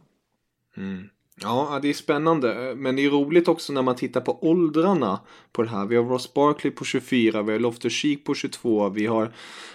Mm. 0.77 1.09
Ja, 1.41 1.79
det 1.81 1.89
är 1.89 1.93
spännande. 1.93 2.69
Eh, 2.69 2.75
men 2.75 2.95
det 2.95 3.05
är 3.05 3.09
roligt 3.09 3.47
också 3.47 3.73
när 3.73 3.81
man 3.81 3.95
tittar 3.95 4.21
på 4.21 4.49
åldrarna 4.49 5.19
på 5.51 5.63
det 5.63 5.69
här. 5.69 5.85
Vi 5.85 5.95
har 5.95 6.03
Ross 6.03 6.33
Barkley 6.33 6.71
på 6.71 6.85
24, 6.85 7.41
vi 7.41 7.51
har 7.51 7.59
Loftus 7.59 7.93
Cheek 7.93 8.23
på 8.23 8.33
22, 8.33 8.89
vi 8.89 9.05
har 9.05 9.33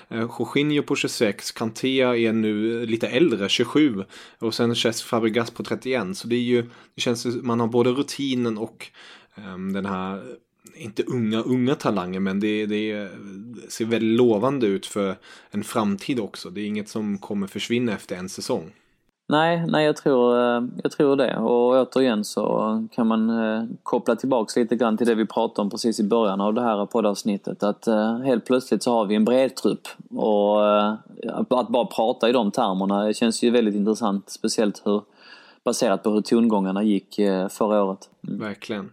eh, 0.08 0.20
Jorginho 0.38 0.82
på 0.82 0.96
26, 0.96 1.52
Kantea 1.52 2.16
är 2.16 2.32
nu 2.32 2.86
lite 2.86 3.08
äldre, 3.08 3.48
27 3.48 4.04
och 4.38 4.54
sen 4.54 4.76
Cesc 4.76 5.06
Fabregas 5.06 5.50
på 5.50 5.62
31. 5.62 6.16
Så 6.16 6.28
det 6.28 6.36
är 6.36 6.40
ju, 6.40 6.62
det 6.94 7.00
känns 7.00 7.26
man 7.26 7.60
har 7.60 7.66
både 7.66 7.90
rutinen 7.90 8.58
och 8.58 8.90
um, 9.54 9.72
den 9.72 9.86
här 9.86 10.22
inte 10.76 11.02
unga, 11.02 11.40
unga 11.40 11.74
talanger 11.74 12.20
men 12.20 12.40
det, 12.40 12.66
det 12.66 13.10
ser 13.68 13.84
väldigt 13.84 14.18
lovande 14.18 14.66
ut 14.66 14.86
för 14.86 15.16
en 15.50 15.64
framtid 15.64 16.20
också. 16.20 16.50
Det 16.50 16.60
är 16.60 16.66
inget 16.66 16.88
som 16.88 17.18
kommer 17.18 17.46
försvinna 17.46 17.92
efter 17.92 18.16
en 18.16 18.28
säsong. 18.28 18.72
Nej, 19.26 19.64
nej 19.66 19.84
jag, 19.86 19.96
tror, 19.96 20.38
eh, 20.38 20.62
jag 20.82 20.92
tror 20.92 21.16
det. 21.16 21.36
Och 21.36 21.70
återigen 21.70 22.24
så 22.24 22.88
kan 22.92 23.06
man 23.06 23.30
eh, 23.30 23.64
koppla 23.82 24.16
tillbaks 24.16 24.56
lite 24.56 24.76
grann 24.76 24.96
till 24.96 25.06
det 25.06 25.14
vi 25.14 25.26
pratade 25.26 25.62
om 25.62 25.70
precis 25.70 26.00
i 26.00 26.04
början 26.04 26.40
av 26.40 26.54
det 26.54 26.62
här 26.62 26.86
poddavsnittet. 26.86 27.62
Att 27.62 27.86
eh, 27.86 28.18
helt 28.18 28.46
plötsligt 28.46 28.82
så 28.82 28.92
har 28.92 29.06
vi 29.06 29.14
en 29.14 29.24
bred 29.24 29.56
trupp. 29.56 29.88
Och 30.16 30.68
att 31.32 31.48
bara 31.68 31.84
prata 31.84 32.28
i 32.28 32.32
de 32.32 32.50
termerna 32.50 33.12
känns 33.12 33.42
ju 33.42 33.50
väldigt 33.50 33.74
intressant. 33.74 34.30
Speciellt 34.30 34.82
hur, 34.84 35.02
baserat 35.64 36.02
på 36.02 36.10
hur 36.10 36.20
tongångarna 36.20 36.82
gick 36.82 37.14
förra 37.50 37.84
året. 37.84 38.08
Mm. 38.28 38.40
Verkligen. 38.40 38.90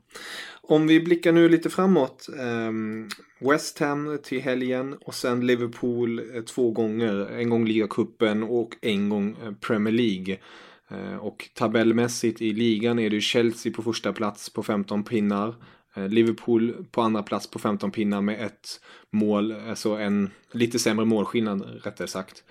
Om 0.72 0.88
vi 0.88 1.00
blickar 1.00 1.32
nu 1.32 1.50
lite 1.50 1.70
framåt. 1.70 2.28
Ehm, 2.40 3.10
West 3.40 3.80
Ham 3.80 4.20
till 4.24 4.42
helgen 4.42 4.94
och 5.06 5.16
sen 5.16 5.48
Liverpool 5.48 6.36
eh, 6.36 6.42
två 6.42 6.72
gånger. 6.72 7.32
En 7.32 7.50
gång 7.50 7.66
ligacupen 7.66 8.44
och 8.44 8.76
en 8.82 9.10
gång 9.10 9.38
eh, 9.44 9.52
Premier 9.52 9.94
League. 9.94 10.38
Eh, 10.90 11.16
och 11.16 11.50
tabellmässigt 11.54 12.42
i 12.42 12.54
ligan 12.54 13.00
är 13.00 13.10
det 13.10 13.22
Chelsea 13.22 13.74
på 13.74 13.84
första 13.84 14.14
plats 14.14 14.50
på 14.50 14.64
15 14.64 15.04
pinnar. 15.04 15.56
Liverpool 15.96 16.86
på 16.92 17.02
andra 17.02 17.24
plats 17.24 17.48
på 17.48 17.60
15 17.60 17.92
pinnar 17.92 18.22
med 18.22 18.46
ett 18.46 18.82
mål, 19.10 19.52
alltså 19.70 19.90
en 19.90 20.30
lite 20.52 20.80
sämre 20.80 21.06
målskillnad 21.06 21.80
rättare 21.84 22.08
sagt. 22.08 22.44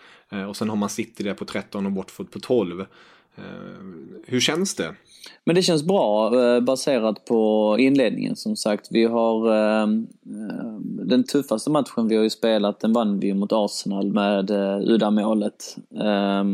Och 0.48 0.56
sen 0.56 0.68
har 0.68 0.76
man 0.76 0.88
City 0.88 1.22
där 1.22 1.34
på 1.34 1.44
13 1.44 1.86
och 1.86 1.92
Watford 1.92 2.30
på 2.30 2.40
12. 2.40 2.86
Hur 4.26 4.40
känns 4.40 4.74
det? 4.74 4.94
Men 5.44 5.54
det 5.54 5.62
känns 5.62 5.84
bra 5.84 6.34
eh, 6.40 6.60
baserat 6.60 7.24
på 7.24 7.76
inledningen 7.78 8.36
som 8.36 8.56
sagt. 8.56 8.88
Vi 8.90 9.04
har 9.04 9.48
eh, 9.48 9.82
eh, 9.82 10.80
den 10.82 11.24
tuffaste 11.24 11.70
matchen 11.70 12.08
vi 12.08 12.16
har 12.16 12.22
ju 12.22 12.30
spelat, 12.30 12.80
den 12.80 12.92
vann 12.92 13.20
vi 13.20 13.34
mot 13.34 13.52
Arsenal 13.52 14.12
med 14.12 14.50
eh, 14.50 14.78
uddamålet. 14.80 15.76
Eh, 16.00 16.44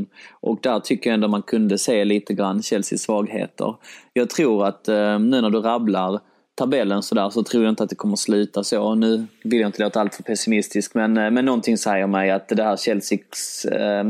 och 0.41 0.59
där 0.62 0.81
tycker 0.81 1.11
jag 1.11 1.14
ändå 1.14 1.29
man 1.29 1.43
kunde 1.43 1.79
se 1.79 2.05
lite 2.05 2.35
grann 2.35 2.62
Chelseas 2.62 3.03
svagheter. 3.03 3.75
Jag 4.12 4.31
tror 4.31 4.67
att 4.67 4.89
eh, 4.89 5.19
nu 5.19 5.41
när 5.41 5.51
du 5.51 5.61
rabblar 5.61 6.21
tabellen 6.55 7.03
sådär 7.03 7.31
så 7.31 7.43
tror 7.43 7.64
jag 7.64 7.73
inte 7.73 7.83
att 7.83 7.91
det 7.91 7.97
kommer 7.97 8.17
sluta 8.17 8.64
så. 8.64 8.95
Nu 8.95 9.27
vill 9.45 9.61
jag 9.61 9.69
inte 9.69 9.83
låta 9.83 10.01
allt 10.01 10.14
för 10.14 10.23
pessimistisk 10.23 10.95
men, 10.95 11.17
eh, 11.17 11.31
men 11.31 11.45
någonting 11.45 11.79
säger 11.79 12.07
mig 12.07 12.31
att 12.31 12.49
det 12.49 12.62
här 12.62 12.77
Chelsea, 12.77 13.19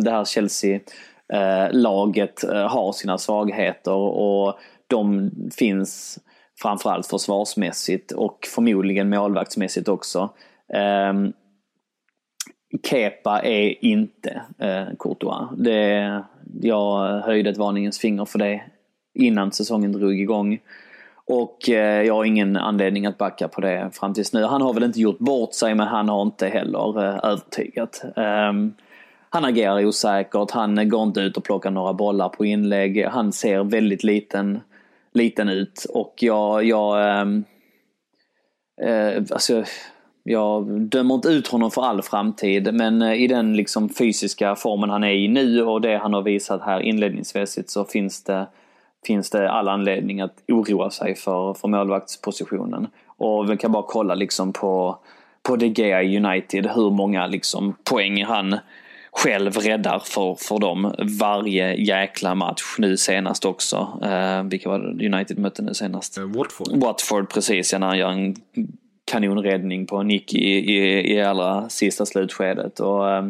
det 0.03 0.11
här 0.11 0.25
Chelsea 0.25 0.81
eh, 1.33 1.73
laget 1.73 2.45
eh, 2.45 2.69
har 2.69 2.93
sina 2.93 3.19
svagheter 3.19 3.93
och 3.95 4.59
de 4.87 5.31
finns 5.59 6.19
framförallt 6.63 7.07
försvarsmässigt 7.07 8.13
och 8.13 8.39
förmodligen 8.55 9.09
målvaktsmässigt 9.09 9.89
också. 9.89 10.31
Eh, 10.75 11.13
Kepa 12.91 13.41
är 13.41 13.85
inte 13.85 14.43
eh, 14.59 14.87
Courtois. 14.99 15.49
Det, 15.59 16.23
jag 16.61 17.21
höjde 17.21 17.51
ett 17.51 17.57
varningens 17.57 17.99
finger 17.99 18.25
för 18.25 18.39
det 18.39 18.63
innan 19.15 19.53
säsongen 19.53 19.93
drog 19.93 20.21
igång. 20.21 20.59
Och 21.27 21.69
eh, 21.69 22.03
jag 22.03 22.15
har 22.15 22.25
ingen 22.25 22.57
anledning 22.57 23.07
att 23.07 23.19
backa 23.19 23.49
på 23.49 23.61
det 23.61 23.91
fram 23.93 24.15
tills 24.15 24.33
nu. 24.33 24.45
Han 24.45 24.63
har 24.63 24.75
väl 24.75 24.83
inte 24.83 25.01
gjort 25.01 25.19
bort 25.19 25.55
sig 25.55 25.75
men 25.75 25.87
han 25.87 26.09
har 26.09 26.23
inte 26.23 26.47
heller 26.49 27.05
eh, 27.05 27.21
övertygat. 27.23 28.05
Um, 28.17 28.75
han 29.37 29.45
agerar 29.45 29.85
osäkert, 29.85 30.51
han 30.51 30.89
går 30.89 31.03
inte 31.03 31.21
ut 31.21 31.37
och 31.37 31.45
plockar 31.45 31.71
några 31.71 31.93
bollar 31.93 32.29
på 32.29 32.45
inlägg. 32.45 33.05
Han 33.05 33.33
ser 33.33 33.65
väldigt 33.65 34.05
liten, 34.05 34.61
liten 35.15 35.49
ut 35.49 35.87
och 35.91 36.15
jag, 36.21 36.65
jag 36.65 37.21
ehm, 37.21 37.45
eh, 38.83 39.17
alltså, 39.17 39.65
jag 40.23 40.81
dömer 40.81 41.15
inte 41.15 41.29
ut 41.29 41.49
honom 41.49 41.71
för 41.71 41.83
all 41.83 42.03
framtid 42.03 42.75
men 42.75 43.03
eh, 43.03 43.23
i 43.23 43.27
den 43.27 43.57
liksom 43.57 43.89
fysiska 43.89 44.57
formen 44.57 44.91
han 44.91 45.05
är 45.05 45.13
i 45.13 45.29
nu 45.29 45.63
och 45.63 45.81
det 45.81 45.97
han 45.97 46.15
har 46.15 46.23
visat 46.23 46.63
här 46.63 46.81
inledningsmässigt 46.81 47.71
så 47.71 47.85
finns 47.85 48.25
det, 48.25 48.47
finns 49.07 49.31
det 49.31 49.51
all 49.51 49.69
anledning 49.69 50.21
att 50.21 50.35
oroa 50.49 50.91
sig 50.91 51.15
för, 51.15 51.55
för 51.55 51.69
målvaktspositionen. 51.69 52.87
Och 53.07 53.51
vi 53.51 53.57
kan 53.57 53.73
bara 53.73 53.85
kolla 53.87 54.15
liksom 54.15 54.53
på, 54.53 54.99
på 55.43 55.57
De 55.57 55.67
Gea 55.67 56.03
United 56.03 56.67
hur 56.67 56.91
många 56.91 57.27
liksom 57.27 57.77
poäng 57.85 58.25
han 58.25 58.59
själv 59.17 59.53
räddar 59.57 60.03
för, 60.05 60.35
för 60.35 60.59
dem 60.59 60.95
varje 61.21 61.75
jäkla 61.75 62.35
match. 62.35 62.63
Nu 62.79 62.97
senast 62.97 63.45
också. 63.45 64.01
Eh, 64.03 64.43
vilka 64.43 64.69
var 64.69 64.79
det 64.79 65.07
United 65.07 65.39
mötte 65.39 65.63
nu 65.63 65.75
senast? 65.75 66.19
Eh, 66.19 66.25
Watford. 66.25 66.77
Watford 66.77 67.31
precis, 67.31 67.73
ja, 67.73 67.79
när 67.79 67.87
han 67.87 67.99
gör 67.99 68.11
en 68.11 68.37
kanonräddning 69.05 69.87
på 69.87 70.03
Nick 70.03 70.35
i, 70.35 70.49
i, 70.49 71.13
i 71.15 71.23
allra 71.23 71.69
sista 71.69 72.07
slutskedet. 72.07 72.81
Och, 72.81 73.11
eh, 73.11 73.27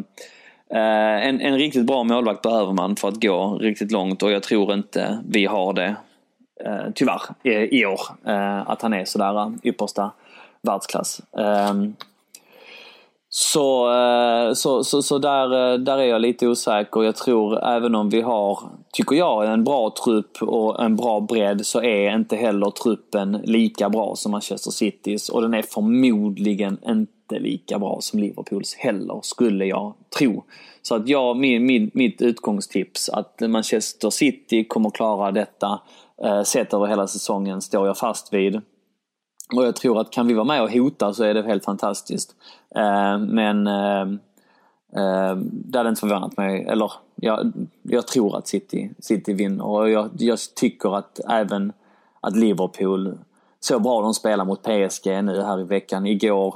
en, 1.27 1.41
en 1.41 1.57
riktigt 1.57 1.85
bra 1.85 2.03
målvakt 2.03 2.41
behöver 2.41 2.73
man 2.73 2.95
för 2.95 3.07
att 3.07 3.21
gå 3.21 3.57
riktigt 3.57 3.91
långt 3.91 4.23
och 4.23 4.31
jag 4.31 4.43
tror 4.43 4.73
inte 4.73 5.19
vi 5.29 5.45
har 5.45 5.73
det, 5.73 5.95
eh, 6.65 6.91
tyvärr, 6.95 7.21
i, 7.43 7.79
i 7.79 7.85
år. 7.85 8.01
Eh, 8.25 8.69
att 8.69 8.81
han 8.81 8.93
är 8.93 9.05
sådär 9.05 9.51
yppersta 9.63 10.11
världsklass. 10.61 11.21
Så, 13.39 13.93
eh, 13.93 14.53
så, 14.53 14.83
så, 14.83 15.01
så 15.01 15.17
där, 15.17 15.73
eh, 15.73 15.79
där 15.79 15.97
är 15.97 16.03
jag 16.05 16.21
lite 16.21 16.47
osäker. 16.47 17.03
Jag 17.03 17.15
tror 17.15 17.63
även 17.63 17.95
om 17.95 18.09
vi 18.09 18.21
har, 18.21 18.59
tycker 18.93 19.15
jag, 19.15 19.53
en 19.53 19.63
bra 19.63 19.93
trupp 20.03 20.41
och 20.41 20.83
en 20.83 20.95
bra 20.95 21.19
bredd 21.19 21.65
så 21.65 21.81
är 21.81 22.15
inte 22.15 22.35
heller 22.35 22.71
truppen 22.71 23.41
lika 23.43 23.89
bra 23.89 24.15
som 24.15 24.31
Manchester 24.31 24.71
Citys 24.71 25.29
och 25.29 25.41
den 25.41 25.53
är 25.53 25.61
förmodligen 25.61 26.77
inte 26.87 27.39
lika 27.39 27.79
bra 27.79 27.97
som 28.01 28.19
Liverpools 28.19 28.75
heller, 28.75 29.19
skulle 29.21 29.65
jag 29.65 29.93
tro. 30.17 30.43
Så 30.81 30.95
att 30.95 31.07
jag, 31.07 31.37
min, 31.37 31.65
min, 31.65 31.91
mitt 31.93 32.21
utgångstips 32.21 33.09
att 33.09 33.41
Manchester 33.41 34.09
City 34.09 34.63
kommer 34.63 34.89
klara 34.89 35.31
detta 35.31 35.79
eh, 36.23 36.43
sett 36.43 36.73
över 36.73 36.85
hela 36.85 37.07
säsongen 37.07 37.61
står 37.61 37.87
jag 37.87 37.97
fast 37.97 38.33
vid. 38.33 38.61
Och 39.55 39.65
jag 39.65 39.75
tror 39.75 40.01
att 40.01 40.11
kan 40.11 40.27
vi 40.27 40.33
vara 40.33 40.45
med 40.45 40.63
och 40.63 40.71
hota 40.71 41.13
så 41.13 41.23
är 41.23 41.33
det 41.33 41.43
helt 41.43 41.65
fantastiskt. 41.65 42.35
Eh, 42.75 43.17
men 43.17 43.67
eh, 43.67 44.01
eh, 44.95 45.35
det 45.41 45.77
hade 45.77 45.89
inte 45.89 45.99
förvånat 45.99 46.37
mig. 46.37 46.63
Eller 46.63 46.91
jag, 47.15 47.51
jag 47.81 48.07
tror 48.07 48.37
att 48.37 48.47
City, 48.47 48.91
City 48.99 49.33
vinner 49.33 49.65
och 49.65 49.89
jag, 49.89 50.09
jag 50.17 50.39
tycker 50.55 50.97
att 50.97 51.19
även 51.29 51.73
att 52.21 52.35
Liverpool, 52.35 53.17
så 53.59 53.79
bra 53.79 54.01
de 54.01 54.13
spelar 54.13 54.45
mot 54.45 54.63
PSG 54.63 55.23
nu 55.23 55.41
här 55.41 55.59
i 55.61 55.63
veckan, 55.63 56.05
igår 56.05 56.55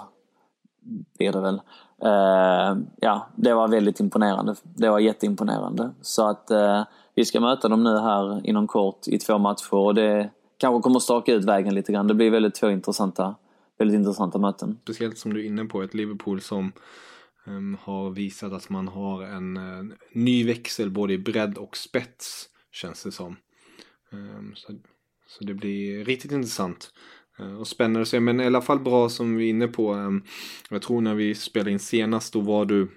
blir 1.17 1.31
det 1.31 1.41
väl. 1.41 1.61
Uh, 2.03 2.83
ja, 2.99 3.27
det 3.35 3.53
var 3.53 3.67
väldigt 3.67 3.99
imponerande. 3.99 4.55
Det 4.63 4.89
var 4.89 4.99
jätteimponerande. 4.99 5.89
Så 6.01 6.27
att 6.27 6.51
uh, 6.51 6.83
vi 7.15 7.25
ska 7.25 7.39
möta 7.39 7.67
dem 7.67 7.83
nu 7.83 7.97
här 7.97 8.47
inom 8.47 8.67
kort 8.67 9.07
i 9.07 9.17
två 9.17 9.37
matcher 9.37 9.73
och 9.73 9.95
det 9.95 10.29
kanske 10.61 10.83
kommer 10.83 10.99
staka 10.99 11.33
ut 11.33 11.45
vägen 11.45 11.75
lite 11.75 11.91
grann. 11.91 12.07
Det 12.07 12.13
blir 12.13 12.31
väldigt 12.31 12.55
två 12.55 12.69
intressanta, 12.69 13.35
väldigt 13.77 13.95
intressanta 13.95 14.39
möten. 14.39 14.79
Speciellt 14.83 15.17
som 15.17 15.33
du 15.33 15.39
är 15.39 15.45
inne 15.45 15.65
på, 15.65 15.83
ett 15.83 15.93
Liverpool 15.93 16.41
som 16.41 16.71
um, 17.47 17.77
har 17.81 18.09
visat 18.09 18.53
att 18.53 18.69
man 18.69 18.87
har 18.87 19.23
en 19.23 19.57
uh, 19.57 19.93
ny 20.13 20.43
växel 20.43 20.89
både 20.89 21.13
i 21.13 21.17
bredd 21.17 21.57
och 21.57 21.77
spets, 21.77 22.49
känns 22.71 23.03
det 23.03 23.11
som. 23.11 23.37
Um, 24.11 24.53
så, 24.55 24.73
så 25.27 25.43
det 25.43 25.53
blir 25.53 26.05
riktigt 26.05 26.31
intressant. 26.31 26.91
Eh, 27.39 27.53
och 27.53 27.67
spännande 27.67 28.01
att 28.01 28.07
se, 28.07 28.19
men 28.19 28.41
i 28.41 28.45
alla 28.45 28.61
fall 28.61 28.79
bra 28.79 29.09
som 29.09 29.35
vi 29.35 29.45
är 29.45 29.49
inne 29.49 29.67
på. 29.67 29.93
Ehm, 29.93 30.23
jag 30.69 30.81
tror 30.81 31.01
när 31.01 31.15
vi 31.15 31.35
spelade 31.35 31.71
in 31.71 31.79
senast, 31.79 32.33
då 32.33 32.39
var 32.39 32.65
du, 32.65 32.87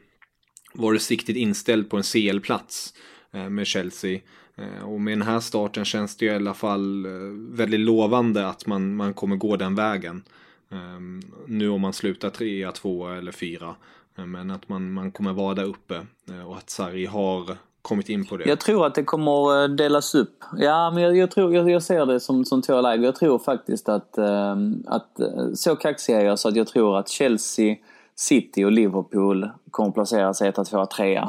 var 0.74 0.92
du 0.92 0.98
siktigt 0.98 1.36
inställd 1.36 1.90
på 1.90 1.96
en 1.96 2.02
CL-plats 2.02 2.94
eh, 3.32 3.48
med 3.48 3.66
Chelsea. 3.66 4.20
Eh, 4.56 4.88
och 4.88 5.00
med 5.00 5.18
den 5.18 5.26
här 5.26 5.40
starten 5.40 5.84
känns 5.84 6.16
det 6.16 6.26
i 6.26 6.30
alla 6.30 6.54
fall 6.54 7.06
eh, 7.06 7.10
väldigt 7.56 7.80
lovande 7.80 8.48
att 8.48 8.66
man, 8.66 8.96
man 8.96 9.14
kommer 9.14 9.36
gå 9.36 9.56
den 9.56 9.74
vägen. 9.74 10.22
Ehm, 10.70 11.22
nu 11.46 11.68
om 11.68 11.80
man 11.80 11.92
slutar 11.92 12.30
trea, 12.30 12.72
tvåa 12.72 13.16
eller 13.16 13.32
fyra. 13.32 13.74
Eh, 14.18 14.26
men 14.26 14.50
att 14.50 14.68
man, 14.68 14.92
man 14.92 15.10
kommer 15.10 15.32
vara 15.32 15.54
där 15.54 15.64
uppe 15.64 16.06
och 16.46 16.56
att 16.56 16.70
Sarri 16.70 17.06
har 17.06 17.56
kommit 17.82 18.08
in 18.08 18.26
på 18.26 18.36
det. 18.36 18.48
Jag 18.48 18.60
tror 18.60 18.86
att 18.86 18.94
det 18.94 19.04
kommer 19.04 19.68
delas 19.68 20.14
upp. 20.14 20.44
Ja, 20.58 20.90
men 20.90 21.02
jag, 21.02 21.16
jag 21.16 21.30
tror, 21.30 21.54
jag, 21.54 21.70
jag, 21.70 21.82
ser 21.82 22.06
det 22.06 22.20
som, 22.20 22.44
som 22.44 22.62
två 22.62 22.80
läger. 22.80 23.04
Jag 23.04 23.16
tror 23.16 23.38
faktiskt 23.38 23.88
att, 23.88 24.18
ehm, 24.18 24.82
att 24.86 25.20
så 25.54 25.76
kaxig 25.76 26.14
är 26.14 26.24
jag 26.24 26.38
så 26.38 26.48
att 26.48 26.56
jag 26.56 26.66
tror 26.66 26.98
att 26.98 27.08
Chelsea, 27.08 27.76
City 28.14 28.64
och 28.64 28.72
Liverpool 28.72 29.50
kommer 29.70 29.90
placera 29.90 30.34
sig 30.34 30.48
1, 30.48 30.54
2, 30.70 30.86
3 30.86 31.22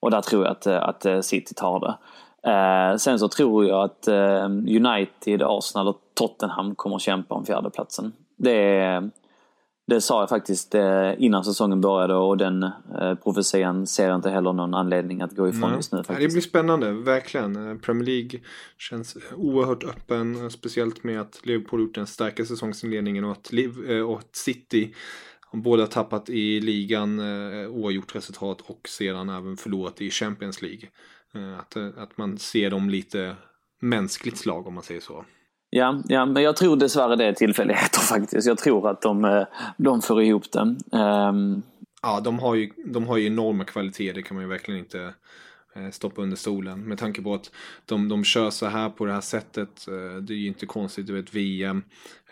Och 0.00 0.10
där 0.10 0.20
tror 0.20 0.44
jag 0.44 0.52
att, 0.52 0.66
att 0.66 1.24
City 1.24 1.54
tar 1.54 1.80
det. 1.80 1.94
Eh, 2.46 2.96
sen 2.96 3.18
så 3.18 3.28
tror 3.28 3.66
jag 3.66 3.84
att 3.84 4.08
eh, 4.08 4.44
United, 4.44 5.42
Arsenal 5.42 5.88
och 5.88 6.00
Tottenham 6.14 6.74
kommer 6.74 6.96
att 6.96 7.02
kämpa 7.02 7.34
om 7.34 7.46
fjärdeplatsen. 7.46 8.12
Det, 8.36 9.10
det 9.86 10.00
sa 10.00 10.20
jag 10.20 10.28
faktiskt 10.28 10.74
eh, 10.74 11.12
innan 11.18 11.44
säsongen 11.44 11.80
började 11.80 12.14
och 12.14 12.36
den 12.36 12.62
eh, 12.62 13.14
profetian 13.24 13.86
ser 13.86 14.08
jag 14.08 14.16
inte 14.16 14.30
heller 14.30 14.52
någon 14.52 14.74
anledning 14.74 15.20
att 15.20 15.36
gå 15.36 15.48
ifrån 15.48 15.68
Nej. 15.70 15.76
just 15.76 15.92
nu. 15.92 15.98
Faktiskt. 15.98 16.20
Det 16.20 16.32
blir 16.32 16.42
spännande, 16.42 16.92
verkligen. 16.92 17.78
Premier 17.80 18.06
League 18.06 18.40
känns 18.78 19.16
oerhört 19.36 19.84
öppen, 19.84 20.50
speciellt 20.50 21.04
med 21.04 21.20
att 21.20 21.40
Liverpool 21.42 21.80
gjort 21.80 21.94
den 21.94 22.06
starka 22.06 22.44
säsongsinledningen 22.44 23.24
och 23.24 23.32
att, 23.32 23.50
och 24.06 24.18
att 24.18 24.36
City 24.36 24.94
båda 25.52 25.86
tappat 25.86 26.28
i 26.30 26.60
ligan, 26.60 27.20
oavgjort 27.68 28.14
resultat 28.14 28.60
och 28.60 28.88
sedan 28.88 29.28
även 29.28 29.56
förlorat 29.56 30.00
i 30.00 30.10
Champions 30.10 30.62
League. 30.62 30.88
Eh, 31.34 31.58
att, 31.58 31.76
eh, 31.76 31.88
att 31.96 32.18
man 32.18 32.38
ser 32.38 32.70
dem 32.70 32.90
lite 32.90 33.36
mänskligt 33.80 34.38
slag 34.38 34.66
om 34.66 34.74
man 34.74 34.82
säger 34.82 35.00
så. 35.00 35.24
Ja, 35.70 36.02
ja, 36.08 36.26
men 36.26 36.42
jag 36.42 36.56
tror 36.56 36.76
dessvärre 36.76 37.16
det 37.16 37.24
är 37.24 37.32
tillfälligheter 37.32 38.00
faktiskt. 38.08 38.46
Jag 38.46 38.58
tror 38.58 38.90
att 38.90 39.02
de, 39.02 39.24
eh, 39.24 39.46
de 39.76 40.02
får 40.02 40.22
ihop 40.22 40.52
det. 40.52 40.76
Um... 40.98 41.62
Ja, 42.02 42.20
de 42.20 42.38
har, 42.38 42.54
ju, 42.54 42.70
de 42.86 43.06
har 43.06 43.16
ju 43.16 43.26
enorma 43.26 43.64
kvaliteter, 43.64 44.14
det 44.14 44.22
kan 44.22 44.34
man 44.34 44.44
ju 44.44 44.48
verkligen 44.50 44.80
inte 44.80 45.14
stoppa 45.92 46.22
under 46.22 46.36
stolen. 46.36 46.80
Med 46.80 46.98
tanke 46.98 47.22
på 47.22 47.34
att 47.34 47.50
de, 47.86 48.08
de 48.08 48.24
kör 48.24 48.50
så 48.50 48.66
här 48.66 48.90
på 48.90 49.06
det 49.06 49.12
här 49.12 49.20
sättet. 49.20 49.86
Det 50.22 50.32
är 50.32 50.38
ju 50.38 50.46
inte 50.46 50.66
konstigt, 50.66 51.06
du 51.06 51.12
vet 51.12 51.34
VM. 51.34 51.82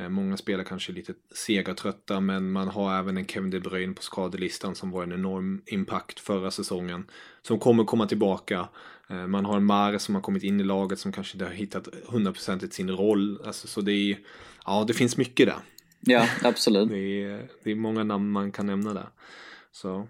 Många 0.08 0.36
spelare 0.36 0.64
kanske 0.64 0.92
är 0.92 0.94
lite 0.94 1.14
sega 1.34 1.74
trötta 1.74 2.20
men 2.20 2.50
man 2.50 2.68
har 2.68 2.98
även 2.98 3.16
en 3.16 3.26
Kevin 3.26 3.50
De 3.50 3.60
Bruyne 3.60 3.94
på 3.94 4.02
skadelistan 4.02 4.74
som 4.74 4.90
var 4.90 5.02
en 5.02 5.12
enorm 5.12 5.62
impact 5.66 6.20
förra 6.20 6.50
säsongen 6.50 7.06
som 7.42 7.58
kommer 7.58 7.84
komma 7.84 8.06
tillbaka. 8.06 8.68
Eh, 9.10 9.26
man 9.26 9.44
har 9.44 9.56
en 9.56 9.64
Mare 9.64 9.98
som 9.98 10.14
har 10.14 10.22
kommit 10.22 10.42
in 10.42 10.60
i 10.60 10.64
laget 10.64 10.98
som 10.98 11.12
kanske 11.12 11.34
inte 11.34 11.44
har 11.44 11.52
hittat 11.52 11.88
hundraprocentigt 12.06 12.74
sin 12.74 12.90
roll. 12.90 13.40
Alltså, 13.44 13.66
så 13.66 13.80
det 13.80 13.92
är, 13.92 14.18
ja 14.66 14.84
det 14.86 14.94
finns 14.94 15.16
mycket 15.16 15.46
där. 15.46 15.58
Ja, 16.00 16.28
absolut. 16.42 16.88
det, 16.90 17.22
är, 17.22 17.48
det 17.62 17.70
är 17.70 17.74
många 17.74 18.04
namn 18.04 18.30
man 18.30 18.52
kan 18.52 18.66
nämna 18.66 18.94
där. 18.94 19.08
Så. 19.72 20.08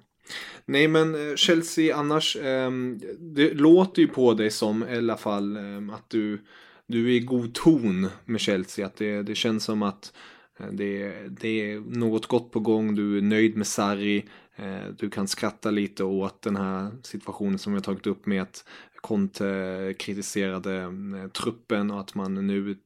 Nej 0.65 0.89
men 0.89 1.15
eh, 1.15 1.35
Chelsea 1.37 1.97
annars, 1.97 2.37
ehm, 2.43 3.01
det 3.19 3.55
låter 3.55 4.03
ju 4.03 4.09
på 4.09 4.35
dig 4.35 4.51
som 4.51 4.89
i 4.89 4.97
alla 4.97 5.17
fall 5.17 5.57
ehm, 5.57 5.91
att 5.91 6.11
du, 6.11 6.41
du 6.87 7.07
är 7.07 7.17
i 7.17 7.21
god 7.21 7.55
ton 7.55 8.09
med 8.25 8.41
Chelsea. 8.41 8.87
Att 8.87 8.97
det, 8.97 9.23
det 9.23 9.35
känns 9.35 9.65
som 9.65 9.83
att 9.83 10.13
eh, 10.59 10.67
det, 10.73 11.13
det 11.29 11.73
är 11.73 11.81
något 11.81 12.27
gott 12.27 12.51
på 12.51 12.61
gång, 12.61 12.95
du 12.95 13.19
är 13.19 13.23
nöjd 13.23 13.57
med 13.57 13.67
Sarri. 13.67 14.25
Eh, 14.57 14.93
du 14.99 15.11
kan 15.11 15.29
skratta 15.29 15.71
lite 15.71 16.05
åt 16.05 16.43
den 16.43 16.57
här 16.57 16.91
situationen 17.03 17.59
som 17.59 17.73
vi 17.73 17.77
har 17.77 17.85
tagit 17.85 18.07
upp 18.07 18.27
med 18.27 18.43
att 18.43 18.65
Conte 19.01 19.95
kritiserade 19.99 20.93
truppen 21.33 21.91
och 21.91 22.01
att 22.01 22.15
man 22.15 22.47
nu 22.47 22.77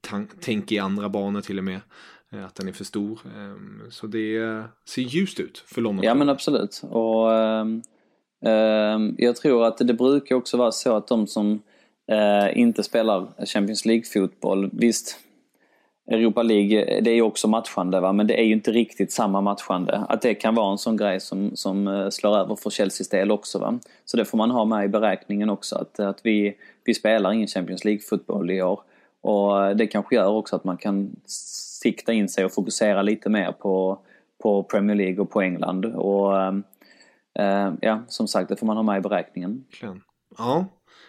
tänker 0.40 0.76
i 0.76 0.78
andra 0.78 1.08
banor 1.08 1.40
till 1.40 1.58
och 1.58 1.64
med. 1.64 1.80
Eh, 2.32 2.44
att 2.44 2.54
den 2.54 2.68
är 2.68 2.72
för 2.72 2.84
stor. 2.84 3.20
Ehm, 3.36 3.82
så 3.90 4.06
det 4.06 4.62
ser 4.84 5.02
ljust 5.02 5.40
ut 5.40 5.64
för 5.66 5.80
London. 5.80 6.04
Ja 6.04 6.14
men 6.14 6.28
absolut. 6.28 6.82
Och 6.90 7.30
um, 7.30 7.82
jag 9.18 9.36
tror 9.36 9.64
att 9.64 9.78
det 9.78 9.94
brukar 9.94 10.36
också 10.36 10.56
vara 10.56 10.72
så 10.72 10.96
att 10.96 11.08
de 11.08 11.26
som 11.26 11.62
uh, 12.12 12.58
inte 12.58 12.82
spelar 12.82 13.46
Champions 13.46 13.86
League-fotboll, 13.86 14.70
visst 14.72 15.18
Europa 16.10 16.42
League, 16.42 17.00
det 17.00 17.10
är 17.10 17.14
ju 17.14 17.22
också 17.22 17.48
matchande 17.48 18.00
va? 18.00 18.12
men 18.12 18.26
det 18.26 18.40
är 18.40 18.44
ju 18.44 18.52
inte 18.52 18.72
riktigt 18.72 19.12
samma 19.12 19.40
matchande. 19.40 20.04
Att 20.08 20.22
det 20.22 20.34
kan 20.34 20.54
vara 20.54 20.72
en 20.72 20.78
sån 20.78 20.96
grej 20.96 21.20
som, 21.20 21.56
som 21.56 21.88
eh, 21.88 22.08
slår 22.08 22.36
över 22.36 22.56
för 22.56 22.70
Chelseas 22.70 23.08
del 23.08 23.30
också. 23.30 23.58
Va? 23.58 23.78
Så 24.04 24.16
det 24.16 24.24
får 24.24 24.38
man 24.38 24.50
ha 24.50 24.64
med 24.64 24.84
i 24.84 24.88
beräkningen 24.88 25.50
också 25.50 25.76
att, 25.76 26.00
att 26.00 26.20
vi, 26.22 26.56
vi 26.84 26.94
spelar 26.94 27.32
ingen 27.32 27.48
Champions 27.48 27.84
League-fotboll 27.84 28.50
i 28.50 28.62
år. 28.62 28.80
Och 29.20 29.76
det 29.76 29.86
kanske 29.86 30.14
gör 30.14 30.28
också 30.28 30.56
att 30.56 30.64
man 30.64 30.76
kan 30.76 31.16
sikta 31.82 32.12
in 32.12 32.28
sig 32.28 32.44
och 32.44 32.54
fokusera 32.54 33.02
lite 33.02 33.28
mer 33.28 33.52
på, 33.52 33.98
på 34.42 34.62
Premier 34.62 34.96
League 34.96 35.20
och 35.20 35.30
på 35.30 35.40
England. 35.40 35.84
Och 35.84 36.36
äh, 37.38 37.72
ja, 37.80 38.02
som 38.08 38.28
sagt, 38.28 38.48
det 38.48 38.56
får 38.56 38.66
man 38.66 38.76
ha 38.76 38.82
med 38.82 38.98
i 38.98 39.00
beräkningen. 39.00 39.64
Ja, 40.38 40.66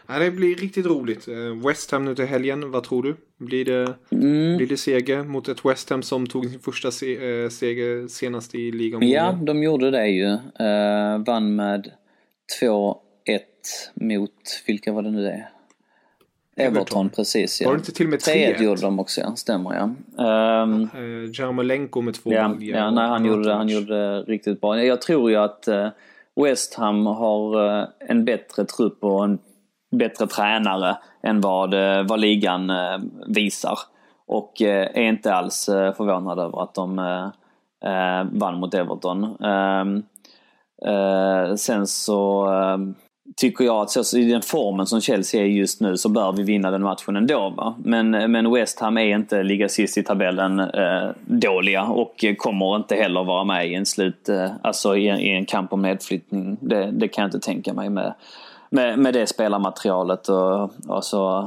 Ja, 0.08 0.20
det 0.20 0.32
blir 0.32 0.56
riktigt 0.56 0.86
roligt. 0.86 1.28
Eh, 1.28 1.68
West 1.68 1.92
Ham 1.92 2.06
nu 2.06 2.16
till 2.16 2.26
helgen, 2.26 2.72
vad 2.72 2.84
tror 2.84 3.04
du? 3.04 3.16
Blir 3.38 3.66
det, 3.66 3.94
mm. 4.12 4.58
blir 4.58 4.68
det 4.68 4.78
seger 4.78 5.24
mot 5.24 5.48
ett 5.48 5.66
West 5.66 5.90
Ham 5.90 6.02
som 6.02 6.28
tog 6.28 6.50
sin 6.50 6.60
första 6.60 6.92
se, 6.92 7.44
äh, 7.44 7.50
seger 7.50 8.08
senast 8.08 8.56
i 8.56 8.72
ligan? 8.72 9.10
Ja, 9.10 9.32
de 9.32 9.64
gjorde 9.64 9.92
det 9.92 10.08
ju. 10.08 10.28
Uh, 10.28 11.26
vann 11.26 11.56
med 11.56 11.92
2-1 12.62 12.96
mot, 13.94 14.32
vilka 14.68 14.92
var 14.92 15.02
det 15.02 15.12
nu 15.12 15.24
det 15.24 15.48
Everton, 16.56 17.10
precis 17.10 17.62
ja. 17.62 17.68
Var 17.68 17.76
det 17.76 17.80
inte 17.80 17.92
till 17.92 18.06
och 18.06 18.10
med 18.10 18.20
3-1? 18.20 18.22
3 18.58 18.64
gjorde 18.66 18.82
de 18.82 19.00
också 19.00 19.22
ja, 19.22 19.36
stämmer 19.36 19.74
ja. 19.74 19.84
Um, 20.64 20.90
uh, 20.96 21.32
Jarmolenko 21.34 22.02
med 22.02 22.14
två 22.14 22.34
Ja, 22.34 22.56
ja 22.60 22.92
nej, 22.92 23.08
han, 23.08 23.26
gjorde 23.26 23.54
han 23.54 23.70
gjorde 23.70 23.96
det 23.96 24.22
riktigt 24.22 24.62
bra. 24.62 24.84
Jag 24.84 25.02
tror 25.02 25.32
ju 25.32 25.38
att 25.38 25.68
uh, 25.68 25.88
West 26.44 26.74
Ham 26.74 27.06
har 27.06 27.66
uh, 27.80 27.88
en 28.00 28.26
bättre 28.26 28.66
trupp 28.66 29.04
och 29.04 29.24
en 29.24 29.40
bättre 29.94 30.28
tränare 30.28 30.98
än 31.24 31.42
vad, 31.42 31.74
eh, 31.74 32.04
vad 32.04 32.20
ligan 32.20 32.70
eh, 32.70 33.00
visar. 33.28 33.80
Och 34.28 34.62
eh, 34.62 34.88
är 34.94 35.04
inte 35.04 35.34
alls 35.34 35.66
förvånad 35.66 36.40
över 36.40 36.64
att 36.64 36.74
de 36.74 36.96
vann 38.32 38.60
mot 38.60 38.74
Everton. 38.74 39.44
Ehm, 39.44 40.04
sen 41.58 41.88
så 41.88 42.48
tycker 43.36 43.66
jag 43.66 43.82
att 43.82 43.90
så, 43.90 44.18
i 44.18 44.32
den 44.32 44.42
formen 44.42 44.86
som 44.86 45.02
Chelsea 45.02 45.42
är 45.42 45.46
just 45.46 45.82
nu 45.82 45.98
så 45.98 46.10
bör 46.10 46.32
vi 46.32 46.44
vinna 46.44 46.72
den 46.72 46.84
matchen 46.84 47.16
ändå. 47.16 47.50
Va? 47.50 47.76
Men, 47.84 48.32
men 48.32 48.52
West 48.52 48.80
Ham 48.80 48.98
är 48.98 49.16
inte 49.16 49.44
ligga 49.44 49.70
sist 49.70 49.98
i 49.98 50.04
tabellen 50.04 50.60
eh, 50.60 51.10
dåliga 51.26 51.84
och 51.84 52.26
kommer 52.38 52.76
inte 52.76 52.96
heller 52.96 53.24
vara 53.24 53.44
med 53.44 53.68
i 53.68 53.76
en 53.76 53.86
slut, 53.86 54.30
eh, 54.30 54.52
alltså 54.62 54.98
i, 54.98 55.06
i, 55.08 55.30
en 55.30 55.46
kamp 55.46 55.74
om 55.74 55.82
nedflyttning. 55.82 56.58
Det, 56.60 56.92
det 56.92 57.08
kan 57.08 57.22
jag 57.22 57.28
inte 57.28 57.40
tänka 57.40 57.74
mig 57.74 57.90
med, 57.90 58.14
med, 58.70 59.00
med 59.00 59.14
det 59.14 59.28
spelarmaterialet. 59.28 60.30
Och, 60.30 60.72
och 60.88 61.04
så, 61.04 61.40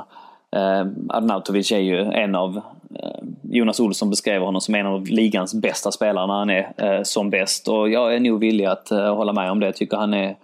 eh, 0.50 0.86
Arnautovic 1.08 1.72
är 1.72 1.78
ju 1.78 2.00
en 2.00 2.34
av 2.34 2.60
eh, 2.94 3.20
Jonas 3.42 3.80
Olsson 3.80 4.10
beskrev 4.10 4.42
honom 4.42 4.60
som 4.60 4.74
en 4.74 4.86
av 4.86 5.06
ligans 5.06 5.54
bästa 5.54 5.92
spelare 5.92 6.26
när 6.26 6.34
han 6.34 6.50
är 6.50 6.72
eh, 6.76 7.02
som 7.02 7.30
bäst. 7.30 7.68
Och 7.68 7.88
jag 7.88 8.14
är 8.14 8.20
nog 8.20 8.40
villig 8.40 8.64
att 8.64 8.90
eh, 8.90 9.14
hålla 9.14 9.32
med 9.32 9.50
om 9.50 9.60
det. 9.60 9.66
Jag 9.66 9.76
tycker 9.76 9.96
han 9.96 10.14
är, 10.14 10.36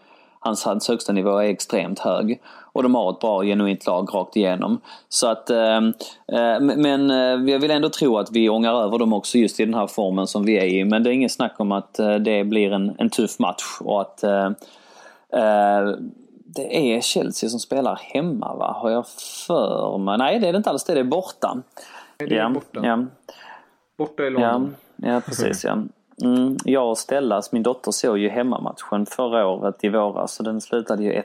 hans, 0.43 0.65
hans 0.65 0.89
högsta 0.89 1.13
nivå 1.13 1.39
är 1.39 1.49
extremt 1.49 1.99
hög. 1.99 2.41
Och 2.75 2.83
de 2.83 2.95
har 2.95 3.11
ett 3.11 3.21
bra 3.21 3.43
genuint 3.43 3.87
lag 3.87 4.09
rakt 4.15 4.37
igenom. 4.37 4.81
Så 5.09 5.27
att, 5.29 5.51
eh, 5.51 5.77
eh 6.33 6.61
men 6.61 7.11
jag 7.49 7.59
vill 7.59 7.71
ändå 7.71 7.89
tro 7.89 8.19
att 8.19 8.33
vi 8.33 8.49
ångar 8.49 8.75
över 8.75 8.99
dem 8.99 9.13
också 9.13 9.39
just 9.39 9.61
i 9.61 9.65
den 9.65 9.75
här 9.75 9.87
formen 9.87 10.27
som 10.27 10.45
vi 10.45 10.59
är 10.59 10.65
i. 10.65 10.85
Men 10.85 11.03
det 11.03 11.11
är 11.11 11.13
inget 11.13 11.33
snack 11.33 11.55
om 11.59 11.73
att 11.73 11.95
det 12.21 12.45
blir 12.45 12.73
en, 12.73 12.95
en 12.99 13.11
tuff 13.11 13.39
match 13.39 13.81
och 13.81 14.01
att 14.01 14.23
eh, 14.23 14.51
det 16.55 16.95
är 16.95 17.01
Chelsea 17.01 17.51
som 17.51 17.61
spelar 17.61 18.01
hemma 18.03 18.55
va? 18.55 18.77
Har 18.81 18.91
jag 18.91 19.07
för 19.47 19.99
mig? 19.99 20.19
Nej 20.19 20.41
det 20.41 20.49
är 20.49 20.53
det 20.53 20.57
inte 20.57 20.71
alls, 20.71 20.85
det 20.85 21.01
är 21.01 21.05
borta. 21.05 21.63
Det 22.17 22.37
är 22.37 22.49
borta. 22.49 22.81
Ja. 22.85 23.05
Borta 23.99 24.23
i 24.23 24.31
London. 24.31 24.77
Ja, 24.97 25.09
ja 25.09 25.21
precis 25.21 25.65
ja. 25.65 25.79
Mm, 26.23 26.57
jag 26.65 26.91
och 26.91 26.99
Stellas, 26.99 27.37
alltså 27.37 27.51
min 27.53 27.63
dotter 27.63 27.91
såg 27.91 28.19
ju 28.19 28.29
hemmamatchen 28.29 29.07
förra 29.07 29.47
året 29.47 29.85
i 29.85 29.89
våras 29.89 30.39
och 30.39 30.45
den 30.45 30.61
slutade 30.61 31.03
ju 31.03 31.13
1-1. 31.13 31.23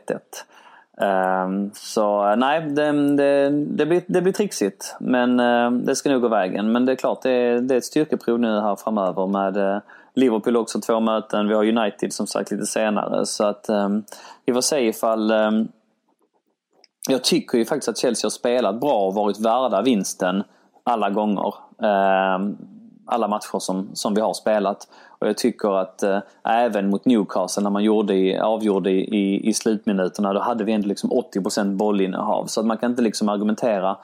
Um, 0.99 1.07
ehm, 1.07 1.71
så 1.73 2.29
eh, 2.29 2.35
nej, 2.35 2.61
det, 2.61 3.15
det, 3.17 3.49
det, 3.49 3.85
blir, 3.85 4.03
det 4.07 4.21
blir 4.21 4.33
trixigt. 4.33 4.95
Men 4.99 5.39
uh, 5.39 5.71
det 5.71 5.95
ska 5.95 6.09
nog 6.09 6.21
gå 6.21 6.27
vägen. 6.27 6.71
Men 6.71 6.85
det 6.85 6.91
är 6.91 6.95
klart, 6.95 7.21
det 7.21 7.31
är, 7.31 7.59
det 7.59 7.73
är 7.73 7.77
ett 7.77 7.85
styrkeprov 7.85 8.39
nu 8.39 8.59
här 8.59 8.75
framöver 8.75 9.27
med 9.27 9.57
uh, 9.57 9.77
Liverpool 10.13 10.57
också 10.57 10.81
två 10.81 10.99
möten. 10.99 11.47
Vi 11.47 11.53
har 11.53 11.77
United 11.77 12.13
som 12.13 12.27
sagt 12.27 12.51
lite 12.51 12.65
senare. 12.65 13.25
Så 13.25 13.45
att 13.45 13.69
um, 13.69 14.03
vi 14.45 14.53
får 14.53 14.61
se 14.61 14.87
ifall... 14.87 15.31
Um, 15.31 15.67
jag 17.09 17.23
tycker 17.23 17.57
ju 17.57 17.65
faktiskt 17.65 17.89
att 17.89 17.97
Chelsea 17.97 18.25
har 18.25 18.31
spelat 18.31 18.79
bra 18.79 19.07
och 19.07 19.13
varit 19.13 19.39
värda 19.39 19.81
vinsten 19.81 20.43
alla 20.83 21.09
gånger. 21.09 21.53
Um, 21.77 22.57
alla 23.07 23.27
matcher 23.27 23.59
som, 23.59 23.89
som 23.93 24.13
vi 24.13 24.21
har 24.21 24.33
spelat. 24.33 24.87
Och 25.19 25.27
jag 25.27 25.37
tycker 25.37 25.79
att 25.81 26.03
eh, 26.03 26.19
även 26.43 26.89
mot 26.89 27.05
Newcastle 27.05 27.63
när 27.63 27.69
man 27.69 27.83
gjorde 27.83 28.13
i, 28.13 28.37
avgjorde 28.37 28.91
i, 28.91 28.99
i, 28.99 29.49
i 29.49 29.53
slutminuterna, 29.53 30.33
då 30.33 30.39
hade 30.39 30.63
vi 30.63 30.71
ändå 30.71 30.87
liksom 30.87 31.11
80% 31.35 31.75
bollinnehav. 31.75 32.45
Så 32.45 32.59
att 32.59 32.65
man 32.65 32.77
kan 32.77 32.91
inte 32.91 33.01
liksom 33.01 33.29
argumentera 33.29 33.97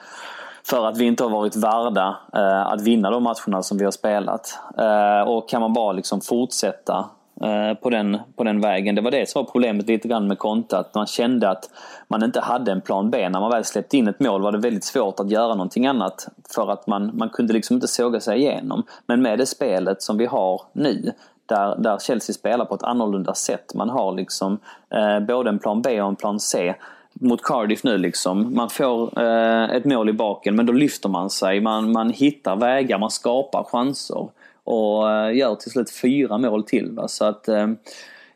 för 0.66 0.86
att 0.86 0.96
vi 0.96 1.04
inte 1.04 1.22
har 1.22 1.30
varit 1.30 1.56
värda 1.56 2.16
eh, 2.34 2.66
att 2.66 2.80
vinna 2.80 3.10
de 3.10 3.22
matcherna 3.22 3.62
som 3.62 3.78
vi 3.78 3.84
har 3.84 3.92
spelat. 3.92 4.58
Eh, 4.78 5.28
och 5.28 5.48
kan 5.48 5.60
man 5.60 5.72
bara 5.72 5.92
liksom 5.92 6.20
fortsätta 6.20 7.04
Eh, 7.40 7.74
på, 7.74 7.90
den, 7.90 8.18
på 8.36 8.44
den 8.44 8.60
vägen. 8.60 8.94
Det 8.94 9.00
var 9.00 9.10
det 9.10 9.28
som 9.28 9.42
var 9.42 9.50
problemet 9.52 9.88
lite 9.88 10.08
grann 10.08 10.28
med 10.28 10.38
Conte, 10.38 10.78
att 10.78 10.94
man 10.94 11.06
kände 11.06 11.50
att 11.50 11.70
man 12.08 12.22
inte 12.24 12.40
hade 12.40 12.72
en 12.72 12.80
plan 12.80 13.10
B. 13.10 13.28
När 13.28 13.40
man 13.40 13.50
väl 13.50 13.64
släppte 13.64 13.96
in 13.96 14.08
ett 14.08 14.20
mål 14.20 14.42
var 14.42 14.52
det 14.52 14.58
väldigt 14.58 14.84
svårt 14.84 15.20
att 15.20 15.30
göra 15.30 15.54
någonting 15.54 15.86
annat 15.86 16.28
för 16.54 16.70
att 16.72 16.86
man, 16.86 17.10
man 17.14 17.28
kunde 17.28 17.52
liksom 17.52 17.74
inte 17.74 17.88
såga 17.88 18.20
sig 18.20 18.38
igenom. 18.38 18.82
Men 19.06 19.22
med 19.22 19.38
det 19.38 19.46
spelet 19.46 20.02
som 20.02 20.18
vi 20.18 20.26
har 20.26 20.62
nu 20.72 21.12
där, 21.46 21.76
där 21.76 21.98
Chelsea 21.98 22.34
spelar 22.34 22.64
på 22.64 22.74
ett 22.74 22.82
annorlunda 22.82 23.34
sätt. 23.34 23.74
Man 23.74 23.90
har 23.90 24.12
liksom 24.12 24.58
eh, 24.90 25.20
både 25.20 25.50
en 25.50 25.58
plan 25.58 25.82
B 25.82 26.02
och 26.02 26.08
en 26.08 26.16
plan 26.16 26.40
C 26.40 26.74
mot 27.12 27.42
Cardiff 27.42 27.84
nu 27.84 27.98
liksom. 27.98 28.54
Man 28.54 28.70
får 28.70 29.22
eh, 29.22 29.64
ett 29.64 29.84
mål 29.84 30.08
i 30.08 30.12
baken 30.12 30.56
men 30.56 30.66
då 30.66 30.72
lyfter 30.72 31.08
man 31.08 31.30
sig, 31.30 31.60
man, 31.60 31.92
man 31.92 32.10
hittar 32.10 32.56
vägar, 32.56 32.98
man 32.98 33.10
skapar 33.10 33.64
chanser. 33.64 34.28
Och 34.64 35.10
eh, 35.10 35.36
gör 35.36 35.54
till 35.54 35.70
slut 35.70 35.90
fyra 35.90 36.38
mål 36.38 36.64
till. 36.64 36.92
Va? 36.92 37.08
Så 37.08 37.24
att 37.24 37.48
eh, 37.48 37.68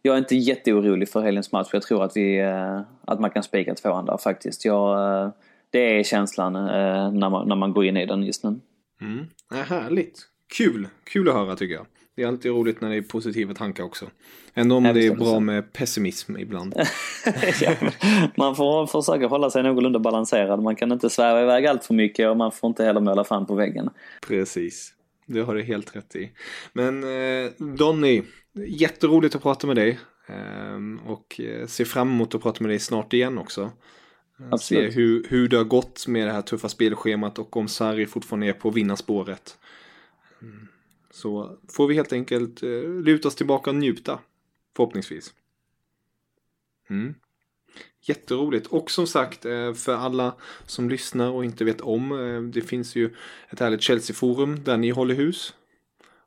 jag 0.03 0.15
är 0.15 0.19
inte 0.19 0.37
jätteorolig 0.37 1.09
för 1.09 1.21
helgens 1.21 1.53
match. 1.53 1.69
Jag 1.73 1.83
tror 1.83 2.05
att, 2.05 2.17
vi, 2.17 2.39
eh, 2.39 2.81
att 3.05 3.21
man 3.21 3.31
kan 3.31 3.43
spika 3.43 3.75
två 3.75 3.93
andra 3.93 4.19
faktiskt. 4.19 4.65
Jag, 4.65 5.33
det 5.71 5.99
är 5.99 6.03
känslan 6.03 6.53
när, 6.53 7.31
man, 7.31 7.49
när 7.49 7.57
man 7.57 7.73
går 7.73 7.85
in 7.85 7.97
i 7.97 8.07
den 8.07 8.23
just 8.23 8.45
nu. 8.45 8.61
Mm. 9.01 9.27
Ja, 9.51 9.57
härligt. 9.57 10.21
Kul! 10.57 10.89
Kul 11.05 11.29
att 11.29 11.35
höra 11.35 11.57
tycker 11.57 11.75
jag. 11.75 11.87
Det 12.19 12.23
är 12.23 12.29
alltid 12.29 12.53
roligt 12.53 12.81
när 12.81 12.91
det 12.91 12.97
är 12.97 13.03
positiva 13.03 13.55
tankar 13.55 13.85
också. 13.85 14.07
Ändå 14.55 14.77
om 14.77 14.83
det 14.83 15.07
är 15.07 15.15
bra 15.15 15.41
med 15.41 15.73
pessimism 15.73 16.37
ibland. 16.37 16.75
ja, 17.61 17.75
man 18.37 18.57
får 18.57 18.87
försöka 18.87 19.27
hålla 19.27 19.51
sig 19.51 19.63
någorlunda 19.63 19.99
balanserad. 19.99 20.63
Man 20.63 20.77
kan 20.77 20.93
inte 20.93 21.11
sväva 21.11 21.43
iväg 21.43 21.67
allt 21.67 21.85
för 21.85 21.95
mycket 21.95 22.29
och 22.29 22.37
man 22.37 22.53
får 22.53 22.69
inte 22.69 22.85
heller 22.85 23.01
måla 23.01 23.25
fram 23.25 23.47
på 23.47 23.55
väggen. 23.55 23.91
Precis. 24.27 24.95
Det 25.29 25.41
har 25.41 25.55
du 25.55 25.63
helt 25.63 25.97
rätt 25.97 26.17
i. 26.17 26.31
Men 26.73 27.05
eh, 27.05 27.51
Donny, 27.59 28.23
jätteroligt 28.53 29.35
att 29.35 29.43
prata 29.43 29.67
med 29.67 29.77
dig. 29.77 29.99
Ehm, 30.27 30.99
eh, 30.99 31.11
och 31.11 31.41
ser 31.67 31.85
fram 31.85 32.09
emot 32.09 32.35
att 32.35 32.43
prata 32.43 32.65
med 32.65 32.71
dig 32.71 32.79
snart 32.79 33.13
igen 33.13 33.39
också. 33.39 33.63
Eh, 34.41 34.47
Absolut. 34.51 34.93
Se 34.93 35.01
hur, 35.01 35.27
hur 35.29 35.49
det 35.49 35.57
har 35.57 35.65
gått 35.65 36.07
med 36.07 36.27
det 36.27 36.33
här 36.33 36.43
tuffa 36.43 36.69
spelschemat 36.69 37.39
och 37.39 37.57
om 37.57 37.69
Sarri 37.69 38.07
fortfarande 38.07 38.47
är 38.47 38.53
på 38.53 38.71
vinnarspåret. 38.71 39.59
Mm. 40.43 40.69
Så 41.11 41.59
får 41.69 41.87
vi 41.87 41.95
helt 41.95 42.13
enkelt 42.13 42.63
eh, 42.63 42.83
luta 42.89 43.29
oss 43.29 43.35
tillbaka 43.35 43.71
och 43.71 43.77
njuta. 43.77 44.19
Förhoppningsvis. 44.77 45.35
Mm. 46.91 47.15
Jätteroligt. 48.03 48.67
Och 48.67 48.91
som 48.91 49.07
sagt, 49.07 49.45
eh, 49.45 49.73
för 49.73 49.95
alla 49.95 50.35
som 50.67 50.89
lyssnar 50.89 51.31
och 51.31 51.45
inte 51.45 51.65
vet 51.65 51.81
om. 51.81 52.13
Eh, 52.13 52.43
det 52.43 52.61
finns 52.61 52.97
ju 52.97 53.11
ett 53.51 53.61
härligt 53.61 53.83
Chelsea-forum 53.83 54.65
där 54.65 54.77
ni 54.77 54.91
håller 54.91 55.15
hus. 55.15 55.55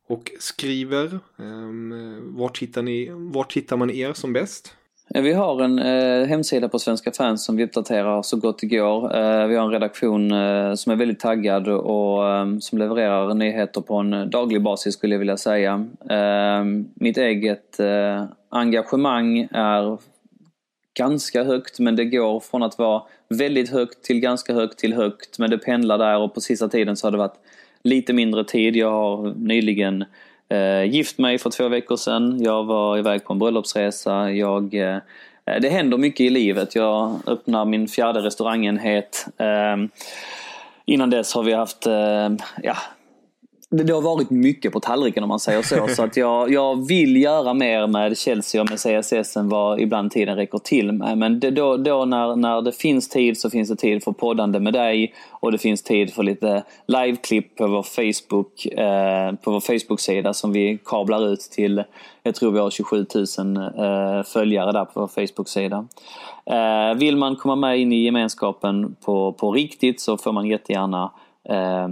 Och 0.07 0.31
skriver. 0.39 1.19
Ehm, 1.39 2.37
vart 2.37 2.57
hittar, 2.57 2.81
ni, 2.81 3.09
vart 3.11 3.53
hittar 3.53 3.77
man 3.77 3.89
er 3.89 4.13
som 4.13 4.33
bäst? 4.33 4.75
Vi 5.13 5.33
har 5.33 5.61
en 5.61 5.79
eh, 5.79 6.27
hemsida 6.27 6.69
på 6.69 6.79
Svenska 6.79 7.11
fans 7.11 7.45
som 7.45 7.55
vi 7.55 7.63
uppdaterar 7.63 8.21
så 8.21 8.37
gott 8.37 8.59
det 8.59 8.67
går. 8.67 9.17
Eh, 9.17 9.47
vi 9.47 9.55
har 9.55 9.65
en 9.65 9.71
redaktion 9.71 10.31
eh, 10.31 10.73
som 10.73 10.91
är 10.91 10.95
väldigt 10.95 11.19
taggad 11.19 11.67
och 11.67 12.29
eh, 12.29 12.45
som 12.59 12.77
levererar 12.77 13.33
nyheter 13.33 13.81
på 13.81 13.95
en 13.95 14.29
daglig 14.29 14.63
basis 14.63 14.93
skulle 14.93 15.15
jag 15.15 15.19
vilja 15.19 15.37
säga. 15.37 15.85
Eh, 16.09 16.63
mitt 16.93 17.17
eget 17.17 17.79
eh, 17.79 18.23
engagemang 18.49 19.47
är 19.51 19.97
ganska 20.93 21.43
högt 21.43 21.79
men 21.79 21.95
det 21.95 22.05
går 22.05 22.39
från 22.39 22.63
att 22.63 22.77
vara 22.77 23.03
väldigt 23.29 23.69
högt 23.69 24.03
till 24.03 24.19
ganska 24.19 24.53
högt 24.53 24.79
till 24.79 24.93
högt 24.93 25.39
men 25.39 25.49
det 25.49 25.57
pendlar 25.57 25.97
där 25.97 26.17
och 26.17 26.33
på 26.33 26.41
sista 26.41 26.67
tiden 26.67 26.97
så 26.97 27.07
har 27.07 27.11
det 27.11 27.17
varit 27.17 27.39
lite 27.83 28.13
mindre 28.13 28.43
tid. 28.43 28.75
Jag 28.75 28.91
har 28.91 29.33
nyligen 29.37 30.05
eh, 30.49 30.83
gift 30.83 31.17
mig 31.17 31.37
för 31.37 31.49
två 31.49 31.67
veckor 31.67 31.95
sedan. 31.95 32.43
Jag 32.43 32.63
var 32.63 32.97
iväg 32.97 33.23
på 33.23 33.33
en 33.33 33.39
bröllopsresa. 33.39 34.31
Jag, 34.31 34.73
eh, 34.73 34.97
det 35.61 35.69
händer 35.69 35.97
mycket 35.97 36.21
i 36.21 36.29
livet. 36.29 36.75
Jag 36.75 37.19
öppnar 37.27 37.65
min 37.65 37.87
fjärde 37.87 38.19
restaurangenhet. 38.19 39.25
Eh, 39.37 39.77
innan 40.85 41.09
dess 41.09 41.33
har 41.33 41.43
vi 41.43 41.53
haft 41.53 41.87
eh, 41.87 42.29
ja, 42.63 42.77
det 43.73 43.93
har 43.93 44.01
varit 44.01 44.29
mycket 44.29 44.73
på 44.73 44.79
tallriken 44.79 45.23
om 45.23 45.29
man 45.29 45.39
säger 45.39 45.61
så. 45.61 45.87
Så 45.87 46.03
att 46.03 46.17
jag, 46.17 46.51
jag 46.51 46.87
vill 46.87 47.15
göra 47.17 47.53
mer 47.53 47.87
med 47.87 48.17
Chelsea 48.17 48.61
och 48.61 48.69
med 48.69 48.79
CSS 48.79 49.37
än 49.37 49.49
vad 49.49 49.79
ibland 49.79 50.11
tiden 50.11 50.35
räcker 50.35 50.57
till 50.57 50.91
med. 50.91 51.17
Men 51.17 51.39
det, 51.39 51.51
då, 51.51 51.77
då 51.77 52.05
när, 52.05 52.35
när 52.35 52.61
det 52.61 52.71
finns 52.71 53.09
tid 53.09 53.37
så 53.37 53.49
finns 53.49 53.69
det 53.69 53.75
tid 53.75 54.03
för 54.03 54.11
poddande 54.11 54.59
med 54.59 54.73
dig 54.73 55.13
och 55.29 55.51
det 55.51 55.57
finns 55.57 55.83
tid 55.83 56.13
för 56.13 56.23
lite 56.23 56.63
liveklipp 56.87 57.55
på 57.55 57.67
vår 57.67 57.83
Facebook, 57.83 58.65
eh, 58.65 59.35
på 59.35 59.51
vår 59.51 59.59
Facebook-sida 59.59 60.33
som 60.33 60.51
vi 60.51 60.79
kablar 60.85 61.27
ut 61.27 61.39
till, 61.39 61.83
jag 62.23 62.35
tror 62.35 62.51
vi 62.51 62.59
har 62.59 62.69
27 62.69 63.05
000 63.37 63.57
eh, 63.57 64.23
följare 64.23 64.71
där 64.71 64.85
på 64.85 64.99
vår 64.99 65.07
Facebook-sida. 65.07 65.87
Eh, 66.45 66.97
vill 66.97 67.17
man 67.17 67.35
komma 67.35 67.55
med 67.55 67.79
in 67.79 67.93
i 67.93 68.03
gemenskapen 68.03 68.95
på, 69.05 69.33
på 69.33 69.51
riktigt 69.51 70.01
så 70.01 70.17
får 70.17 70.31
man 70.31 70.47
jättegärna 70.47 71.11
Eh, 71.49 71.87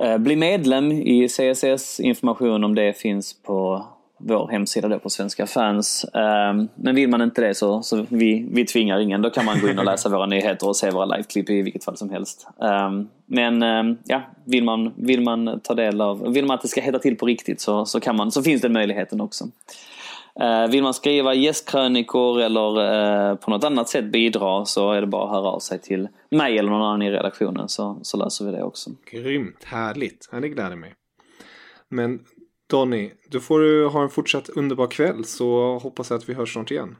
Eh, 0.00 0.18
bli 0.18 0.36
medlem 0.36 0.92
i 0.92 1.28
CSS, 1.28 2.00
information 2.00 2.64
om 2.64 2.74
det 2.74 2.92
finns 2.92 3.42
på 3.42 3.86
vår 4.18 4.48
hemsida 4.48 4.88
då 4.88 4.98
på 4.98 5.10
Svenska 5.10 5.46
fans. 5.46 6.04
Ehm, 6.14 6.68
men 6.74 6.94
vill 6.94 7.08
man 7.08 7.22
inte 7.22 7.40
det 7.40 7.54
så, 7.54 7.82
så 7.82 8.06
vi, 8.08 8.46
vi 8.50 8.66
tvingar 8.66 9.00
ingen. 9.00 9.22
Då 9.22 9.30
kan 9.30 9.44
man 9.44 9.60
gå 9.60 9.68
in 9.68 9.78
och 9.78 9.84
läsa 9.84 10.08
våra 10.08 10.26
nyheter 10.34 10.68
och 10.68 10.76
se 10.76 10.90
våra 10.90 11.04
liveklipp 11.04 11.50
i 11.50 11.62
vilket 11.62 11.84
fall 11.84 11.96
som 11.96 12.10
helst. 12.10 12.46
Ehm, 12.62 13.08
men 13.26 13.62
ehm, 13.62 13.98
ja, 14.04 14.22
vill 14.44 14.64
man, 14.64 14.92
vill 14.96 15.20
man 15.20 15.60
ta 15.60 15.74
del 15.74 16.00
av, 16.00 16.32
vill 16.32 16.46
man 16.46 16.54
att 16.54 16.62
det 16.62 16.68
ska 16.68 16.80
heta 16.80 16.98
till 16.98 17.16
på 17.16 17.26
riktigt 17.26 17.60
så, 17.60 17.86
så, 17.86 18.00
kan 18.00 18.16
man, 18.16 18.30
så 18.30 18.42
finns 18.42 18.62
den 18.62 18.72
möjligheten 18.72 19.20
också. 19.20 19.44
Eh, 20.40 20.70
vill 20.70 20.82
man 20.82 20.94
skriva 20.94 21.34
gästkrönikor 21.34 22.40
eller 22.40 22.80
eh, 23.30 23.34
på 23.36 23.50
något 23.50 23.64
annat 23.64 23.88
sätt 23.88 24.04
bidra 24.04 24.64
så 24.64 24.92
är 24.92 25.00
det 25.00 25.06
bara 25.06 25.24
att 25.24 25.30
höra 25.30 25.48
av 25.48 25.58
sig 25.58 25.78
till 25.78 26.08
mig 26.30 26.58
eller 26.58 26.70
någon 26.70 26.82
annan 26.82 27.02
i 27.02 27.10
redaktionen 27.10 27.68
så, 27.68 27.98
så 28.02 28.16
löser 28.16 28.44
vi 28.44 28.52
det 28.52 28.62
också. 28.62 28.90
Grymt, 29.10 29.64
härligt. 29.64 30.28
Ja, 30.32 30.40
det 30.40 30.48
gläder 30.48 30.76
mig. 30.76 30.94
Men 31.88 32.20
Donny, 32.70 33.10
då 33.30 33.40
får 33.40 33.60
du 33.60 33.86
ha 33.86 34.02
en 34.02 34.10
fortsatt 34.10 34.48
underbar 34.48 34.86
kväll 34.86 35.24
så 35.24 35.78
hoppas 35.78 36.10
jag 36.10 36.18
att 36.18 36.28
vi 36.28 36.34
hörs 36.34 36.52
snart 36.52 36.70
igen. 36.70 36.96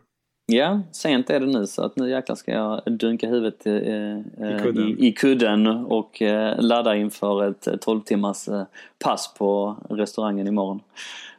Ja, 0.47 0.81
sent 0.93 1.31
är 1.31 1.41
det 1.41 1.47
nu 1.47 1.67
så 1.67 1.83
att 1.83 1.97
nu 1.97 2.11
jäklar 2.11 2.37
ska 2.37 2.53
jag 2.53 2.83
dunka 2.99 3.29
huvudet 3.29 3.67
i, 3.67 3.71
eh, 3.71 4.55
I, 4.55 4.59
kudden. 4.63 4.89
I, 4.89 5.07
i 5.09 5.13
kudden 5.13 5.67
och 5.67 6.23
eh, 6.23 6.63
ladda 6.63 6.97
inför 6.97 7.49
ett 7.49 7.69
12 7.81 8.01
timmars 8.01 8.49
eh, 8.49 8.63
pass 9.05 9.35
på 9.39 9.77
restaurangen 9.91 10.47
imorgon 10.47 10.81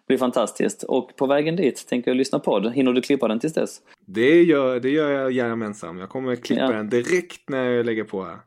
blir 0.07 0.17
fantastiskt. 0.17 0.83
Och 0.83 1.15
på 1.15 1.27
vägen 1.27 1.55
dit 1.55 1.87
tänker 1.87 2.11
jag 2.11 2.17
lyssna 2.17 2.39
på 2.39 2.59
det. 2.59 2.71
Hinner 2.71 2.93
du 2.93 3.01
klippa 3.01 3.27
den 3.27 3.39
tills 3.39 3.53
dess? 3.53 3.79
Det 4.05 4.43
gör, 4.43 4.79
det 4.79 4.89
gör 4.89 5.11
jag 5.11 5.31
jajamensan. 5.31 5.97
Jag 5.97 6.09
kommer 6.09 6.35
klippa 6.35 6.61
ja. 6.61 6.71
den 6.71 6.89
direkt 6.89 7.49
när 7.49 7.63
jag 7.63 7.85
lägger 7.85 8.03
på 8.03 8.23
här. 8.23 8.37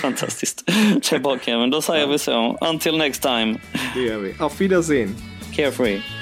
Fantastiskt. 0.00 0.64
Bra 1.22 1.38
Kevin. 1.38 1.70
Då 1.70 1.82
säger 1.82 2.04
ja. 2.04 2.12
vi 2.12 2.18
så. 2.18 2.58
Until 2.60 2.98
next 2.98 3.22
time. 3.22 3.58
Det 3.94 4.00
gör 4.00 4.18
vi. 4.18 4.34
Auf 4.38 4.60
Wiedersehen. 4.60 5.14
Carefree. 5.56 6.21